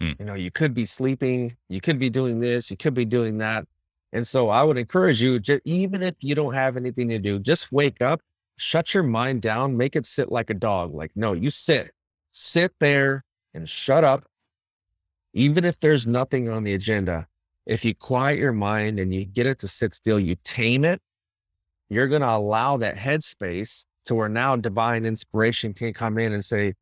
Hmm. 0.01 0.11
You 0.19 0.25
know, 0.25 0.33
you 0.33 0.51
could 0.51 0.73
be 0.73 0.85
sleeping, 0.85 1.55
you 1.69 1.81
could 1.81 1.99
be 1.99 2.09
doing 2.09 2.39
this, 2.39 2.69
you 2.69 2.77
could 2.77 2.93
be 2.93 3.05
doing 3.05 3.37
that. 3.39 3.65
And 4.13 4.25
so 4.25 4.49
I 4.49 4.63
would 4.63 4.77
encourage 4.77 5.21
you, 5.21 5.39
just, 5.39 5.61
even 5.65 6.03
if 6.03 6.15
you 6.19 6.35
don't 6.35 6.53
have 6.53 6.77
anything 6.77 7.09
to 7.09 7.19
do, 7.19 7.39
just 7.39 7.71
wake 7.71 8.01
up, 8.01 8.21
shut 8.57 8.93
your 8.93 9.03
mind 9.03 9.41
down, 9.41 9.75
make 9.75 9.95
it 9.95 10.05
sit 10.05 10.31
like 10.31 10.49
a 10.49 10.53
dog. 10.53 10.93
Like, 10.93 11.11
no, 11.15 11.33
you 11.33 11.49
sit, 11.49 11.91
sit 12.31 12.73
there 12.79 13.23
and 13.53 13.69
shut 13.69 14.03
up. 14.03 14.25
Even 15.33 15.65
if 15.65 15.79
there's 15.79 16.07
nothing 16.07 16.49
on 16.49 16.63
the 16.63 16.73
agenda, 16.73 17.27
if 17.65 17.83
you 17.83 17.93
quiet 17.93 18.39
your 18.39 18.53
mind 18.53 18.99
and 18.99 19.13
you 19.13 19.25
get 19.25 19.45
it 19.45 19.59
to 19.59 19.67
sit 19.67 19.93
still, 19.93 20.19
you 20.19 20.37
tame 20.43 20.85
it, 20.85 21.01
you're 21.89 22.07
going 22.07 22.21
to 22.21 22.29
allow 22.29 22.77
that 22.77 22.95
headspace 22.95 23.83
to 24.05 24.15
where 24.15 24.29
now 24.29 24.55
divine 24.55 25.05
inspiration 25.05 25.73
can 25.73 25.93
come 25.93 26.17
in 26.17 26.31
and 26.31 26.45
say, 26.45 26.73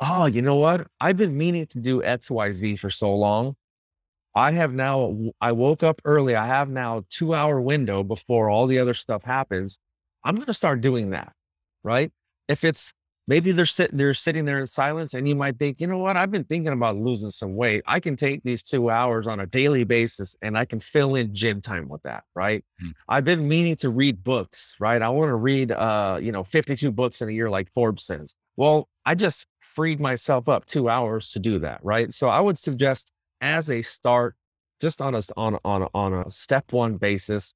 Oh, 0.00 0.24
you 0.24 0.40
know 0.40 0.56
what? 0.56 0.86
I've 0.98 1.18
been 1.18 1.36
meaning 1.36 1.66
to 1.68 1.78
do 1.78 2.00
XYZ 2.00 2.78
for 2.78 2.88
so 2.90 3.14
long. 3.14 3.54
I 4.34 4.52
have 4.52 4.72
now, 4.72 5.14
I 5.40 5.52
woke 5.52 5.82
up 5.82 6.00
early. 6.04 6.34
I 6.34 6.46
have 6.46 6.70
now 6.70 7.04
two 7.10 7.34
hour 7.34 7.60
window 7.60 8.02
before 8.02 8.48
all 8.48 8.66
the 8.66 8.78
other 8.78 8.94
stuff 8.94 9.22
happens. 9.24 9.78
I'm 10.24 10.36
going 10.36 10.46
to 10.46 10.54
start 10.54 10.80
doing 10.80 11.10
that. 11.10 11.32
Right. 11.82 12.10
If 12.48 12.64
it's 12.64 12.92
maybe 13.26 13.52
they're 13.52 13.66
sitting, 13.66 13.96
they're 13.96 14.14
sitting 14.14 14.44
there 14.44 14.60
in 14.60 14.66
silence 14.66 15.12
and 15.14 15.28
you 15.28 15.34
might 15.34 15.58
think, 15.58 15.80
you 15.80 15.86
know 15.86 15.98
what? 15.98 16.16
I've 16.16 16.30
been 16.30 16.44
thinking 16.44 16.72
about 16.72 16.96
losing 16.96 17.30
some 17.30 17.54
weight. 17.54 17.82
I 17.86 18.00
can 18.00 18.16
take 18.16 18.42
these 18.42 18.62
two 18.62 18.88
hours 18.88 19.26
on 19.26 19.40
a 19.40 19.46
daily 19.46 19.84
basis 19.84 20.34
and 20.40 20.56
I 20.56 20.64
can 20.64 20.80
fill 20.80 21.14
in 21.16 21.34
gym 21.34 21.60
time 21.60 21.88
with 21.88 22.02
that. 22.04 22.24
Right. 22.34 22.64
Hmm. 22.80 22.90
I've 23.08 23.24
been 23.24 23.46
meaning 23.48 23.76
to 23.76 23.90
read 23.90 24.24
books. 24.24 24.74
Right. 24.80 25.02
I 25.02 25.10
want 25.10 25.28
to 25.28 25.36
read, 25.36 25.72
uh, 25.72 26.18
you 26.22 26.32
know, 26.32 26.44
52 26.44 26.90
books 26.92 27.20
in 27.20 27.28
a 27.28 27.32
year, 27.32 27.50
like 27.50 27.70
Forbes 27.74 28.06
says. 28.06 28.34
Well, 28.56 28.88
I 29.04 29.14
just 29.14 29.46
freed 29.74 30.00
myself 30.00 30.48
up 30.48 30.66
two 30.66 30.88
hours 30.88 31.30
to 31.32 31.38
do 31.38 31.58
that. 31.60 31.80
Right. 31.82 32.12
So 32.12 32.28
I 32.28 32.40
would 32.40 32.58
suggest 32.58 33.10
as 33.40 33.70
a 33.70 33.82
start, 33.82 34.34
just 34.80 35.00
on 35.00 35.14
a, 35.14 35.22
on, 35.36 35.58
on, 35.64 35.88
on 35.94 36.14
a 36.14 36.30
step 36.30 36.72
one 36.72 36.96
basis, 36.96 37.54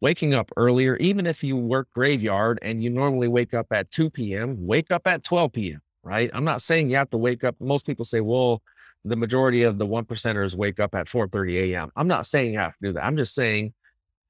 waking 0.00 0.34
up 0.34 0.50
earlier, 0.56 0.96
even 0.96 1.26
if 1.26 1.42
you 1.42 1.56
work 1.56 1.88
graveyard 1.94 2.58
and 2.62 2.82
you 2.82 2.90
normally 2.90 3.28
wake 3.28 3.54
up 3.54 3.66
at 3.70 3.90
2 3.90 4.10
p.m., 4.10 4.56
wake 4.66 4.90
up 4.90 5.06
at 5.06 5.24
12 5.24 5.52
p.m., 5.52 5.80
right? 6.02 6.30
I'm 6.34 6.44
not 6.44 6.62
saying 6.62 6.90
you 6.90 6.96
have 6.96 7.10
to 7.10 7.18
wake 7.18 7.44
up. 7.44 7.56
Most 7.60 7.86
people 7.86 8.04
say, 8.04 8.20
well, 8.20 8.62
the 9.04 9.16
majority 9.16 9.62
of 9.62 9.78
the 9.78 9.86
one 9.86 10.04
percenters 10.04 10.54
wake 10.54 10.80
up 10.80 10.94
at 10.94 11.06
4:30 11.06 11.72
a.m. 11.72 11.90
I'm 11.96 12.08
not 12.08 12.26
saying 12.26 12.52
you 12.52 12.58
have 12.58 12.72
to 12.72 12.88
do 12.88 12.92
that. 12.94 13.04
I'm 13.04 13.16
just 13.16 13.34
saying 13.34 13.72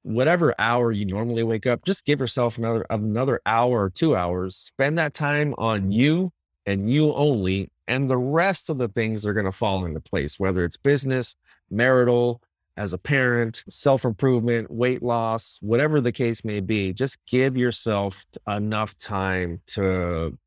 whatever 0.03 0.53
hour 0.59 0.91
you 0.91 1.05
normally 1.05 1.43
wake 1.43 1.65
up, 1.65 1.83
just 1.83 2.05
give 2.05 2.19
yourself 2.19 2.57
another 2.57 2.85
another 2.89 3.41
hour 3.45 3.85
or 3.85 3.89
two 3.89 4.15
hours. 4.15 4.55
Spend 4.55 4.99
that 4.99 5.15
time 5.15 5.55
on 5.57 5.91
you 5.91 6.31
and 6.67 6.91
you 6.91 7.13
only, 7.13 7.71
and 7.87 8.09
the 8.09 8.17
rest 8.17 8.69
of 8.69 8.77
the 8.77 8.89
things 8.89 9.25
are 9.25 9.33
going 9.33 9.45
to 9.45 9.51
fall 9.51 9.85
into 9.85 10.01
place, 10.01 10.37
whether 10.37 10.63
it's 10.65 10.77
business, 10.77 11.35
marital, 11.71 12.41
as 12.75 12.93
a 12.93 12.97
parent, 12.97 13.63
self 13.69 14.05
improvement, 14.05 14.69
weight 14.69 15.01
loss, 15.01 15.57
whatever 15.61 15.99
the 15.99 16.11
case 16.11 16.45
may 16.45 16.59
be, 16.59 16.93
just 16.93 17.17
give 17.25 17.57
yourself 17.57 18.23
enough 18.47 18.95
time 18.99 19.59
to, 19.65 20.37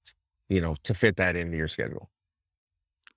you 0.49 0.61
know, 0.61 0.77
to 0.85 0.95
fit 0.95 1.17
that 1.17 1.35
into 1.35 1.57
your 1.57 1.67
schedule. 1.67 2.09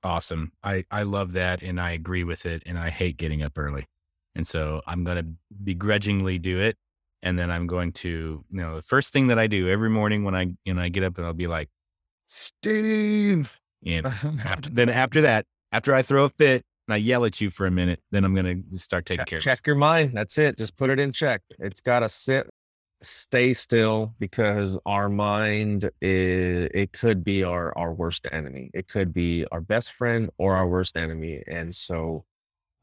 Awesome. 0.04 0.52
I, 0.64 0.84
I 0.90 1.04
love 1.04 1.34
that 1.34 1.62
and 1.62 1.80
I 1.80 1.92
agree 1.92 2.24
with 2.24 2.46
it. 2.46 2.64
And 2.66 2.78
I 2.80 2.90
hate 2.90 3.18
getting 3.18 3.44
up 3.44 3.58
early. 3.58 3.86
And 4.36 4.48
so 4.48 4.82
I'm 4.88 5.04
going 5.04 5.18
to 5.18 5.26
begrudgingly 5.64 6.40
do 6.40 6.60
it. 6.60 6.76
And 7.22 7.38
then 7.40 7.52
I'm 7.52 7.68
going 7.68 7.94
to, 7.94 8.44
you 8.50 8.62
know, 8.62 8.76
the 8.76 8.82
first 8.82 9.14
thing 9.14 9.28
that 9.28 9.40
I 9.40 9.48
do 9.48 9.70
every 9.70 9.90
morning 9.90 10.24
when 10.24 10.36
I, 10.36 10.54
you 10.66 10.74
know, 10.74 10.82
I 10.82 10.90
get 10.90 11.04
up 11.04 11.18
and 11.18 11.26
I'll 11.26 11.34
be 11.34 11.48
like, 11.48 11.70
Steve. 12.34 13.60
And 13.86 14.08
after, 14.44 14.70
then 14.70 14.90
after 14.90 15.22
that, 15.22 15.46
after 15.72 15.94
I 15.94 16.02
throw 16.02 16.26
a 16.26 16.30
fit 16.30 16.64
and 16.88 16.94
I 16.96 16.98
yell 16.98 17.26
at 17.26 17.40
you 17.40 17.50
for 17.50 17.68
a 17.68 17.72
minute, 17.72 18.00
then 18.12 18.26
I'm 18.26 18.34
going 18.34 18.64
to 18.72 18.78
start 18.78 19.06
taking 19.06 19.26
care 19.26 19.38
of 19.38 19.44
check 19.44 19.66
your 19.68 19.76
mind. 19.76 20.12
That's 20.16 20.38
it. 20.38 20.58
Just 20.58 20.76
put 20.76 20.90
it 20.90 21.00
in 21.00 21.12
check. 21.12 21.42
It's 21.60 21.82
got 21.82 22.00
to 22.00 22.10
sit, 22.10 22.50
stay 23.02 23.54
still 23.54 24.16
because 24.20 24.80
our 24.86 25.10
mind 25.10 25.92
is, 26.02 26.70
it 26.74 26.92
could 26.92 27.24
be 27.24 27.44
our, 27.44 27.78
our 27.78 27.94
worst 27.94 28.26
enemy. 28.32 28.72
It 28.74 28.88
could 28.88 29.14
be 29.14 29.46
our 29.52 29.62
best 29.62 29.94
friend 29.94 30.30
or 30.40 30.56
our 30.56 30.68
worst 30.68 30.98
enemy. 30.98 31.44
And 31.48 31.74
so 31.74 32.26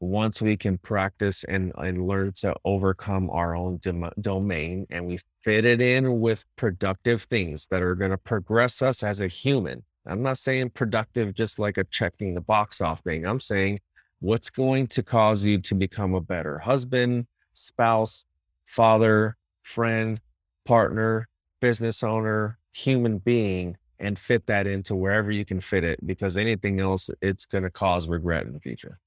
once 0.01 0.41
we 0.41 0.57
can 0.57 0.79
practice 0.79 1.45
and, 1.45 1.71
and 1.77 2.07
learn 2.07 2.33
to 2.33 2.55
overcome 2.65 3.29
our 3.29 3.55
own 3.55 3.79
dom- 3.83 4.11
domain 4.19 4.85
and 4.89 5.05
we 5.05 5.19
fit 5.43 5.63
it 5.63 5.79
in 5.79 6.19
with 6.19 6.43
productive 6.55 7.21
things 7.23 7.67
that 7.67 7.83
are 7.83 7.93
going 7.93 8.09
to 8.09 8.17
progress 8.17 8.81
us 8.81 9.03
as 9.03 9.21
a 9.21 9.27
human. 9.27 9.83
I'm 10.07 10.23
not 10.23 10.39
saying 10.39 10.71
productive 10.71 11.35
just 11.35 11.59
like 11.59 11.77
a 11.77 11.83
checking 11.85 12.33
the 12.33 12.41
box 12.41 12.81
off 12.81 13.01
thing. 13.01 13.27
I'm 13.27 13.39
saying 13.39 13.79
what's 14.21 14.49
going 14.49 14.87
to 14.87 15.03
cause 15.03 15.45
you 15.45 15.59
to 15.59 15.75
become 15.75 16.15
a 16.15 16.21
better 16.21 16.57
husband, 16.57 17.27
spouse, 17.53 18.25
father, 18.65 19.37
friend, 19.61 20.19
partner, 20.65 21.27
business 21.59 22.01
owner, 22.01 22.57
human 22.71 23.19
being, 23.19 23.77
and 23.99 24.17
fit 24.17 24.47
that 24.47 24.65
into 24.65 24.95
wherever 24.95 25.31
you 25.31 25.45
can 25.45 25.59
fit 25.59 25.83
it 25.83 25.99
because 26.07 26.37
anything 26.37 26.79
else, 26.79 27.07
it's 27.21 27.45
going 27.45 27.63
to 27.63 27.69
cause 27.69 28.07
regret 28.07 28.47
in 28.47 28.53
the 28.53 28.59
future. 28.59 28.97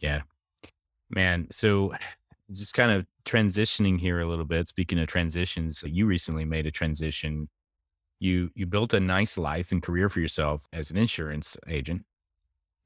Yeah. 0.00 0.22
Man, 1.10 1.48
so 1.50 1.92
just 2.52 2.74
kind 2.74 2.92
of 2.92 3.06
transitioning 3.24 4.00
here 4.00 4.20
a 4.20 4.26
little 4.28 4.44
bit. 4.44 4.68
Speaking 4.68 4.98
of 4.98 5.08
transitions, 5.08 5.84
you 5.86 6.06
recently 6.06 6.44
made 6.44 6.66
a 6.66 6.70
transition. 6.70 7.48
You 8.20 8.50
you 8.54 8.66
built 8.66 8.94
a 8.94 9.00
nice 9.00 9.38
life 9.38 9.72
and 9.72 9.82
career 9.82 10.08
for 10.08 10.20
yourself 10.20 10.66
as 10.72 10.90
an 10.90 10.96
insurance 10.98 11.56
agent, 11.68 12.04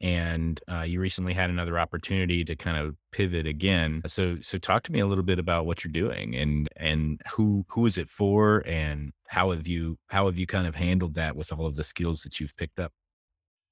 and 0.00 0.60
uh, 0.70 0.82
you 0.82 1.00
recently 1.00 1.34
had 1.34 1.50
another 1.50 1.78
opportunity 1.78 2.44
to 2.44 2.56
kind 2.56 2.76
of 2.78 2.96
pivot 3.12 3.46
again. 3.46 4.02
So 4.06 4.38
so 4.42 4.58
talk 4.58 4.82
to 4.84 4.92
me 4.92 5.00
a 5.00 5.06
little 5.06 5.24
bit 5.24 5.38
about 5.38 5.66
what 5.66 5.84
you're 5.84 5.92
doing 5.92 6.34
and 6.36 6.68
and 6.76 7.20
who 7.34 7.64
who 7.70 7.86
is 7.86 7.98
it 7.98 8.08
for 8.08 8.62
and 8.66 9.12
how 9.28 9.50
have 9.52 9.68
you 9.68 9.98
how 10.08 10.26
have 10.26 10.38
you 10.38 10.46
kind 10.46 10.66
of 10.66 10.76
handled 10.76 11.14
that 11.14 11.36
with 11.36 11.52
all 11.52 11.66
of 11.66 11.76
the 11.76 11.84
skills 11.84 12.22
that 12.22 12.40
you've 12.40 12.56
picked 12.56 12.80
up? 12.80 12.92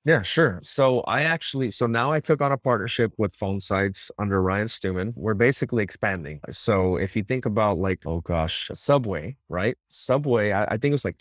Yeah, 0.04 0.22
sure. 0.22 0.58
So 0.64 1.00
I 1.02 1.22
actually, 1.22 1.70
so 1.70 1.86
now 1.86 2.10
I 2.10 2.18
took 2.18 2.40
on 2.40 2.50
a 2.50 2.58
partnership 2.58 3.12
with 3.18 3.34
Phone 3.36 3.60
Sites 3.60 4.10
under 4.18 4.42
Ryan 4.42 4.66
Stewman. 4.66 5.12
We're 5.14 5.34
basically 5.34 5.84
expanding. 5.84 6.40
So 6.50 6.96
if 6.96 7.14
you 7.14 7.22
think 7.22 7.46
about 7.46 7.78
like, 7.78 8.00
oh 8.04 8.20
gosh, 8.20 8.68
Subway, 8.74 9.36
right? 9.48 9.76
Subway, 9.90 10.50
I, 10.50 10.64
I 10.64 10.70
think 10.70 10.86
it 10.86 10.92
was 10.92 11.04
like 11.04 11.18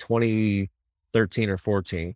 2013 1.14 1.50
or 1.50 1.58
14. 1.58 2.16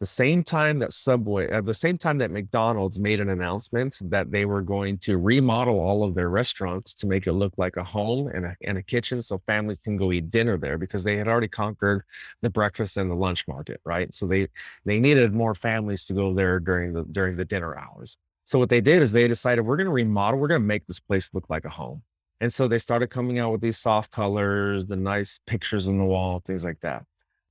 The 0.00 0.06
same 0.06 0.44
time 0.44 0.78
that 0.80 0.92
Subway, 0.92 1.50
at 1.50 1.64
the 1.64 1.74
same 1.74 1.96
time 1.96 2.18
that 2.18 2.30
McDonald's 2.30 3.00
made 3.00 3.20
an 3.20 3.30
announcement 3.30 3.96
that 4.02 4.30
they 4.30 4.44
were 4.44 4.62
going 4.62 4.98
to 4.98 5.18
remodel 5.18 5.80
all 5.80 6.04
of 6.04 6.14
their 6.14 6.28
restaurants 6.28 6.94
to 6.96 7.06
make 7.06 7.26
it 7.26 7.32
look 7.32 7.54
like 7.56 7.76
a 7.76 7.84
home 7.84 8.28
and 8.28 8.44
a, 8.44 8.56
and 8.62 8.78
a 8.78 8.82
kitchen 8.82 9.22
so 9.22 9.40
families 9.46 9.78
can 9.78 9.96
go 9.96 10.12
eat 10.12 10.30
dinner 10.30 10.58
there 10.58 10.78
because 10.78 11.02
they 11.02 11.16
had 11.16 11.28
already 11.28 11.48
conquered 11.48 12.02
the 12.42 12.50
breakfast 12.50 12.96
and 12.96 13.10
the 13.10 13.14
lunch 13.14 13.48
market, 13.48 13.80
right? 13.84 14.14
So 14.14 14.26
they 14.26 14.48
they 14.84 15.00
needed 15.00 15.32
more 15.32 15.54
families 15.54 16.04
to 16.06 16.14
go 16.14 16.34
there 16.34 16.60
during 16.60 16.92
the 16.92 17.04
during 17.04 17.36
the 17.36 17.44
dinner 17.44 17.76
hours. 17.76 18.16
So 18.46 18.58
what 18.58 18.68
they 18.68 18.82
did 18.82 19.00
is 19.00 19.10
they 19.10 19.26
decided 19.26 19.62
we're 19.62 19.76
going 19.76 19.86
to 19.86 19.92
remodel, 19.92 20.38
we're 20.38 20.48
going 20.48 20.60
to 20.60 20.66
make 20.66 20.86
this 20.86 21.00
place 21.00 21.30
look 21.32 21.48
like 21.48 21.64
a 21.64 21.70
home. 21.70 22.02
And 22.40 22.52
so 22.52 22.68
they 22.68 22.78
started 22.78 23.08
coming 23.08 23.38
out 23.38 23.52
with 23.52 23.62
these 23.62 23.78
soft 23.78 24.10
colors, 24.10 24.86
the 24.86 24.96
nice 24.96 25.40
pictures 25.46 25.88
on 25.88 25.96
the 25.96 26.04
wall, 26.04 26.42
things 26.44 26.62
like 26.62 26.78
that. 26.82 27.04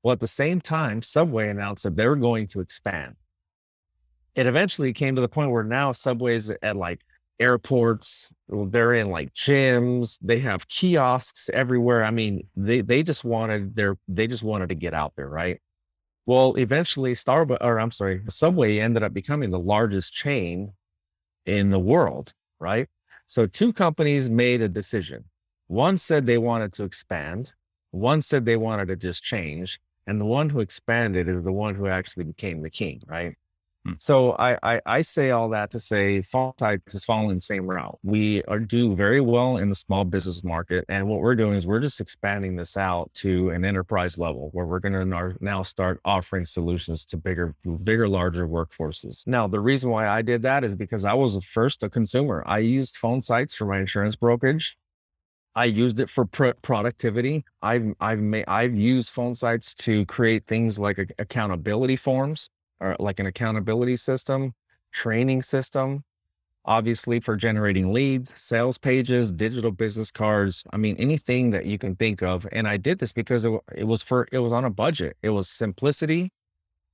Well, 0.04 0.12
at 0.14 0.20
the 0.20 0.28
same 0.28 0.60
time, 0.60 1.02
Subway 1.02 1.50
announced 1.50 1.84
that 1.84 1.96
they 1.96 2.06
were 2.06 2.18
going 2.18 2.48
to 2.48 2.60
expand. 2.60 3.16
It 4.36 4.48
eventually 4.48 4.94
came 4.94 5.16
to 5.16 5.22
the 5.22 5.30
point 5.30 5.52
where 5.52 5.64
now 5.64 5.92
Subway's 5.94 6.50
at 6.50 6.76
like 6.76 7.02
airports, 7.40 8.28
they're 8.50 8.94
in 8.94 9.10
like 9.10 9.34
gyms, 9.34 10.18
they 10.22 10.40
have 10.40 10.68
kiosks 10.68 11.50
everywhere. 11.54 12.04
I 12.04 12.12
mean, 12.12 12.48
they 12.56 12.82
they 12.82 13.04
just 13.04 13.24
wanted 13.24 13.76
their 13.76 13.98
they 14.08 14.28
just 14.28 14.44
wanted 14.44 14.70
to 14.70 14.76
get 14.76 14.94
out 14.94 15.14
there, 15.16 15.30
right? 15.30 15.62
Well, 16.26 16.56
eventually 16.56 17.14
Starbucks, 17.14 17.58
or 17.62 17.80
I'm 17.80 17.92
sorry, 17.92 18.22
Subway 18.30 18.80
ended 18.80 19.04
up 19.04 19.14
becoming 19.14 19.52
the 19.52 19.60
largest 19.60 20.14
chain 20.14 20.74
in 21.46 21.70
the 21.70 21.80
world, 21.80 22.34
right? 22.60 22.88
So 23.28 23.46
two 23.46 23.74
companies 23.74 24.30
made 24.30 24.62
a 24.62 24.70
decision. 24.70 25.26
One 25.68 25.98
said 25.98 26.26
they 26.26 26.38
wanted 26.38 26.74
to 26.74 26.84
expand. 26.84 27.54
One 27.92 28.22
said 28.22 28.46
they 28.46 28.58
wanted 28.58 28.88
to 28.88 28.96
just 28.96 29.24
change. 29.24 29.80
And 30.08 30.20
the 30.20 30.26
one 30.26 30.50
who 30.50 30.60
expanded 30.60 31.28
is 31.28 31.44
the 31.44 31.52
one 31.52 31.76
who 31.76 31.88
actually 31.88 32.26
became 32.26 32.62
the 32.62 32.70
king, 32.70 33.02
right? 33.08 33.36
Hmm. 33.86 33.94
So 34.00 34.32
I, 34.34 34.58
I, 34.64 34.82
I 34.86 35.02
say 35.02 35.32
all 35.32 35.50
that 35.50 35.72
to 35.72 35.80
say 35.80 36.22
phone 36.22 36.54
sites 36.58 36.96
is 36.96 37.04
following 37.04 37.36
the 37.36 37.42
same 37.42 37.68
route. 37.68 38.00
We 38.04 38.44
are 38.44 38.60
do 38.60 38.96
very 38.96 39.20
well 39.20 39.58
in 39.58 39.70
the 39.70 39.76
small 39.76 40.06
business 40.06 40.44
market, 40.44 40.86
and 40.88 41.08
what 41.08 41.20
we're 41.20 41.36
doing 41.36 41.56
is 41.56 41.68
we're 41.68 41.82
just 41.82 42.00
expanding 42.00 42.56
this 42.56 42.78
out 42.78 43.12
to 43.16 43.50
an 43.50 43.66
enterprise 43.66 44.18
level 44.18 44.50
where 44.54 44.66
we're 44.66 44.80
going 44.80 44.94
to 44.94 45.36
now 45.42 45.64
start 45.64 46.00
offering 46.06 46.46
solutions 46.46 47.06
to 47.08 47.18
bigger, 47.18 47.56
bigger, 47.84 48.08
larger 48.08 48.48
workforces. 48.48 49.24
Now, 49.28 49.48
the 49.48 49.60
reason 49.60 49.90
why 49.90 50.08
I 50.08 50.22
did 50.22 50.42
that 50.44 50.64
is 50.64 50.76
because 50.76 51.04
I 51.04 51.14
was 51.14 51.36
the 51.36 51.42
first 51.42 51.84
a 51.84 51.90
consumer. 51.90 52.44
I 52.48 52.60
used 52.60 52.98
phone 52.98 53.22
sites 53.22 53.56
for 53.56 53.66
my 53.66 53.80
insurance 53.80 54.16
brokerage. 54.16 54.78
I 55.56 55.66
used 55.66 56.00
it 56.00 56.10
for 56.10 56.26
pr- 56.26 56.58
productivity. 56.62 57.46
I've 57.62 57.94
I've 58.00 58.20
made 58.20 58.46
I've 58.48 58.76
used 58.76 59.12
phone 59.12 59.36
sites 59.36 59.74
to 59.76 60.06
create 60.08 60.46
things 60.46 60.80
like 60.80 60.98
a, 60.98 61.06
accountability 61.20 61.96
forms 61.96 62.50
or 62.80 62.96
like 63.00 63.20
an 63.20 63.28
accountability 63.28 63.96
system, 63.96 64.54
training 64.92 65.44
system, 65.44 66.04
obviously 66.66 67.20
for 67.20 67.36
generating 67.36 67.94
leads, 67.94 68.32
sales 68.36 68.78
pages, 68.78 69.32
digital 69.32 69.72
business 69.72 70.12
cards. 70.12 70.64
I 70.72 70.78
mean, 70.78 70.96
anything 70.98 71.52
that 71.52 71.66
you 71.66 71.78
can 71.78 71.96
think 71.96 72.24
of. 72.24 72.48
And 72.52 72.68
I 72.68 72.78
did 72.78 73.00
this 73.00 73.14
because 73.14 73.46
it, 73.46 73.54
it 73.76 73.84
was 73.86 74.02
for 74.02 74.28
it 74.32 74.40
was 74.40 74.54
on 74.54 74.66
a 74.66 74.72
budget. 74.72 75.18
It 75.22 75.30
was 75.30 75.50
simplicity. 75.50 76.32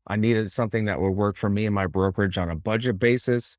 I 0.08 0.18
needed 0.18 0.52
something 0.52 0.86
that 0.86 1.00
would 1.00 1.12
work 1.12 1.38
for 1.38 1.50
me 1.50 1.66
and 1.66 1.76
my 1.76 1.88
brokerage 1.88 2.38
on 2.38 2.50
a 2.50 2.56
budget 2.56 3.00
basis 3.00 3.58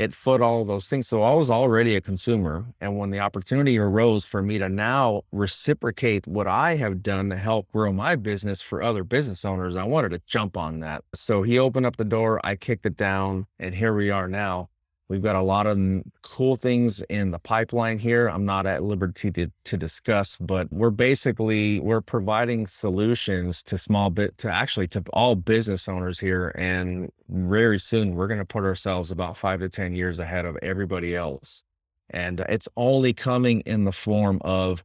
it 0.00 0.14
foot 0.14 0.40
all 0.40 0.64
those 0.64 0.88
things. 0.88 1.06
So 1.06 1.22
I 1.22 1.34
was 1.34 1.50
already 1.50 1.94
a 1.94 2.00
consumer. 2.00 2.64
And 2.80 2.96
when 2.96 3.10
the 3.10 3.18
opportunity 3.18 3.76
arose 3.76 4.24
for 4.24 4.40
me 4.40 4.56
to 4.56 4.66
now 4.66 5.22
reciprocate 5.30 6.26
what 6.26 6.46
I 6.46 6.76
have 6.76 7.02
done 7.02 7.28
to 7.28 7.36
help 7.36 7.70
grow 7.70 7.92
my 7.92 8.16
business 8.16 8.62
for 8.62 8.82
other 8.82 9.04
business 9.04 9.44
owners, 9.44 9.76
I 9.76 9.84
wanted 9.84 10.12
to 10.12 10.22
jump 10.26 10.56
on 10.56 10.80
that. 10.80 11.04
So 11.14 11.42
he 11.42 11.58
opened 11.58 11.84
up 11.84 11.98
the 11.98 12.04
door, 12.04 12.40
I 12.42 12.56
kicked 12.56 12.86
it 12.86 12.96
down, 12.96 13.46
and 13.58 13.74
here 13.74 13.94
we 13.94 14.08
are 14.08 14.26
now. 14.26 14.70
We've 15.10 15.20
got 15.20 15.34
a 15.34 15.42
lot 15.42 15.66
of 15.66 15.76
cool 16.22 16.54
things 16.54 17.02
in 17.10 17.32
the 17.32 17.40
pipeline 17.40 17.98
here. 17.98 18.28
I'm 18.28 18.44
not 18.44 18.64
at 18.64 18.84
liberty 18.84 19.32
to, 19.32 19.50
to 19.64 19.76
discuss, 19.76 20.36
but 20.36 20.72
we're 20.72 20.90
basically 20.90 21.80
we're 21.80 22.00
providing 22.00 22.68
solutions 22.68 23.60
to 23.64 23.76
small 23.76 24.10
bit 24.10 24.38
to 24.38 24.48
actually 24.48 24.86
to 24.88 25.02
all 25.12 25.34
business 25.34 25.88
owners 25.88 26.20
here. 26.20 26.50
And 26.50 27.10
very 27.28 27.80
soon 27.80 28.14
we're 28.14 28.28
going 28.28 28.38
to 28.38 28.44
put 28.44 28.62
ourselves 28.62 29.10
about 29.10 29.36
five 29.36 29.58
to 29.58 29.68
10 29.68 29.96
years 29.96 30.20
ahead 30.20 30.44
of 30.44 30.56
everybody 30.62 31.16
else. 31.16 31.64
And 32.10 32.38
it's 32.48 32.68
only 32.76 33.12
coming 33.12 33.62
in 33.62 33.82
the 33.82 33.92
form 33.92 34.40
of 34.42 34.84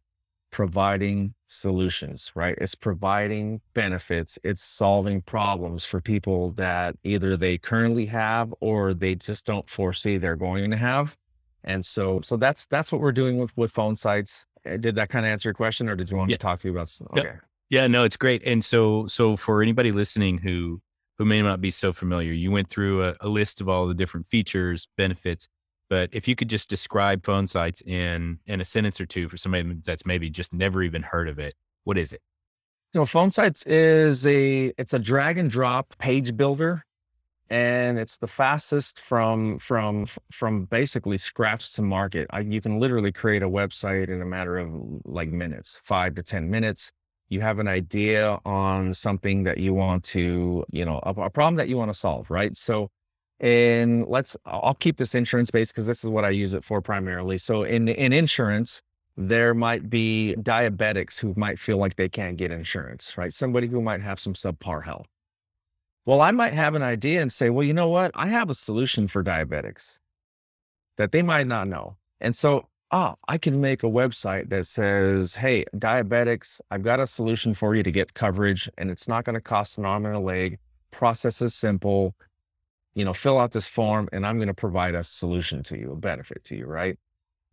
providing 0.55 1.33
solutions, 1.47 2.31
right? 2.33 2.57
It's 2.61 2.75
providing 2.75 3.59
benefits. 3.73 4.39
It's 4.41 4.63
solving 4.63 5.21
problems 5.21 5.83
for 5.83 5.99
people 5.99 6.51
that 6.51 6.95
either 7.03 7.35
they 7.35 7.57
currently 7.57 8.05
have 8.05 8.53
or 8.61 8.93
they 8.93 9.15
just 9.15 9.45
don't 9.45 9.69
foresee 9.69 10.17
they're 10.17 10.37
going 10.37 10.71
to 10.71 10.77
have. 10.77 11.13
And 11.65 11.85
so, 11.85 12.21
so 12.23 12.37
that's 12.37 12.67
that's 12.67 12.89
what 12.89 13.01
we're 13.01 13.11
doing 13.11 13.37
with 13.37 13.51
with 13.57 13.69
phone 13.69 13.97
sites. 13.97 14.45
Uh, 14.65 14.77
did 14.77 14.95
that 14.95 15.09
kind 15.09 15.25
of 15.25 15.29
answer 15.29 15.49
your 15.49 15.55
question, 15.55 15.89
or 15.89 15.95
did 15.97 16.09
you 16.09 16.15
want 16.15 16.29
yeah. 16.29 16.37
to 16.37 16.41
talk 16.41 16.61
to 16.61 16.69
you 16.69 16.73
about? 16.73 16.89
Okay. 17.17 17.33
Yeah, 17.69 17.87
no, 17.87 18.05
it's 18.05 18.15
great. 18.15 18.41
And 18.45 18.63
so, 18.63 19.07
so 19.07 19.35
for 19.35 19.61
anybody 19.61 19.91
listening 19.91 20.37
who 20.37 20.79
who 21.17 21.25
may 21.25 21.41
not 21.41 21.59
be 21.59 21.71
so 21.71 21.91
familiar, 21.91 22.31
you 22.31 22.49
went 22.49 22.69
through 22.69 23.03
a, 23.03 23.15
a 23.19 23.27
list 23.27 23.59
of 23.59 23.67
all 23.67 23.87
the 23.87 23.93
different 23.93 24.27
features, 24.27 24.87
benefits. 24.95 25.49
But 25.89 26.09
if 26.11 26.27
you 26.27 26.36
could 26.36 26.49
just 26.49 26.69
describe 26.69 27.25
phone 27.25 27.47
sites 27.47 27.81
in 27.81 28.39
in 28.45 28.61
a 28.61 28.65
sentence 28.65 28.99
or 28.99 29.05
two 29.05 29.29
for 29.29 29.38
somebody 29.38 29.75
that's 29.83 30.05
maybe 30.05 30.29
just 30.29 30.53
never 30.53 30.81
even 30.81 31.03
heard 31.03 31.29
of 31.29 31.39
it, 31.39 31.55
what 31.83 31.97
is 31.97 32.13
it? 32.13 32.21
So 32.93 33.05
phone 33.05 33.31
sites 33.31 33.63
is 33.63 34.25
a 34.25 34.73
it's 34.77 34.93
a 34.93 34.99
drag 34.99 35.38
and 35.38 35.49
drop 35.49 35.93
page 35.97 36.36
builder 36.36 36.83
and 37.49 37.99
it's 37.99 38.17
the 38.17 38.27
fastest 38.27 38.99
from 38.99 39.59
from 39.59 40.07
from 40.31 40.65
basically 40.65 41.17
scratch 41.17 41.73
to 41.73 41.81
market. 41.81 42.27
I, 42.31 42.39
you 42.39 42.61
can 42.61 42.79
literally 42.79 43.11
create 43.11 43.43
a 43.43 43.49
website 43.49 44.09
in 44.09 44.21
a 44.21 44.25
matter 44.25 44.57
of 44.57 44.69
like 45.05 45.29
minutes, 45.29 45.79
5 45.83 46.15
to 46.15 46.23
10 46.23 46.49
minutes. 46.49 46.91
You 47.29 47.41
have 47.41 47.59
an 47.59 47.67
idea 47.67 48.39
on 48.45 48.93
something 48.93 49.43
that 49.43 49.57
you 49.57 49.73
want 49.73 50.03
to, 50.05 50.63
you 50.71 50.86
know, 50.86 50.99
a, 51.03 51.09
a 51.09 51.29
problem 51.29 51.55
that 51.55 51.69
you 51.69 51.77
want 51.77 51.91
to 51.91 51.97
solve, 51.97 52.29
right? 52.29 52.55
So 52.57 52.89
and 53.39 54.07
let's 54.07 54.38
I'll 54.45 54.75
keep 54.75 54.97
this 54.97 55.15
insurance 55.15 55.51
based 55.51 55.73
because 55.73 55.88
this 55.88 56.03
is 56.03 56.09
what 56.09 56.25
I 56.25 56.29
use 56.29 56.53
it 56.53 56.63
for 56.63 56.81
primarily. 56.81 57.38
So 57.38 57.63
in 57.63 57.88
in 57.88 58.13
insurance, 58.13 58.81
there 59.17 59.53
might 59.53 59.89
be 59.89 60.36
diabetics 60.39 61.19
who 61.19 61.33
might 61.38 61.59
feel 61.59 61.77
like 61.77 61.95
they 61.95 62.09
can't 62.09 62.38
get 62.38 62.51
insurance, 62.51 63.17
right? 63.17 63.33
Somebody 63.33 63.67
who 63.67 63.81
might 63.81 64.01
have 64.01 64.19
some 64.19 64.33
subpar 64.33 64.83
health. 64.83 65.07
Well, 66.05 66.21
I 66.21 66.31
might 66.31 66.53
have 66.53 66.75
an 66.75 66.83
idea 66.83 67.21
and 67.21 67.31
say, 67.31 67.49
well, 67.49 67.65
you 67.65 67.73
know 67.73 67.89
what? 67.89 68.11
I 68.13 68.27
have 68.27 68.49
a 68.49 68.53
solution 68.53 69.07
for 69.07 69.23
diabetics 69.23 69.97
that 70.97 71.11
they 71.11 71.21
might 71.21 71.47
not 71.47 71.67
know. 71.67 71.97
And 72.21 72.36
so, 72.36 72.67
ah, 72.91 73.15
I 73.27 73.38
can 73.38 73.59
make 73.59 73.83
a 73.83 73.88
website 73.88 74.49
that 74.49 74.67
says, 74.67 75.33
hey, 75.33 75.65
diabetics, 75.77 76.61
I've 76.69 76.83
got 76.83 76.99
a 76.99 77.07
solution 77.07 77.53
for 77.53 77.75
you 77.75 77.83
to 77.83 77.91
get 77.91 78.13
coverage 78.13 78.69
and 78.77 78.91
it's 78.91 79.07
not 79.07 79.25
going 79.25 79.33
to 79.33 79.41
cost 79.41 79.77
an 79.77 79.86
arm 79.86 80.05
and 80.05 80.15
a 80.15 80.19
leg. 80.19 80.59
Process 80.91 81.41
is 81.41 81.55
simple 81.55 82.15
you 82.95 83.05
know, 83.05 83.13
fill 83.13 83.37
out 83.37 83.51
this 83.51 83.67
form 83.67 84.09
and 84.11 84.25
I'm 84.25 84.37
going 84.37 84.47
to 84.47 84.53
provide 84.53 84.95
a 84.95 85.03
solution 85.03 85.61
to 85.63 85.77
you, 85.77 85.91
a 85.91 85.95
benefit 85.95 86.43
to 86.45 86.55
you, 86.55 86.65
right? 86.65 86.97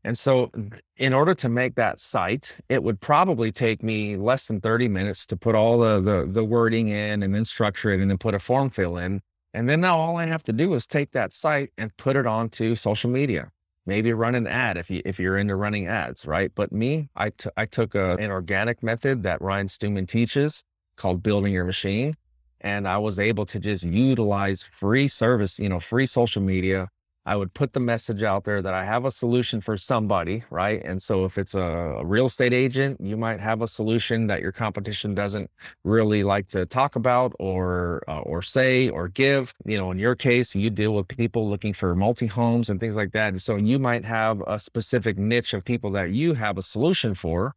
And 0.04 0.18
so, 0.18 0.50
in 0.96 1.12
order 1.12 1.32
to 1.34 1.48
make 1.48 1.76
that 1.76 2.00
site, 2.00 2.56
it 2.68 2.82
would 2.82 3.00
probably 3.00 3.52
take 3.52 3.84
me 3.84 4.16
less 4.16 4.46
than 4.46 4.60
30 4.60 4.88
minutes 4.88 5.26
to 5.26 5.36
put 5.36 5.54
all 5.54 5.78
the, 5.78 6.00
the, 6.00 6.28
the 6.28 6.44
wording 6.44 6.88
in 6.88 7.22
and 7.22 7.32
then 7.32 7.44
structure 7.44 7.92
it 7.92 8.00
and 8.00 8.10
then 8.10 8.18
put 8.18 8.34
a 8.34 8.40
form 8.40 8.68
fill 8.68 8.96
in. 8.96 9.20
And 9.54 9.68
then 9.68 9.80
now 9.80 9.98
all 9.98 10.16
I 10.16 10.26
have 10.26 10.42
to 10.44 10.52
do 10.52 10.74
is 10.74 10.86
take 10.86 11.12
that 11.12 11.32
site 11.32 11.70
and 11.78 11.96
put 11.98 12.16
it 12.16 12.26
onto 12.26 12.74
social 12.74 13.10
media. 13.10 13.50
Maybe 13.86 14.12
run 14.12 14.34
an 14.34 14.46
ad 14.46 14.76
if 14.76 14.90
you 14.90 15.02
if 15.04 15.20
you're 15.20 15.38
into 15.38 15.56
running 15.56 15.86
ads, 15.86 16.26
right? 16.26 16.50
But 16.54 16.72
me, 16.72 17.08
I, 17.14 17.30
t- 17.30 17.50
I 17.56 17.66
took 17.66 17.94
a, 17.94 18.16
an 18.16 18.30
organic 18.30 18.82
method 18.82 19.22
that 19.24 19.42
Ryan 19.42 19.68
Stewman 19.68 20.06
teaches 20.06 20.64
called 20.96 21.22
building 21.22 21.52
your 21.52 21.64
machine 21.64 22.14
and 22.62 22.88
I 22.88 22.98
was 22.98 23.18
able 23.18 23.46
to 23.46 23.60
just 23.60 23.84
utilize 23.84 24.62
free 24.62 25.08
service, 25.08 25.58
you 25.58 25.68
know, 25.68 25.80
free 25.80 26.06
social 26.06 26.42
media. 26.42 26.88
I 27.24 27.36
would 27.36 27.54
put 27.54 27.72
the 27.72 27.78
message 27.78 28.24
out 28.24 28.42
there 28.42 28.60
that 28.62 28.74
I 28.74 28.84
have 28.84 29.04
a 29.04 29.10
solution 29.10 29.60
for 29.60 29.76
somebody, 29.76 30.42
right? 30.50 30.82
And 30.84 31.00
so 31.00 31.24
if 31.24 31.38
it's 31.38 31.54
a 31.54 32.02
real 32.04 32.26
estate 32.26 32.52
agent, 32.52 33.00
you 33.00 33.16
might 33.16 33.38
have 33.38 33.62
a 33.62 33.68
solution 33.68 34.26
that 34.26 34.40
your 34.40 34.50
competition 34.50 35.14
doesn't 35.14 35.48
really 35.84 36.24
like 36.24 36.48
to 36.48 36.66
talk 36.66 36.96
about 36.96 37.32
or 37.38 38.02
uh, 38.08 38.22
or 38.22 38.42
say 38.42 38.88
or 38.88 39.06
give. 39.06 39.54
You 39.64 39.78
know, 39.78 39.92
in 39.92 40.00
your 40.00 40.16
case, 40.16 40.56
you 40.56 40.68
deal 40.68 40.94
with 40.94 41.06
people 41.06 41.48
looking 41.48 41.72
for 41.72 41.94
multi 41.94 42.26
homes 42.26 42.70
and 42.70 42.80
things 42.80 42.96
like 42.96 43.12
that. 43.12 43.28
And 43.28 43.40
so 43.40 43.54
you 43.54 43.78
might 43.78 44.04
have 44.04 44.42
a 44.48 44.58
specific 44.58 45.16
niche 45.16 45.54
of 45.54 45.64
people 45.64 45.92
that 45.92 46.10
you 46.10 46.34
have 46.34 46.58
a 46.58 46.62
solution 46.62 47.14
for 47.14 47.54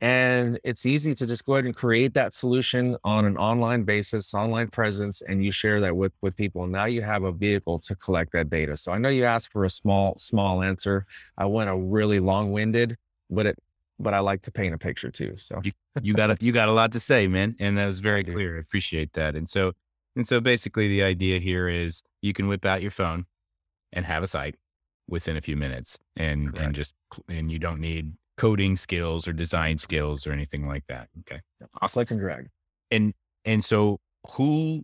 and 0.00 0.58
it's 0.64 0.86
easy 0.86 1.14
to 1.14 1.26
just 1.26 1.44
go 1.44 1.54
ahead 1.54 1.66
and 1.66 1.76
create 1.76 2.14
that 2.14 2.32
solution 2.32 2.96
on 3.04 3.26
an 3.26 3.36
online 3.36 3.82
basis, 3.82 4.32
online 4.32 4.68
presence, 4.68 5.20
and 5.28 5.44
you 5.44 5.52
share 5.52 5.78
that 5.82 5.94
with, 5.94 6.12
with 6.22 6.34
people. 6.36 6.66
Now 6.66 6.86
you 6.86 7.02
have 7.02 7.24
a 7.24 7.32
vehicle 7.32 7.78
to 7.80 7.94
collect 7.96 8.32
that 8.32 8.48
data. 8.48 8.78
So 8.78 8.92
I 8.92 8.98
know 8.98 9.10
you 9.10 9.26
asked 9.26 9.52
for 9.52 9.64
a 9.66 9.70
small, 9.70 10.14
small 10.16 10.62
answer. 10.62 11.04
I 11.36 11.44
went 11.44 11.68
a 11.68 11.76
really 11.76 12.18
long 12.18 12.50
winded, 12.50 12.96
but 13.28 13.44
it, 13.44 13.58
but 13.98 14.14
I 14.14 14.20
like 14.20 14.40
to 14.42 14.50
paint 14.50 14.74
a 14.74 14.78
picture 14.78 15.10
too. 15.10 15.34
So 15.36 15.60
you, 15.62 15.72
you 16.00 16.14
got 16.14 16.30
a, 16.30 16.36
you 16.40 16.52
got 16.52 16.68
a 16.70 16.72
lot 16.72 16.92
to 16.92 17.00
say, 17.00 17.26
man. 17.26 17.54
And 17.60 17.76
that 17.76 17.84
was 17.84 17.98
very 18.00 18.24
clear. 18.24 18.56
I 18.56 18.60
appreciate 18.60 19.12
that. 19.12 19.36
And 19.36 19.46
so, 19.46 19.72
and 20.16 20.26
so 20.26 20.40
basically 20.40 20.88
the 20.88 21.02
idea 21.02 21.40
here 21.40 21.68
is 21.68 22.02
you 22.22 22.32
can 22.32 22.48
whip 22.48 22.64
out 22.64 22.80
your 22.80 22.90
phone 22.90 23.26
and 23.92 24.06
have 24.06 24.22
a 24.22 24.26
site 24.26 24.54
within 25.06 25.36
a 25.36 25.42
few 25.42 25.56
minutes 25.56 25.98
and, 26.16 26.56
and 26.56 26.74
just, 26.74 26.94
and 27.28 27.50
you 27.50 27.58
don't 27.58 27.80
need 27.80 28.14
coding 28.40 28.74
skills 28.74 29.28
or 29.28 29.34
design 29.34 29.76
skills 29.76 30.26
or 30.26 30.32
anything 30.32 30.66
like 30.66 30.86
that. 30.86 31.08
Okay. 31.20 31.40
Awesome. 31.82 32.00
Click 32.00 32.10
and 32.10 32.20
drag. 32.20 32.48
And 32.90 33.12
and 33.44 33.62
so 33.62 33.98
who 34.30 34.82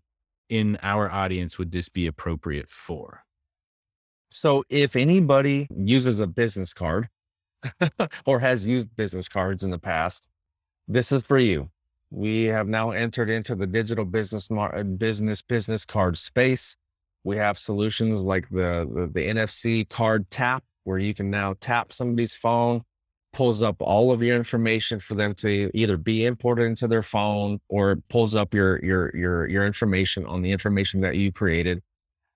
in 0.51 0.77
our 0.83 1.11
audience 1.11 1.59
would 1.59 1.73
this 1.73 1.89
be 1.89 2.07
appropriate 2.07 2.69
for? 2.69 3.25
So 4.31 4.63
if 4.69 4.95
anybody 4.95 5.69
uses 5.75 6.21
a 6.21 6.27
business 6.27 6.75
card 6.75 7.09
or 8.27 8.39
has 8.39 8.67
used 8.67 8.95
business 8.95 9.27
cards 9.27 9.63
in 9.63 9.71
the 9.71 9.79
past, 9.79 10.27
this 10.87 11.11
is 11.11 11.23
for 11.23 11.39
you. 11.39 11.71
We 12.11 12.45
have 12.45 12.69
now 12.69 12.91
entered 12.91 13.31
into 13.31 13.55
the 13.55 13.67
digital 13.67 14.05
business 14.05 14.51
mar- 14.51 14.77
uh, 14.77 14.83
business 14.83 15.41
business 15.41 15.87
card 15.87 16.19
space. 16.19 16.77
We 17.25 17.39
have 17.39 17.59
solutions 17.59 18.21
like 18.21 18.51
the, 18.51 18.87
the 18.95 19.11
the 19.15 19.27
NFC 19.29 19.89
card 19.89 20.31
tap, 20.31 20.63
where 20.85 20.99
you 20.99 21.15
can 21.15 21.31
now 21.31 21.55
tap 21.59 21.95
somebody's 21.95 22.35
phone 22.35 22.85
pulls 23.37 23.63
up 23.63 23.77
all 23.81 24.11
of 24.11 24.23
your 24.23 24.35
information 24.35 24.99
for 24.99 25.15
them 25.15 25.35
to 25.35 25.71
either 25.75 25.99
be 25.99 26.25
imported 26.25 26.65
into 26.65 26.89
their 26.89 27.03
phone 27.03 27.61
or 27.69 27.97
pulls 28.09 28.35
up 28.35 28.55
your 28.55 28.83
your 28.83 29.15
your 29.15 29.47
your 29.47 29.67
information 29.67 30.25
on 30.25 30.41
the 30.41 30.51
information 30.51 31.03
that 31.03 31.17
you 31.17 31.31
created. 31.31 31.83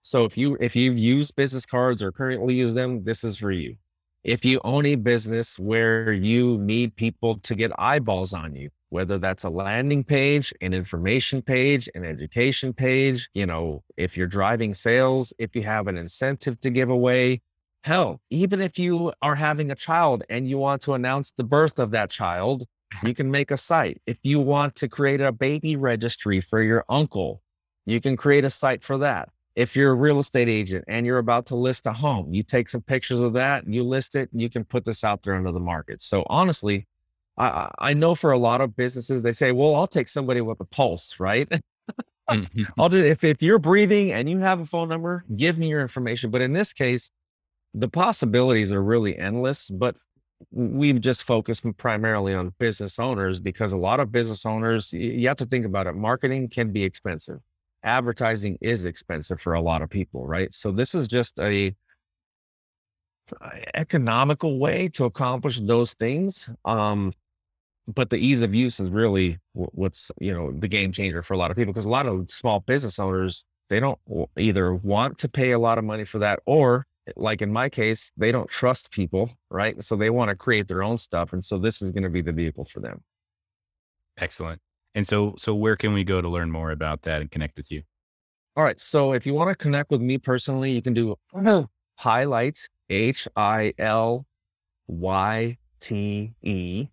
So 0.03 0.27
if 0.27 0.37
you 0.37 0.59
if 0.61 0.77
you 0.77 0.93
use 0.93 1.31
business 1.31 1.65
cards 1.65 2.03
or 2.03 2.13
currently 2.13 2.55
use 2.55 2.75
them, 2.75 3.03
this 3.03 3.25
is 3.25 3.39
for 3.39 3.51
you. 3.51 3.77
If 4.25 4.45
you 4.45 4.61
own 4.63 4.85
a 4.85 4.97
business 4.97 5.59
where 5.59 6.13
you 6.13 6.59
need 6.59 6.95
people 6.97 7.39
to 7.39 7.55
get 7.55 7.73
eyeballs 7.79 8.35
on 8.35 8.55
you, 8.55 8.69
whether 8.91 9.17
that's 9.17 9.45
a 9.45 9.49
landing 9.49 10.05
page, 10.05 10.53
an 10.61 10.75
information 10.75 11.41
page, 11.41 11.89
an 11.95 12.05
education 12.05 12.75
page, 12.75 13.31
you 13.33 13.47
know, 13.47 13.83
if 13.97 14.19
you're 14.19 14.27
driving 14.27 14.75
sales, 14.75 15.33
if 15.39 15.57
you 15.57 15.63
have 15.63 15.87
an 15.87 15.97
incentive 15.97 16.61
to 16.61 16.69
give 16.69 16.91
away, 16.91 17.41
hell, 17.83 18.21
even 18.31 18.61
if 18.61 18.79
you 18.79 19.13
are 19.23 19.35
having 19.35 19.71
a 19.71 19.75
child 19.75 20.23
and 20.29 20.49
you 20.49 20.59
want 20.59 20.83
to 20.83 20.95
announce 20.95 21.33
the 21.37 21.45
birth 21.45 21.79
of 21.79 21.91
that 21.93 22.11
child, 22.11 22.67
you 23.03 23.15
can 23.15 23.31
make 23.31 23.51
a 23.51 23.57
site. 23.57 24.03
If 24.07 24.19
you 24.23 24.41
want 24.41 24.77
to 24.77 24.89
create 24.89 25.21
a 25.21 25.33
baby 25.33 25.77
registry 25.77 26.41
for 26.41 26.63
your 26.63 26.85
uncle, 26.89 27.41
you 27.87 28.01
can 28.01 28.17
create 28.17 28.45
a 28.45 28.51
site 28.51 28.85
for 28.85 28.99
that. 28.99 29.29
If 29.57 29.77
you're 29.77 29.93
a 29.93 29.95
real 29.95 30.19
estate 30.19 30.49
agent 30.49 30.85
and 30.89 31.05
you're 31.07 31.19
about 31.19 31.47
to 31.47 31.57
list 31.57 31.87
a 31.87 31.93
home, 31.93 32.33
you 32.33 32.43
take 32.43 32.69
some 32.69 32.83
pictures 32.83 33.21
of 33.21 33.33
that, 33.35 33.67
you 33.67 33.83
list 33.83 34.15
it, 34.15 34.31
and 34.33 34.41
you 34.41 34.51
can 34.51 34.65
put 34.65 34.85
this 34.85 35.03
out 35.05 35.23
there 35.23 35.35
into 35.35 35.53
the 35.53 35.61
market. 35.61 36.03
So 36.03 36.25
honestly, 36.29 36.87
I, 37.39 37.71
I 37.79 37.95
know 37.95 38.15
for 38.15 38.33
a 38.33 38.39
lot 38.39 38.61
of 38.61 38.77
businesses, 38.77 39.23
they 39.23 39.33
say, 39.33 39.53
well, 39.53 39.75
I'll 39.75 39.87
take 39.87 40.09
somebody 40.09 40.41
with 40.41 40.61
a 40.61 40.65
pulse, 40.65 41.19
right? 41.19 41.49
Mm-hmm. 42.31 42.65
I'll 42.79 42.89
just, 42.89 43.05
if, 43.05 43.25
if 43.25 43.43
you're 43.43 43.59
breathing 43.59 44.13
and 44.13 44.31
you 44.31 44.39
have 44.39 44.61
a 44.61 44.67
phone 44.67 44.89
number, 44.89 45.25
give 45.37 45.59
me 45.59 45.69
your 45.69 45.81
information. 45.81 46.31
But 46.31 46.43
in 46.43 46.53
this 46.53 46.73
case, 46.73 47.11
the 47.75 47.89
possibilities 47.89 48.73
are 48.73 48.83
really 48.83 49.17
endless, 49.19 49.69
but 49.69 49.97
we've 50.51 51.01
just 51.01 51.25
focused 51.25 51.65
primarily 51.77 52.35
on 52.35 52.55
business 52.59 52.99
owners 52.99 53.41
because 53.41 53.73
a 53.73 53.77
lot 53.77 54.01
of 54.01 54.11
business 54.11 54.47
owners, 54.47 54.93
you 54.93 55.29
have 55.29 55.37
to 55.37 55.47
think 55.47 55.67
about 55.67 55.87
it. 55.87 55.95
Marketing 55.95 56.49
can 56.49 56.73
be 56.73 56.83
expensive. 56.83 57.39
Advertising 57.83 58.59
is 58.61 58.85
expensive 58.85 59.41
for 59.41 59.55
a 59.55 59.61
lot 59.61 59.83
of 59.83 59.91
people, 59.91 60.27
right? 60.27 60.55
So 60.55 60.73
this 60.73 60.95
is 60.95 61.09
just 61.09 61.39
a 61.39 61.75
economical 63.75 64.59
way 64.59 64.89
to 64.89 65.05
accomplish 65.05 65.61
those 65.61 65.95
things. 65.95 66.49
Um, 66.65 67.13
but 67.87 68.11
the 68.11 68.17
ease 68.17 68.43
of 68.43 68.55
use 68.55 68.81
is 68.81 68.91
really 68.91 69.39
what's 69.53 70.11
you 70.21 70.33
know 70.33 70.53
the 70.53 70.69
game 70.69 70.93
changer 70.93 71.23
for 71.23 71.35
a 71.35 71.37
lot 71.37 71.51
of 71.51 71.57
people 71.57 71.73
because 71.73 71.87
a 71.87 71.89
lot 71.89 72.07
of 72.07 72.31
small 72.31 72.61
business 72.61 72.99
owners 72.99 73.45
they 73.69 73.81
don't 73.81 73.99
either 74.37 74.75
want 74.75 75.19
to 75.19 75.29
pay 75.29 75.53
a 75.53 75.59
lot 75.59 75.79
of 75.79 75.85
money 75.85 76.05
for 76.05 76.19
that 76.19 76.41
or 76.47 76.87
like 77.17 77.43
in 77.43 77.53
my 77.53 77.69
case, 77.69 78.13
they 78.17 78.33
don't 78.33 78.49
trust 78.49 78.91
people, 78.91 79.31
right? 79.51 79.83
So 79.85 79.97
they 79.97 80.11
want 80.11 80.29
to 80.31 80.37
create 80.37 80.69
their 80.69 80.83
own 80.83 80.99
stuff. 80.99 81.33
And 81.33 81.43
so 81.43 81.59
this 81.59 81.83
is 81.83 81.91
going 81.91 82.03
to 82.03 82.11
be 82.11 82.23
the 82.23 82.33
vehicle 82.33 82.65
for 82.65 82.81
them. 82.81 83.03
Excellent. 84.19 84.61
And 84.95 85.07
so, 85.07 85.35
so 85.39 85.55
where 85.55 85.77
can 85.77 85.93
we 85.93 86.05
go 86.05 86.21
to 86.21 86.29
learn 86.29 86.51
more 86.51 86.73
about 86.73 87.03
that 87.03 87.21
and 87.21 87.31
connect 87.31 87.57
with 87.57 87.71
you? 87.71 87.83
All 88.57 88.65
right. 88.65 88.81
So 88.81 89.13
if 89.13 89.27
you 89.27 89.35
want 89.35 89.51
to 89.51 89.55
connect 89.55 89.91
with 89.91 90.01
me 90.01 90.19
personally, 90.19 90.73
you 90.73 90.83
can 90.83 90.95
do 90.95 91.17
hilyte, 92.01 92.61
H 92.89 93.29
I 93.37 93.73
L 93.79 94.27
Y 94.89 95.57
T 95.81 96.33
E 96.43 96.89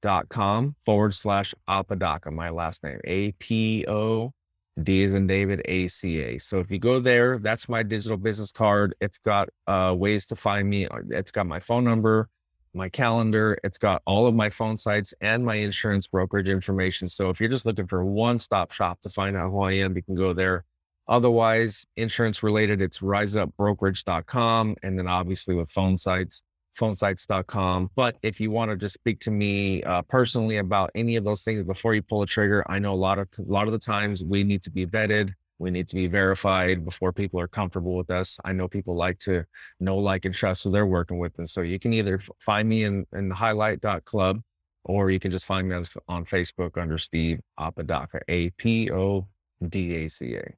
dot 0.00 0.28
com 0.28 0.74
forward 0.84 1.14
slash 1.14 1.54
Apodaca, 1.68 2.30
my 2.30 2.50
last 2.50 2.82
name, 2.84 2.98
A 3.04 3.32
P 3.32 3.84
O 3.88 4.32
D 4.82 5.02
is 5.02 5.12
in 5.12 5.26
David 5.26 5.60
ACA. 5.68 6.40
So 6.40 6.58
if 6.58 6.70
you 6.70 6.78
go 6.78 7.00
there, 7.00 7.38
that's 7.38 7.68
my 7.68 7.82
digital 7.82 8.16
business 8.16 8.50
card. 8.50 8.94
It's 9.00 9.18
got 9.18 9.48
uh, 9.66 9.94
ways 9.96 10.24
to 10.26 10.36
find 10.36 10.68
me. 10.68 10.88
It's 11.10 11.30
got 11.30 11.46
my 11.46 11.60
phone 11.60 11.84
number, 11.84 12.28
my 12.72 12.88
calendar. 12.88 13.58
It's 13.64 13.76
got 13.78 14.00
all 14.06 14.26
of 14.26 14.34
my 14.34 14.48
phone 14.48 14.76
sites 14.76 15.12
and 15.20 15.44
my 15.44 15.56
insurance 15.56 16.06
brokerage 16.06 16.48
information. 16.48 17.08
So 17.08 17.28
if 17.28 17.38
you're 17.38 17.50
just 17.50 17.66
looking 17.66 17.86
for 17.86 18.04
one 18.04 18.38
stop 18.38 18.72
shop 18.72 19.00
to 19.02 19.10
find 19.10 19.36
out 19.36 19.50
who 19.50 19.60
I 19.60 19.72
am, 19.72 19.94
you 19.94 20.02
can 20.02 20.14
go 20.14 20.32
there. 20.32 20.64
Otherwise, 21.08 21.84
insurance 21.96 22.42
related, 22.42 22.80
it's 22.80 23.00
riseupbrokerage.com. 23.00 24.76
And 24.82 24.98
then 24.98 25.06
obviously 25.06 25.54
with 25.54 25.68
phone 25.68 25.98
sites, 25.98 26.42
phonesites.com. 26.78 27.90
But 27.94 28.16
if 28.22 28.40
you 28.40 28.50
want 28.50 28.70
to 28.70 28.76
just 28.76 28.94
speak 28.94 29.20
to 29.20 29.30
me 29.30 29.82
uh, 29.82 30.02
personally 30.02 30.58
about 30.58 30.90
any 30.94 31.16
of 31.16 31.24
those 31.24 31.42
things 31.42 31.64
before 31.64 31.94
you 31.94 32.02
pull 32.02 32.22
a 32.22 32.26
trigger, 32.26 32.64
I 32.68 32.78
know 32.78 32.92
a 32.92 32.96
lot 32.96 33.18
of 33.18 33.28
a 33.38 33.42
lot 33.42 33.66
of 33.66 33.72
the 33.72 33.78
times 33.78 34.24
we 34.24 34.44
need 34.44 34.62
to 34.64 34.70
be 34.70 34.86
vetted. 34.86 35.32
We 35.58 35.70
need 35.70 35.88
to 35.90 35.94
be 35.94 36.08
verified 36.08 36.84
before 36.84 37.12
people 37.12 37.38
are 37.38 37.46
comfortable 37.46 37.96
with 37.96 38.10
us. 38.10 38.36
I 38.44 38.52
know 38.52 38.66
people 38.66 38.96
like 38.96 39.20
to 39.20 39.44
know, 39.78 39.96
like, 39.96 40.24
and 40.24 40.34
trust 40.34 40.64
who 40.64 40.72
they're 40.72 40.86
working 40.86 41.18
with. 41.18 41.38
And 41.38 41.48
so 41.48 41.60
you 41.60 41.78
can 41.78 41.92
either 41.92 42.20
find 42.40 42.68
me 42.68 42.82
in, 42.82 43.06
in 43.12 43.28
the 43.28 43.34
hilyte.club 43.36 44.42
or 44.84 45.10
you 45.12 45.20
can 45.20 45.30
just 45.30 45.46
find 45.46 45.68
me 45.68 45.76
on, 45.76 45.84
on 46.08 46.24
Facebook 46.24 46.80
under 46.80 46.98
Steve 46.98 47.38
Apodaca, 47.58 48.20
A 48.26 48.50
P 48.50 48.90
O 48.90 49.28
D 49.68 50.04
A 50.04 50.08
C 50.08 50.34
A. 50.34 50.54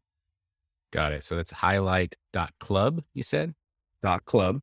Got 0.91 1.13
it. 1.13 1.25
So 1.25 1.37
that's 1.37 1.53
hilyte.club, 1.53 3.03
you 3.13 3.23
said? 3.23 3.55
Dot 4.03 4.25
club. 4.25 4.61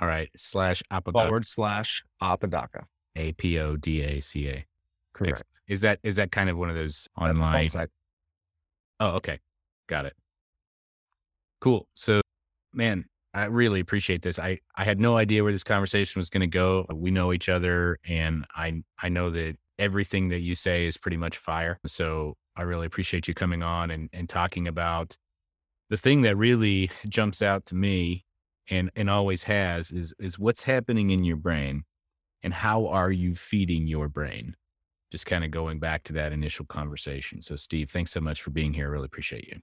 All 0.00 0.08
right. 0.08 0.30
Slash 0.36 0.82
Apodaca. 0.90 1.26
Forward 1.26 1.46
slash 1.46 2.02
Apodaca. 2.20 2.86
A 3.16 3.32
P 3.32 3.58
O 3.58 3.76
D 3.76 4.02
A 4.02 4.20
C 4.20 4.48
A. 4.48 4.64
Correct. 5.12 5.42
Is 5.66 5.80
that 5.82 5.98
is 6.02 6.16
that 6.16 6.32
kind 6.32 6.48
of 6.48 6.56
one 6.56 6.70
of 6.70 6.76
those 6.76 7.08
online? 7.16 7.68
Oh, 9.00 9.10
okay. 9.16 9.38
Got 9.88 10.06
it. 10.06 10.14
Cool. 11.60 11.86
So, 11.94 12.20
man, 12.72 13.04
I 13.34 13.44
really 13.44 13.80
appreciate 13.80 14.22
this. 14.22 14.38
I 14.38 14.60
I 14.76 14.84
had 14.84 15.00
no 15.00 15.16
idea 15.16 15.42
where 15.42 15.52
this 15.52 15.64
conversation 15.64 16.20
was 16.20 16.30
going 16.30 16.40
to 16.40 16.46
go. 16.46 16.86
We 16.92 17.10
know 17.10 17.32
each 17.32 17.48
other, 17.48 17.98
and 18.06 18.46
I 18.54 18.82
I 19.02 19.08
know 19.08 19.30
that 19.30 19.56
everything 19.78 20.28
that 20.28 20.40
you 20.40 20.54
say 20.54 20.86
is 20.86 20.96
pretty 20.96 21.16
much 21.16 21.36
fire. 21.36 21.78
So 21.86 22.36
I 22.56 22.62
really 22.62 22.86
appreciate 22.86 23.28
you 23.28 23.34
coming 23.34 23.62
on 23.62 23.90
and 23.90 24.08
and 24.12 24.28
talking 24.28 24.66
about 24.68 25.16
the 25.90 25.96
thing 25.96 26.22
that 26.22 26.36
really 26.36 26.90
jumps 27.08 27.42
out 27.42 27.66
to 27.66 27.74
me 27.74 28.24
and 28.70 28.90
and 28.96 29.08
always 29.10 29.44
has 29.44 29.90
is 29.90 30.14
is 30.18 30.38
what's 30.38 30.64
happening 30.64 31.10
in 31.10 31.24
your 31.24 31.36
brain 31.36 31.84
and 32.42 32.54
how 32.54 32.86
are 32.86 33.10
you 33.10 33.34
feeding 33.34 33.86
your 33.86 34.08
brain? 34.08 34.56
Just 35.10 35.26
kind 35.26 35.44
of 35.44 35.50
going 35.50 35.78
back 35.78 36.04
to 36.04 36.12
that 36.14 36.32
initial 36.32 36.66
conversation. 36.66 37.42
So 37.42 37.56
steve 37.56 37.90
thanks 37.90 38.12
so 38.12 38.20
much 38.20 38.42
for 38.42 38.50
being 38.50 38.74
here. 38.74 38.86
I 38.86 38.90
really 38.90 39.06
appreciate 39.06 39.46
you. 39.48 39.60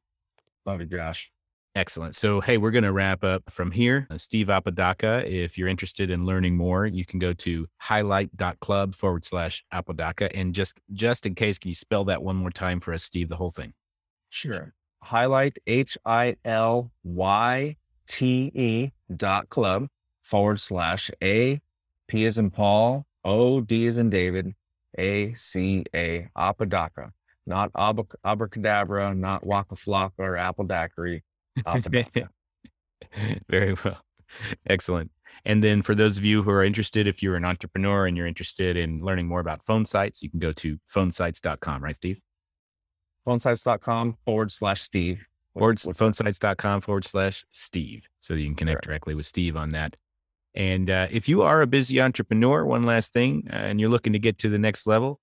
Love 0.66 0.80
you 0.80 0.88
josh. 0.88 1.32
Excellent. 1.76 2.16
So 2.16 2.41
hey 2.41 2.58
we're 2.58 2.72
going 2.72 2.84
to 2.84 2.93
wrap 2.93 3.24
up 3.24 3.43
from 3.49 3.72
here. 3.72 4.08
Uh, 4.10 4.18
steve 4.18 4.49
apodaca 4.49 5.24
if 5.26 5.58
you're 5.58 5.68
interested 5.68 6.10
in 6.10 6.26
learning 6.26 6.56
more 6.56 6.86
you 6.86 7.06
can 7.06 7.20
go 7.20 7.34
to 7.34 7.68
hilyte.club 7.84 8.95
forward 8.95 9.26
slash 9.26 9.64
apodaca. 9.72 10.36
And 10.36 10.53
just 10.53 10.74
just 10.93 11.26
in 11.26 11.36
case 11.36 11.58
can 11.58 11.70
you 11.70 11.76
spell 11.76 12.06
that 12.06 12.24
one 12.24 12.36
more 12.36 12.51
time 12.51 12.80
for 12.80 12.93
us 12.93 13.03
steve 13.03 13.30
the 13.30 13.38
whole 13.38 13.51
thing? 13.51 13.74
Sure. 14.30 14.74
Hilyte 15.03 15.58
h-i-l-y 15.68 16.95
te 18.08 18.91
dot 19.16 19.49
club 19.49 19.88
forward 20.24 20.60
slash 20.60 21.12
a 21.22 21.62
p 22.08 22.26
is 22.26 22.38
in 22.38 22.49
Paul 22.49 23.06
o 23.24 23.62
d 23.62 23.86
is 23.86 23.97
in 23.97 24.10
David 24.10 24.53
a 24.97 25.34
c 25.36 25.84
a 25.93 26.28
apodaca. 26.36 27.12
Not 27.45 27.72
ab- 27.76 28.12
abracadabra 28.24 29.14
not 29.14 29.45
waka 29.45 29.76
flocka 29.76 30.20
or 30.20 30.38
apple 30.38 30.66
daiquiri 30.66 31.24
very 33.49 33.76
well. 33.84 34.01
Excellent. 34.68 35.12
And 35.45 35.64
then 35.64 35.82
for 35.82 35.93
those 35.93 36.18
of 36.18 36.26
you 36.26 36.41
who 36.41 36.49
are 36.49 36.64
interested 36.64 37.08
if 37.08 37.22
you're 37.22 37.36
an 37.36 37.45
entrepreneur 37.45 38.08
and 38.08 38.18
you're 38.18 38.26
interested 38.26 38.76
in 38.78 38.97
learning 38.97 39.28
more 39.28 39.39
about 39.39 39.64
phone 39.64 39.86
sites 39.86 40.24
you 40.24 40.30
can 40.30 40.39
go 40.39 40.51
to 40.53 40.80
phonesites.com 40.93 41.84
right 41.84 41.95
steve? 41.95 42.20
Phonesites.com 43.28 44.18
forward 44.26 44.51
slash 44.51 44.82
steve 44.82 45.26
forward 45.56 45.78
phonesites.com 45.78 46.82
forward 46.82 47.06
slash 47.06 47.45
Steve. 47.51 48.08
So 48.20 48.34
you 48.34 48.45
can 48.45 48.56
connect 48.56 48.84
directly 48.84 49.16
with 49.16 49.26
Steve 49.26 49.56
on 49.56 49.72
that. 49.72 49.95
And 50.53 50.89
uh, 50.89 51.08
if 51.12 51.28
you 51.28 51.41
are 51.41 51.62
a 51.62 51.68
busy 51.68 52.01
entrepreneur, 52.01 52.66
one 52.66 52.84
last 52.84 53.14
thing, 53.14 53.47
uh, 53.51 53.56
and 53.56 53.80
you're 53.80 53.89
looking 53.89 54.14
to 54.14 54.20
get 54.20 54.38
to 54.39 54.49
the 54.49 54.58
next 54.58 54.88
level, 54.88 55.20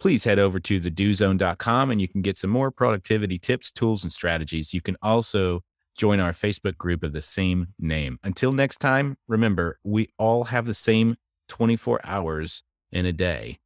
please 0.00 0.24
head 0.24 0.38
over 0.38 0.58
to 0.60 0.80
thedozone.com 0.80 1.90
and 1.90 2.00
you 2.00 2.08
can 2.08 2.22
get 2.22 2.36
some 2.36 2.50
more 2.50 2.70
productivity 2.70 3.38
tips, 3.38 3.70
tools, 3.70 4.02
and 4.02 4.12
strategies. 4.12 4.74
You 4.74 4.80
can 4.80 4.96
also 5.00 5.60
join 5.96 6.18
our 6.18 6.32
Facebook 6.32 6.76
group 6.76 7.04
of 7.04 7.12
the 7.12 7.22
same 7.22 7.68
name. 7.78 8.18
Until 8.24 8.52
next 8.52 8.78
time, 8.78 9.16
remember, 9.28 9.78
we 9.84 10.08
all 10.18 10.44
have 10.44 10.66
the 10.66 10.74
same 10.74 11.16
24 11.48 12.00
hours 12.04 12.64
in 12.90 13.06
a 13.06 13.12
day. 13.12 13.58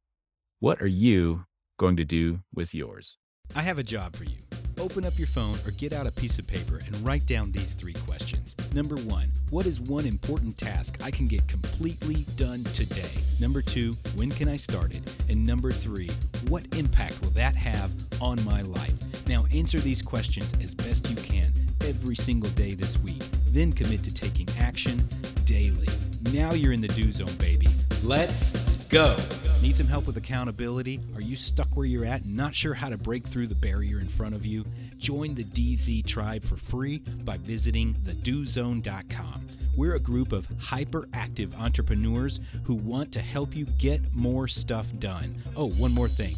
What 0.59 0.81
are 0.81 0.87
you 0.87 1.45
going 1.77 1.95
to 1.97 2.05
do 2.05 2.41
with 2.53 2.75
yours? 2.75 3.17
I 3.55 3.63
have 3.63 3.79
a 3.79 3.83
job 3.83 4.15
for 4.15 4.25
you 4.25 4.48
open 4.79 5.05
up 5.05 5.17
your 5.17 5.27
phone 5.27 5.57
or 5.65 5.71
get 5.71 5.93
out 5.93 6.07
a 6.07 6.11
piece 6.11 6.39
of 6.39 6.47
paper 6.47 6.79
and 6.85 6.95
write 7.05 7.25
down 7.25 7.51
these 7.51 7.73
three 7.73 7.93
questions. 7.93 8.55
Number 8.73 8.95
one, 8.95 9.27
what 9.49 9.65
is 9.65 9.81
one 9.81 10.05
important 10.05 10.57
task 10.57 10.97
I 11.03 11.11
can 11.11 11.27
get 11.27 11.47
completely 11.47 12.25
done 12.35 12.63
today? 12.65 13.11
Number 13.39 13.61
two, 13.61 13.93
when 14.15 14.29
can 14.29 14.47
I 14.47 14.55
start 14.55 14.93
it? 14.93 15.01
And 15.29 15.45
number 15.45 15.71
three, 15.71 16.09
what 16.47 16.65
impact 16.77 17.21
will 17.21 17.31
that 17.31 17.55
have 17.55 17.91
on 18.21 18.43
my 18.45 18.61
life? 18.61 19.27
Now 19.27 19.45
answer 19.53 19.79
these 19.79 20.01
questions 20.01 20.53
as 20.63 20.73
best 20.73 21.09
you 21.09 21.15
can 21.15 21.51
every 21.85 22.15
single 22.15 22.49
day 22.51 22.73
this 22.73 22.99
week. 22.99 23.23
Then 23.49 23.71
commit 23.71 24.03
to 24.03 24.13
taking 24.13 24.47
action 24.59 25.01
daily. 25.45 25.87
Now 26.33 26.53
you're 26.53 26.73
in 26.73 26.81
the 26.81 26.87
do 26.89 27.11
zone, 27.11 27.35
baby. 27.37 27.67
Let's 28.03 28.87
go. 28.87 29.17
Need 29.61 29.75
some 29.75 29.87
help 29.87 30.07
with 30.07 30.15
accountability? 30.15 31.01
Are 31.15 31.21
you 31.21 31.35
stuck 31.35 31.75
where 31.75 31.85
you're 31.85 32.05
at 32.05 32.23
and 32.23 32.33
not 32.35 32.55
sure 32.55 32.73
how 32.73 32.87
to 32.89 32.97
break 32.97 33.27
through 33.27 33.47
the 33.47 33.55
barrier 33.55 33.99
in 33.99 34.07
front 34.07 34.33
of 34.33 34.45
you? 34.45 34.63
Join 34.97 35.35
the 35.35 35.43
DZ 35.43 36.07
tribe 36.07 36.43
for 36.43 36.55
free 36.55 37.01
by 37.25 37.35
visiting 37.39 37.93
thedozone.com. 37.93 39.45
We're 39.75 39.95
a 39.95 39.99
group 39.99 40.31
of 40.31 40.47
hyperactive 40.47 41.59
entrepreneurs 41.59 42.39
who 42.63 42.75
want 42.75 43.11
to 43.11 43.19
help 43.19 43.53
you 43.53 43.65
get 43.77 43.99
more 44.15 44.47
stuff 44.47 44.97
done. 44.97 45.35
Oh, 45.57 45.69
one 45.71 45.93
more 45.93 46.07
thing. 46.07 46.37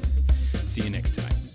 See 0.71 0.83
you 0.83 0.89
next 0.89 1.15
time. 1.15 1.50